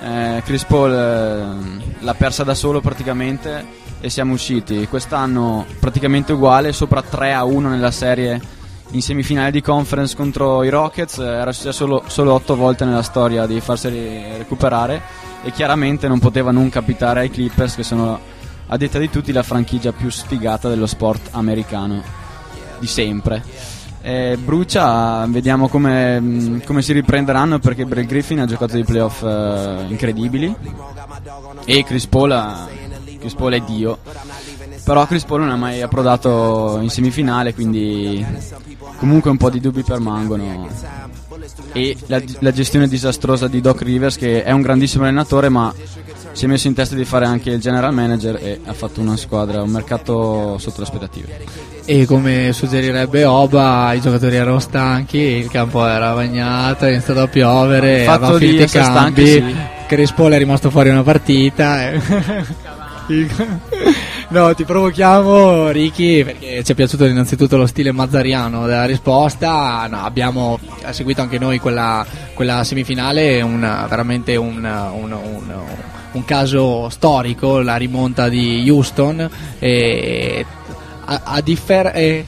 Eh, 0.00 0.42
Chris 0.44 0.64
Paul 0.64 0.92
eh, 0.92 2.04
l'ha 2.04 2.14
persa 2.14 2.44
da 2.44 2.54
solo 2.54 2.80
praticamente 2.80 3.66
e 4.00 4.10
siamo 4.10 4.32
usciti. 4.32 4.86
Quest'anno 4.86 5.66
praticamente 5.80 6.32
uguale, 6.32 6.72
sopra 6.72 7.02
3-1 7.02 7.68
nella 7.68 7.90
serie 7.90 8.40
in 8.92 9.02
semifinale 9.02 9.50
di 9.50 9.60
conference 9.60 10.16
contro 10.16 10.62
i 10.62 10.68
Rockets, 10.70 11.18
eh, 11.18 11.24
era 11.24 11.52
successo 11.52 11.84
solo, 11.84 12.02
solo 12.06 12.32
8 12.34 12.56
volte 12.56 12.84
nella 12.84 13.02
storia 13.02 13.46
di 13.46 13.60
farseli 13.60 14.36
recuperare 14.38 15.02
e 15.42 15.50
chiaramente 15.50 16.08
non 16.08 16.18
poteva 16.18 16.50
non 16.50 16.68
capitare 16.68 17.20
ai 17.20 17.30
Clippers 17.30 17.74
che 17.74 17.82
sono 17.82 18.36
a 18.70 18.76
detta 18.76 18.98
di 18.98 19.10
tutti 19.10 19.32
la 19.32 19.42
franchigia 19.42 19.92
più 19.92 20.10
sfigata 20.10 20.68
dello 20.68 20.86
sport 20.86 21.28
americano 21.32 22.02
di 22.78 22.86
sempre. 22.86 23.42
Eh, 24.08 24.38
brucia, 24.42 25.26
vediamo 25.26 25.68
come, 25.68 26.18
mh, 26.18 26.64
come 26.64 26.80
si 26.80 26.94
riprenderanno 26.94 27.58
perché 27.58 27.84
Brett 27.84 28.06
Griffin 28.06 28.40
ha 28.40 28.46
giocato 28.46 28.72
dei 28.72 28.82
playoff 28.82 29.22
eh, 29.22 29.84
incredibili 29.86 30.54
e 31.66 31.84
Chris 31.84 32.06
Paul, 32.06 32.30
ha- 32.30 32.66
Chris 33.18 33.34
Paul 33.34 33.52
è 33.52 33.60
Dio. 33.60 33.98
Però 34.82 35.04
Chris 35.06 35.24
Paul 35.24 35.40
non 35.40 35.50
è 35.50 35.56
mai 35.56 35.82
approdato 35.82 36.78
in 36.80 36.88
semifinale, 36.88 37.52
quindi 37.52 38.24
comunque 38.96 39.28
un 39.30 39.36
po' 39.36 39.50
di 39.50 39.60
dubbi 39.60 39.82
permangono. 39.82 40.70
E 41.72 41.94
la, 42.06 42.22
la 42.38 42.50
gestione 42.50 42.88
disastrosa 42.88 43.46
di 43.46 43.60
Doc 43.60 43.82
Rivers, 43.82 44.16
che 44.16 44.42
è 44.42 44.52
un 44.52 44.62
grandissimo 44.62 45.04
allenatore, 45.04 45.50
ma 45.50 45.70
si 46.38 46.44
è 46.44 46.48
messo 46.48 46.68
in 46.68 46.74
testa 46.74 46.94
di 46.94 47.04
fare 47.04 47.24
anche 47.26 47.50
il 47.50 47.58
general 47.58 47.92
manager 47.92 48.38
e 48.40 48.60
ha 48.64 48.72
fatto 48.72 49.00
una 49.00 49.16
squadra, 49.16 49.60
un 49.60 49.70
mercato 49.70 50.56
sotto 50.58 50.76
le 50.78 50.84
aspettative. 50.84 51.38
E 51.84 52.06
come 52.06 52.52
suggerirebbe 52.52 53.24
Oba, 53.24 53.92
i 53.92 54.00
giocatori 54.00 54.36
erano 54.36 54.60
stanchi, 54.60 55.18
il 55.18 55.50
campo 55.50 55.84
era 55.84 56.12
bagnato, 56.12 56.84
è 56.84 56.90
iniziato 56.90 57.22
a 57.22 57.26
piovere, 57.26 58.06
aveva 58.06 58.38
finito 58.38 58.62
i 58.62 58.68
cambi, 58.68 59.26
stanchi, 59.26 59.26
sì. 59.26 59.56
Chris 59.88 60.12
Paul 60.12 60.30
è 60.30 60.38
rimasto 60.38 60.70
fuori 60.70 60.90
una 60.90 61.02
partita. 61.02 61.90
e- 61.90 62.00
No, 64.30 64.54
ti 64.54 64.64
provochiamo 64.64 65.70
Ricky 65.70 66.22
perché 66.22 66.62
ci 66.62 66.72
è 66.72 66.74
piaciuto 66.74 67.06
innanzitutto 67.06 67.56
lo 67.56 67.66
stile 67.66 67.90
mazzariano 67.90 68.66
della 68.66 68.84
risposta. 68.84 69.86
No, 69.90 70.04
abbiamo 70.04 70.58
seguito 70.90 71.22
anche 71.22 71.38
noi 71.38 71.58
quella, 71.58 72.04
quella 72.34 72.62
semifinale, 72.62 73.40
una- 73.40 73.86
veramente 73.88 74.36
un, 74.36 74.56
un- 74.56 75.12
un- 75.12 75.12
un 75.12 75.52
caso 76.24 76.88
storico, 76.88 77.60
la 77.60 77.76
rimonta 77.76 78.28
di 78.28 78.68
Houston. 78.68 79.28
E 79.58 80.44
a, 81.04 81.20
a 81.24 81.40
differ- 81.40 81.94
eh, 81.96 82.24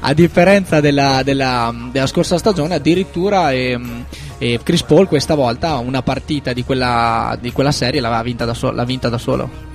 a 0.00 0.12
differenza 0.12 0.80
della, 0.80 1.22
della- 1.22 1.72
della 1.92 2.06
scorsa 2.06 2.36
stagione, 2.38 2.74
addirittura 2.74 3.52
ehm, 3.52 4.04
eh, 4.38 4.58
Chris 4.62 4.82
Paul 4.82 5.06
questa 5.06 5.34
volta 5.34 5.76
una 5.78 6.02
partita 6.02 6.52
di 6.52 6.64
quella, 6.64 7.36
di 7.40 7.52
quella 7.52 7.72
serie 7.72 8.00
l'aveva 8.00 8.22
vinta 8.22 8.44
da, 8.44 8.54
so- 8.54 8.70
l'ha 8.72 8.84
vinta 8.84 9.08
da 9.08 9.18
solo. 9.18 9.72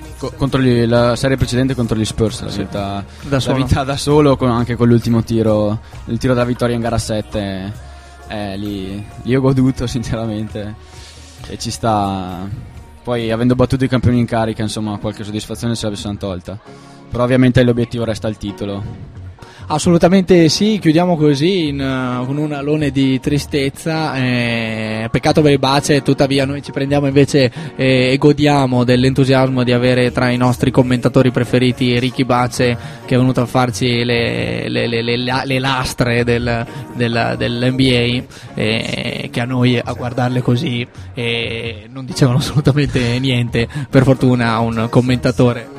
Gli- 0.58 0.84
la 0.86 1.16
serie 1.16 1.38
precedente 1.38 1.74
contro 1.74 1.96
gli 1.96 2.04
Spurs, 2.04 2.42
l'ha 2.42 2.50
vinta 2.50 3.02
Da 3.22 3.40
solo. 3.40 3.56
vinta 3.56 3.84
da 3.84 3.96
solo, 3.96 4.36
con- 4.36 4.50
anche 4.50 4.76
con 4.76 4.86
l'ultimo 4.88 5.22
tiro, 5.24 5.80
il 6.06 6.18
tiro 6.18 6.34
della 6.34 6.44
vittoria 6.44 6.74
in 6.74 6.82
gara 6.82 6.98
7. 6.98 7.88
eh, 8.28 8.56
lì, 8.58 9.02
lì 9.22 9.34
ho 9.34 9.40
goduto 9.40 9.86
sinceramente 9.88 10.74
e 11.48 11.56
ci 11.58 11.70
sta. 11.70 12.46
Poi 13.10 13.28
avendo 13.32 13.56
battuto 13.56 13.82
i 13.82 13.88
campioni 13.88 14.20
in 14.20 14.24
carica, 14.24 14.62
insomma, 14.62 14.96
qualche 14.98 15.24
soddisfazione 15.24 15.74
se 15.74 15.90
la 15.90 15.96
sono 15.96 16.16
tolta. 16.16 16.56
Però 17.10 17.24
ovviamente 17.24 17.60
l'obiettivo 17.64 18.04
resta 18.04 18.28
il 18.28 18.36
titolo. 18.36 19.19
Assolutamente 19.72 20.48
sì, 20.48 20.78
chiudiamo 20.80 21.16
così 21.16 21.68
in, 21.68 21.80
eh, 21.80 22.26
con 22.26 22.36
un 22.38 22.50
alone 22.50 22.90
di 22.90 23.20
tristezza. 23.20 24.16
eh, 24.16 25.08
peccato 25.12 25.42
per 25.42 25.52
il 25.52 25.60
Bace, 25.60 26.02
tuttavia 26.02 26.44
noi 26.44 26.60
ci 26.60 26.72
prendiamo 26.72 27.06
invece 27.06 27.52
eh, 27.76 28.10
e 28.12 28.16
godiamo 28.18 28.82
dell'entusiasmo 28.82 29.62
di 29.62 29.70
avere 29.70 30.10
tra 30.10 30.28
i 30.30 30.36
nostri 30.36 30.72
commentatori 30.72 31.30
preferiti 31.30 32.00
Ricky 32.00 32.24
Bace 32.24 32.76
che 33.06 33.14
è 33.14 33.18
venuto 33.18 33.42
a 33.42 33.46
farci 33.46 34.02
le, 34.02 34.68
le- 34.68 34.88
le- 34.88 35.02
le- 35.02 35.16
la- 35.18 35.42
le 35.44 35.58
lastre 35.60 36.24
del, 36.24 36.66
del- 36.96 37.34
dell'NBA 37.38 38.24
eh, 38.54 39.28
che 39.30 39.40
a 39.40 39.44
noi 39.44 39.78
a 39.78 39.92
guardarle 39.92 40.42
così 40.42 40.84
eh, 41.14 41.86
non 41.92 42.04
dicevano 42.06 42.38
assolutamente 42.42 43.20
niente. 43.20 43.68
Per 43.88 44.02
fortuna 44.02 44.58
un 44.58 44.88
commentatore 44.90 45.78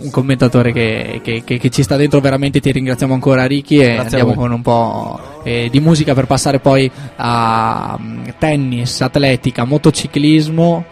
un 0.00 0.10
commentatore 0.10 0.72
che, 0.72 1.20
che- 1.22 1.42
che- 1.44 1.58
che 1.58 1.70
ci 1.70 1.82
sta 1.82 1.96
dentro 1.96 2.20
veramente 2.20 2.60
ti 2.60 2.70
ringraziamo 2.72 3.12
ancora 3.14 3.46
Ricky 3.46 3.76
e 3.80 3.94
Grazie 3.94 4.18
andiamo 4.20 4.34
con 4.34 4.50
un 4.52 4.62
po' 4.62 5.20
eh, 5.44 5.68
di 5.70 5.80
musica 5.80 6.14
per 6.14 6.26
passare 6.26 6.58
poi 6.60 6.90
a 7.16 7.96
mm, 8.00 8.24
tennis, 8.38 9.00
atletica, 9.00 9.64
motociclismo 9.64 10.84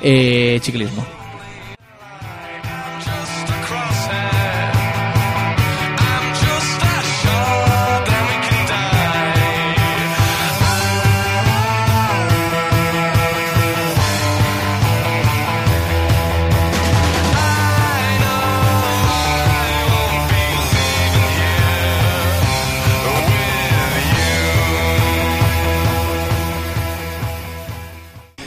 e 0.00 0.58
ciclismo 0.62 1.22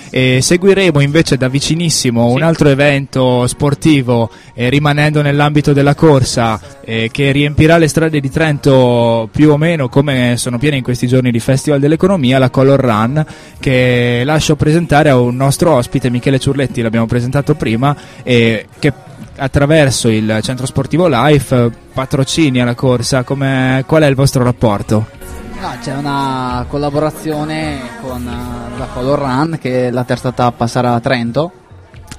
E 0.10 0.40
seguiremo 0.42 1.00
invece 1.00 1.38
da 1.38 1.48
vicinissimo 1.48 2.28
un 2.28 2.42
altro 2.42 2.70
evento 2.70 3.46
sportivo, 3.48 4.30
eh, 4.54 4.70
rimanendo 4.70 5.22
nell'ambito 5.22 5.74
della 5.74 5.96
corsa, 5.96 6.60
eh, 6.82 7.10
che 7.12 7.32
riempirà 7.32 7.78
le 7.78 7.88
strade 7.88 8.20
di 8.20 8.30
Trento 8.30 9.28
più 9.32 9.52
o 9.52 9.58
meno 9.58 9.90
come 9.90 10.36
sono 10.38 10.58
piene 10.58 10.78
in 10.78 10.84
questi 10.84 11.08
giorni 11.08 11.32
di 11.32 11.40
Festival 11.40 11.80
dell'Economia, 11.80 12.40
la 12.40 12.50
Color 12.50 12.80
Run, 12.80 13.26
che 13.60 14.22
lascio 14.26 14.56
presentare 14.56 15.10
a 15.10 15.20
un 15.20 15.36
nostro 15.36 15.74
ospite, 15.74 16.10
Michele 16.10 16.40
Ciurletti, 16.40 16.82
l'abbiamo 16.82 17.06
presentato 17.06 17.56
prima, 17.56 17.96
e 18.24 18.66
che 18.80 18.94
attraverso 19.38 20.10
il 20.10 20.40
centro 20.42 20.66
sportivo 20.66 21.08
Life 21.08 21.56
eh, 21.56 21.72
patrocinia 21.94 22.66
la 22.66 22.76
corsa. 22.76 23.24
Come- 23.24 23.84
qual 23.86 24.04
è 24.04 24.08
il 24.08 24.16
vostro 24.16 24.44
rapporto? 24.44 25.17
No, 25.60 25.76
c'è 25.82 25.96
una 25.96 26.66
collaborazione 26.68 27.80
con 28.02 28.22
eh, 28.28 28.78
la 28.78 28.86
Color 28.94 29.20
Run 29.20 29.58
che 29.60 29.90
la 29.90 30.04
terza 30.04 30.32
tappa 30.32 30.68
sarà 30.68 30.94
a 30.94 31.00
Trento 31.00 31.52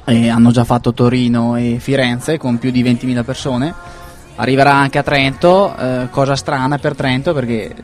e 0.04 0.28
hanno 0.28 0.50
già 0.50 0.64
fatto 0.64 0.92
Torino 0.92 1.54
e 1.54 1.76
Firenze 1.78 2.36
con 2.36 2.58
più 2.58 2.72
di 2.72 2.82
20.000 2.82 3.24
persone. 3.24 3.72
Arriverà 4.34 4.74
anche 4.74 4.98
a 4.98 5.04
Trento, 5.04 5.76
eh, 5.76 6.08
cosa 6.10 6.34
strana 6.34 6.78
per 6.78 6.96
Trento 6.96 7.32
perché 7.32 7.74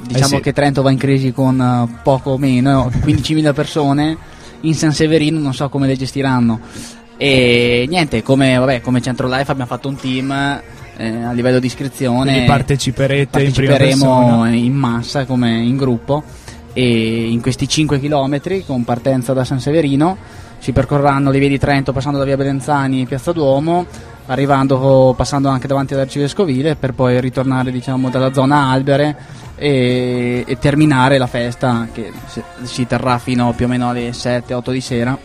diciamo 0.00 0.36
sì. 0.36 0.40
che 0.40 0.54
Trento 0.54 0.80
va 0.80 0.90
in 0.90 0.98
crisi 0.98 1.32
con 1.32 1.60
eh, 1.60 2.00
poco 2.02 2.38
meno, 2.38 2.88
15.000 3.04 3.52
persone 3.52 4.16
in 4.60 4.74
San 4.74 4.92
Severino 4.92 5.38
non 5.38 5.52
so 5.52 5.68
come 5.68 5.86
le 5.86 5.96
gestiranno. 5.96 6.60
E 7.18 7.84
niente, 7.88 8.22
come, 8.22 8.56
vabbè, 8.56 8.80
come 8.80 9.02
Centro 9.02 9.28
Life 9.28 9.50
abbiamo 9.50 9.66
fatto 9.66 9.88
un 9.88 9.96
team 9.96 10.62
eh, 10.98 11.22
a 11.22 11.32
livello 11.32 11.60
di 11.60 11.66
iscrizione. 11.66 12.32
Quindi 12.32 12.46
parteciperete 12.46 13.38
in 13.38 13.52
Parteciperemo 13.52 14.16
persona? 14.16 14.48
in 14.50 14.74
massa 14.74 15.24
come 15.24 15.50
in 15.50 15.76
gruppo 15.76 16.22
e 16.72 17.30
in 17.30 17.40
questi 17.40 17.66
5 17.66 17.98
km 18.00 18.64
con 18.66 18.84
partenza 18.84 19.32
da 19.32 19.44
San 19.44 19.60
Severino 19.60 20.16
si 20.58 20.72
percorreranno 20.72 21.30
le 21.30 21.38
vie 21.38 21.48
di 21.48 21.58
Trento 21.58 21.92
passando 21.92 22.18
da 22.18 22.24
via 22.24 22.36
Belenzani 22.36 23.02
e 23.02 23.06
Piazza 23.06 23.32
Duomo 23.32 23.86
arrivando 24.26 25.14
passando 25.16 25.48
anche 25.48 25.66
davanti 25.66 25.94
all'arcivescovile 25.94 26.76
per 26.76 26.92
poi 26.92 27.20
ritornare 27.20 27.70
diciamo 27.70 28.10
dalla 28.10 28.32
zona 28.32 28.68
Albere 28.70 29.16
e, 29.54 30.44
e 30.46 30.58
terminare 30.58 31.16
la 31.16 31.26
festa 31.26 31.88
che 31.92 32.12
si, 32.26 32.42
si 32.62 32.86
terrà 32.86 33.18
fino 33.18 33.52
più 33.56 33.64
o 33.64 33.68
meno 33.68 33.88
alle 33.88 34.10
7-8 34.10 34.70
di 34.70 34.80
sera 34.80 35.18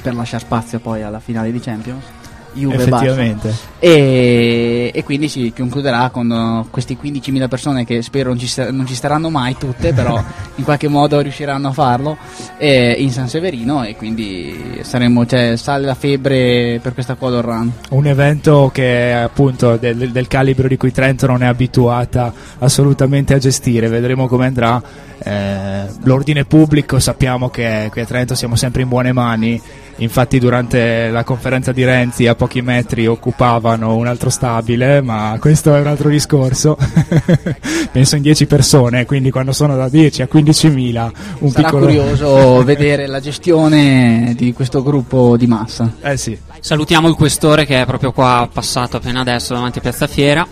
per 0.00 0.14
lasciare 0.14 0.44
spazio 0.44 0.78
poi 0.78 1.02
alla 1.02 1.20
finale 1.20 1.50
di 1.50 1.58
Champions 1.58 2.04
Juve. 2.52 2.76
Effettivamente. 2.76 3.54
E, 3.78 4.90
e 4.94 5.04
quindi 5.04 5.28
si 5.28 5.52
concluderà 5.54 6.08
con 6.10 6.30
uh, 6.30 6.70
questi 6.70 6.96
15.000 7.00 7.48
persone 7.48 7.84
che 7.84 8.02
spero 8.02 8.30
non 8.30 8.38
ci, 8.38 8.50
non 8.70 8.86
ci 8.86 8.94
staranno 8.94 9.30
mai 9.30 9.56
tutte, 9.56 9.92
però 9.92 10.22
in 10.56 10.64
qualche 10.64 10.88
modo 10.88 11.20
riusciranno 11.20 11.68
a 11.68 11.72
farlo 11.72 12.16
eh, 12.58 12.96
in 12.98 13.10
San 13.10 13.28
Severino 13.28 13.84
e 13.84 13.96
quindi 13.96 14.80
saremo, 14.82 15.26
cioè, 15.26 15.56
sale 15.56 15.84
la 15.84 15.94
febbre 15.94 16.80
per 16.82 16.94
questa 16.94 17.14
Color 17.14 17.44
Run. 17.44 17.72
Un 17.90 18.06
evento 18.06 18.70
che 18.72 19.12
appunto 19.12 19.76
del, 19.76 20.10
del 20.10 20.26
calibro 20.26 20.68
di 20.68 20.76
cui 20.76 20.92
Trento 20.92 21.26
non 21.26 21.42
è 21.42 21.46
abituata 21.46 22.32
assolutamente 22.58 23.34
a 23.34 23.38
gestire, 23.38 23.88
vedremo 23.88 24.26
come 24.26 24.46
andrà. 24.46 24.82
Eh, 25.18 25.86
l'ordine 26.02 26.44
pubblico 26.44 26.98
sappiamo 26.98 27.48
che 27.48 27.88
qui 27.90 28.00
a 28.00 28.06
Trento 28.06 28.34
siamo 28.34 28.56
sempre 28.56 28.82
in 28.82 28.88
buone 28.88 29.12
mani, 29.12 29.60
infatti 29.96 30.38
durante 30.38 31.10
la 31.10 31.24
conferenza 31.24 31.72
di 31.72 31.84
Renzi 31.84 32.26
a 32.26 32.34
pochi 32.34 32.60
metri 32.62 33.06
occupavano 33.06 33.94
un 33.96 34.06
altro 34.06 34.30
stabile, 34.30 35.00
ma 35.00 35.36
questo 35.40 35.74
è 35.74 35.80
un 35.80 35.86
altro 35.86 36.08
discorso. 36.08 36.76
Penso 37.92 38.16
in 38.16 38.22
10 38.22 38.46
persone, 38.46 39.06
quindi 39.06 39.30
quando 39.30 39.52
sono 39.52 39.76
da 39.76 39.88
10 39.88 40.22
a 40.22 40.28
15.000 40.30 41.10
un 41.38 41.50
Sarà 41.50 41.64
piccolo... 41.64 41.86
curioso 41.86 42.62
vedere 42.64 43.06
la 43.06 43.20
gestione 43.20 44.34
di 44.36 44.52
questo 44.52 44.82
gruppo 44.82 45.36
di 45.36 45.46
massa. 45.46 45.94
Eh 46.00 46.16
sì. 46.16 46.38
Salutiamo 46.60 47.08
il 47.08 47.14
questore 47.14 47.64
che 47.64 47.82
è 47.82 47.86
proprio 47.86 48.12
qua 48.12 48.48
passato 48.52 48.96
appena 48.96 49.20
adesso 49.20 49.54
davanti 49.54 49.78
a 49.78 49.82
Piazza 49.82 50.06
Fiera. 50.06 50.46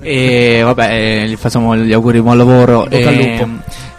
E 0.00 0.60
vabbè 0.64 0.88
eh, 0.92 1.28
gli 1.28 1.36
facciamo 1.36 1.76
gli 1.76 1.92
auguri 1.92 2.18
di 2.18 2.22
buon 2.22 2.36
lavoro. 2.36 2.84
In 2.84 2.88
bocca 2.90 3.08
al 3.08 3.14
e, 3.14 3.36
lupo. 3.38 3.48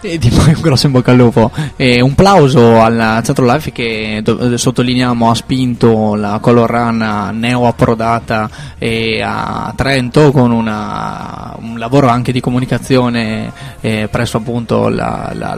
e 0.04 0.18
di 0.18 0.30
un 0.34 0.56
grosso 0.60 0.86
in 0.86 0.92
bocca 0.92 1.10
al 1.12 1.16
lupo. 1.16 1.50
E 1.76 2.00
un 2.00 2.14
plauso 2.14 2.80
al 2.80 3.20
Centro 3.24 3.44
Life 3.44 3.70
che 3.72 4.20
do- 4.22 4.56
sottolineiamo 4.56 5.30
ha 5.30 5.34
spinto 5.34 6.14
la 6.16 6.38
Color 6.40 6.68
Run 6.70 7.30
neo 7.38 7.66
approdata 7.66 8.50
e 8.78 9.20
a 9.22 9.72
Trento 9.76 10.32
con 10.32 10.50
una- 10.50 11.54
un 11.60 11.78
lavoro 11.78 12.08
anche 12.08 12.32
di 12.32 12.40
comunicazione 12.40 13.52
eh, 13.80 14.08
presso 14.10 14.38
appunto 14.38 14.88
la- 14.88 15.30
la- 15.34 15.54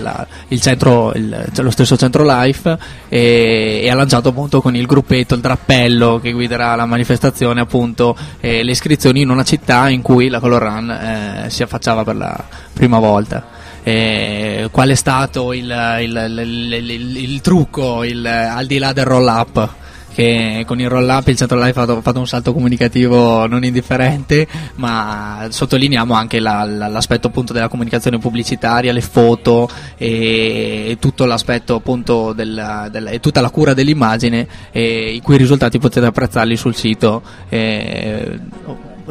la- 0.00 0.26
il 0.48 0.60
centro 0.60 1.12
il- 1.14 1.48
lo 1.56 1.70
stesso 1.70 1.96
Centro 1.96 2.24
Life 2.24 2.76
e, 3.08 3.80
e 3.82 3.90
ha 3.90 3.94
lanciato 3.94 4.28
appunto 4.28 4.60
con 4.60 4.76
il 4.76 4.86
gruppetto 4.86 5.34
il 5.34 5.40
drappello 5.40 6.20
che 6.22 6.30
guiderà 6.32 6.74
la 6.76 6.86
manifestazione 6.86 7.60
appunto 7.60 8.16
eh, 8.40 8.62
le 8.62 8.70
iscrizioni 8.70 9.22
in 9.22 9.30
una 9.30 9.42
città 9.44 9.79
in 9.88 10.02
cui 10.02 10.28
la 10.28 10.40
Color 10.40 10.62
Run 10.62 10.90
eh, 10.90 11.44
si 11.50 11.62
affacciava 11.62 12.04
per 12.04 12.16
la 12.16 12.44
prima 12.72 12.98
volta. 12.98 13.58
Eh, 13.82 14.68
qual 14.70 14.90
è 14.90 14.94
stato 14.94 15.52
il, 15.54 15.64
il- 16.00 16.34
il- 16.38 17.16
il- 17.16 17.40
trucco 17.40 18.00
al 18.00 18.64
di 18.66 18.78
là 18.78 18.92
del 18.92 19.04
roll 19.06 19.26
up? 19.26 19.68
che 20.12 20.64
con 20.66 20.80
il 20.80 20.88
roll 20.88 21.08
up 21.08 21.28
il 21.28 21.36
centro 21.36 21.56
live 21.56 21.70
ha 21.70 21.72
fatto, 21.72 22.00
fatto 22.02 22.18
un 22.18 22.26
salto 22.26 22.52
comunicativo 22.52 23.46
non 23.46 23.62
indifferente, 23.64 24.44
ma 24.74 25.46
sottolineiamo 25.48 26.12
anche 26.12 26.40
la- 26.40 26.64
la- 26.64 26.88
l'aspetto 26.88 27.28
appunto 27.28 27.52
della 27.52 27.68
comunicazione 27.68 28.18
pubblicitaria, 28.18 28.92
le 28.92 29.00
foto 29.02 29.70
e 29.96 30.96
tutto 31.00 31.26
l'aspetto 31.26 31.76
appunto 31.76 32.32
del, 32.32 32.88
del- 32.90 33.06
e 33.06 33.20
tutta 33.20 33.40
la 33.40 33.50
cura 33.50 33.72
dell'immagine, 33.72 34.48
e 34.72 35.12
i 35.14 35.20
cui 35.22 35.36
risultati 35.36 35.78
potete 35.78 36.04
apprezzarli 36.06 36.56
sul 36.56 36.74
sito 36.74 37.22
eh, 37.48 38.36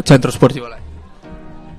Centro 0.03 0.31
Sportivo 0.31 0.65
Live. 0.65 0.87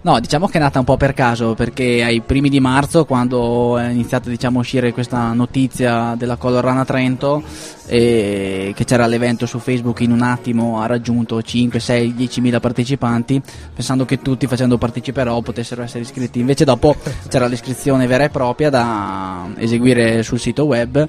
No, 0.02 0.18
diciamo 0.18 0.48
che 0.48 0.56
è 0.56 0.60
nata 0.60 0.78
un 0.78 0.86
po' 0.86 0.96
per 0.96 1.12
caso, 1.12 1.52
perché 1.52 2.02
ai 2.02 2.22
primi 2.22 2.48
di 2.48 2.58
marzo, 2.58 3.04
quando 3.04 3.76
è 3.76 3.88
iniziata 3.88 4.30
diciamo, 4.30 4.56
a 4.56 4.60
uscire 4.62 4.94
questa 4.94 5.34
notizia 5.34 6.14
della 6.16 6.36
Color 6.36 6.64
Run 6.64 6.78
a 6.78 6.84
Trento, 6.86 7.42
e 7.86 8.72
che 8.74 8.84
c'era 8.84 9.06
l'evento 9.06 9.44
su 9.44 9.58
Facebook 9.58 10.00
in 10.00 10.12
un 10.12 10.22
attimo 10.22 10.80
ha 10.80 10.86
raggiunto 10.86 11.42
5, 11.42 11.78
6, 11.78 12.14
10 12.14 12.40
mila 12.40 12.60
partecipanti, 12.60 13.42
pensando 13.74 14.06
che 14.06 14.22
tutti 14.22 14.46
facendo 14.46 14.78
parteciperò 14.78 15.38
potessero 15.42 15.82
essere 15.82 16.04
iscritti. 16.04 16.40
Invece 16.40 16.64
dopo 16.64 16.96
c'era 17.28 17.46
l'iscrizione 17.46 18.06
vera 18.06 18.24
e 18.24 18.30
propria 18.30 18.70
da 18.70 19.50
eseguire 19.58 20.22
sul 20.22 20.40
sito 20.40 20.64
web 20.64 21.06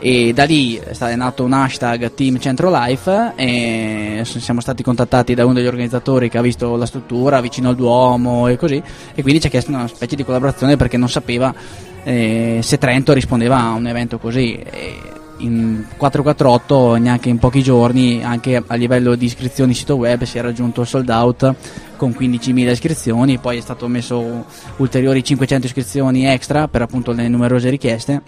e 0.00 0.32
da 0.32 0.44
lì 0.44 0.76
è 0.76 1.14
nato 1.14 1.44
un 1.44 1.52
hashtag 1.52 2.14
Team 2.14 2.38
Centro 2.38 2.70
Life 2.72 3.32
e 3.36 4.22
siamo 4.24 4.60
stati 4.60 4.82
contattati 4.82 5.34
da 5.34 5.44
uno 5.44 5.54
degli 5.54 5.66
organizzatori 5.66 6.30
che 6.30 6.38
ha 6.38 6.42
visto 6.42 6.74
la 6.76 6.86
struttura 6.86 7.42
vicino 7.42 7.68
al 7.68 7.76
Duomo 7.76 8.48
e 8.48 8.56
così 8.56 8.82
e 9.14 9.22
quindi 9.22 9.40
ci 9.40 9.48
ha 9.48 9.50
chiesto 9.50 9.70
una 9.70 9.86
specie 9.86 10.16
di 10.16 10.24
collaborazione 10.24 10.76
perché 10.76 10.96
non 10.96 11.10
sapeva 11.10 11.54
eh, 12.02 12.60
se 12.62 12.78
Trento 12.78 13.12
rispondeva 13.12 13.58
a 13.58 13.72
un 13.72 13.86
evento 13.86 14.18
così. 14.18 14.54
E 14.54 14.98
in 15.40 15.84
448 15.96 16.96
neanche 16.96 17.28
in 17.28 17.38
pochi 17.38 17.62
giorni 17.62 18.22
anche 18.22 18.62
a 18.66 18.74
livello 18.74 19.14
di 19.14 19.24
iscrizioni 19.24 19.74
sito 19.74 19.96
web 19.96 20.22
si 20.24 20.38
è 20.38 20.42
raggiunto 20.42 20.82
il 20.82 20.86
sold 20.86 21.08
out 21.08 21.54
con 21.96 22.10
15.000 22.10 22.68
iscrizioni 22.68 23.38
poi 23.38 23.56
è 23.56 23.60
stato 23.62 23.88
messo 23.88 24.44
ulteriori 24.76 25.24
500 25.24 25.66
iscrizioni 25.66 26.26
extra 26.26 26.68
per 26.68 26.82
appunto 26.82 27.12
le 27.12 27.26
numerose 27.28 27.70
richieste 27.70 28.20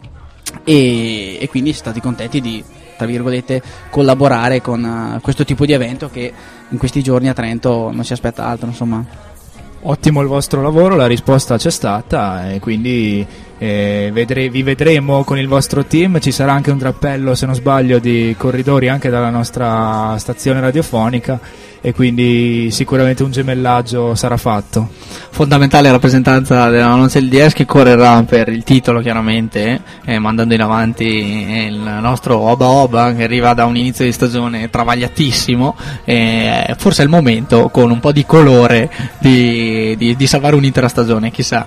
e, 0.64 1.38
e 1.40 1.48
quindi 1.48 1.72
siamo 1.72 1.90
stati 1.90 2.00
contenti 2.00 2.40
di 2.40 2.64
tra 2.96 3.06
virgolette 3.06 3.62
collaborare 3.90 4.60
con 4.60 4.84
eh, 5.16 5.20
questo 5.20 5.44
tipo 5.44 5.66
di 5.66 5.72
evento 5.72 6.08
che 6.08 6.32
in 6.68 6.78
questi 6.78 7.02
giorni 7.02 7.28
a 7.28 7.32
Trento 7.32 7.90
non 7.90 8.04
si 8.04 8.12
aspetta 8.12 8.46
altro 8.46 8.68
insomma. 8.68 9.30
Ottimo 9.84 10.20
il 10.20 10.28
vostro 10.28 10.62
lavoro, 10.62 10.94
la 10.94 11.08
risposta 11.08 11.56
c'è 11.56 11.70
stata 11.70 12.52
e 12.52 12.60
quindi 12.60 13.26
eh, 13.62 14.10
vedre- 14.12 14.48
vi 14.48 14.64
vedremo 14.64 15.22
con 15.22 15.38
il 15.38 15.46
vostro 15.46 15.84
team, 15.84 16.18
ci 16.18 16.32
sarà 16.32 16.52
anche 16.52 16.72
un 16.72 16.78
drappello 16.78 17.36
se 17.36 17.46
non 17.46 17.54
sbaglio 17.54 18.00
di 18.00 18.34
corridori 18.36 18.88
anche 18.88 19.08
dalla 19.08 19.30
nostra 19.30 20.16
stazione 20.18 20.58
radiofonica. 20.60 21.38
E 21.84 21.92
quindi 21.92 22.70
sicuramente 22.70 23.22
un 23.24 23.30
gemellaggio 23.32 24.14
sarà 24.14 24.36
fatto. 24.36 24.88
fondamentale 25.30 25.90
rappresentanza 25.90 26.68
della 26.68 26.94
Nocel 26.94 27.28
DS 27.28 27.52
che 27.54 27.64
correrà 27.64 28.22
per 28.22 28.48
il 28.48 28.62
titolo 28.62 29.00
chiaramente 29.00 29.80
eh, 30.04 30.18
mandando 30.20 30.54
in 30.54 30.60
avanti 30.60 31.04
il 31.66 31.98
nostro 32.00 32.38
Oba 32.38 32.66
Oba 32.66 33.12
che 33.14 33.24
arriva 33.24 33.52
da 33.54 33.64
un 33.64 33.76
inizio 33.76 34.04
di 34.04 34.12
stagione 34.12 34.70
travagliatissimo. 34.70 35.76
Eh, 36.04 36.74
forse 36.78 37.02
è 37.02 37.04
il 37.04 37.10
momento 37.10 37.68
con 37.68 37.90
un 37.90 37.98
po' 38.00 38.12
di 38.12 38.24
colore 38.26 38.88
di, 39.18 39.96
di- 39.96 40.14
di 40.14 40.26
salvare 40.26 40.54
un'intera 40.56 40.88
stagione 40.88 41.30
chissà 41.32 41.66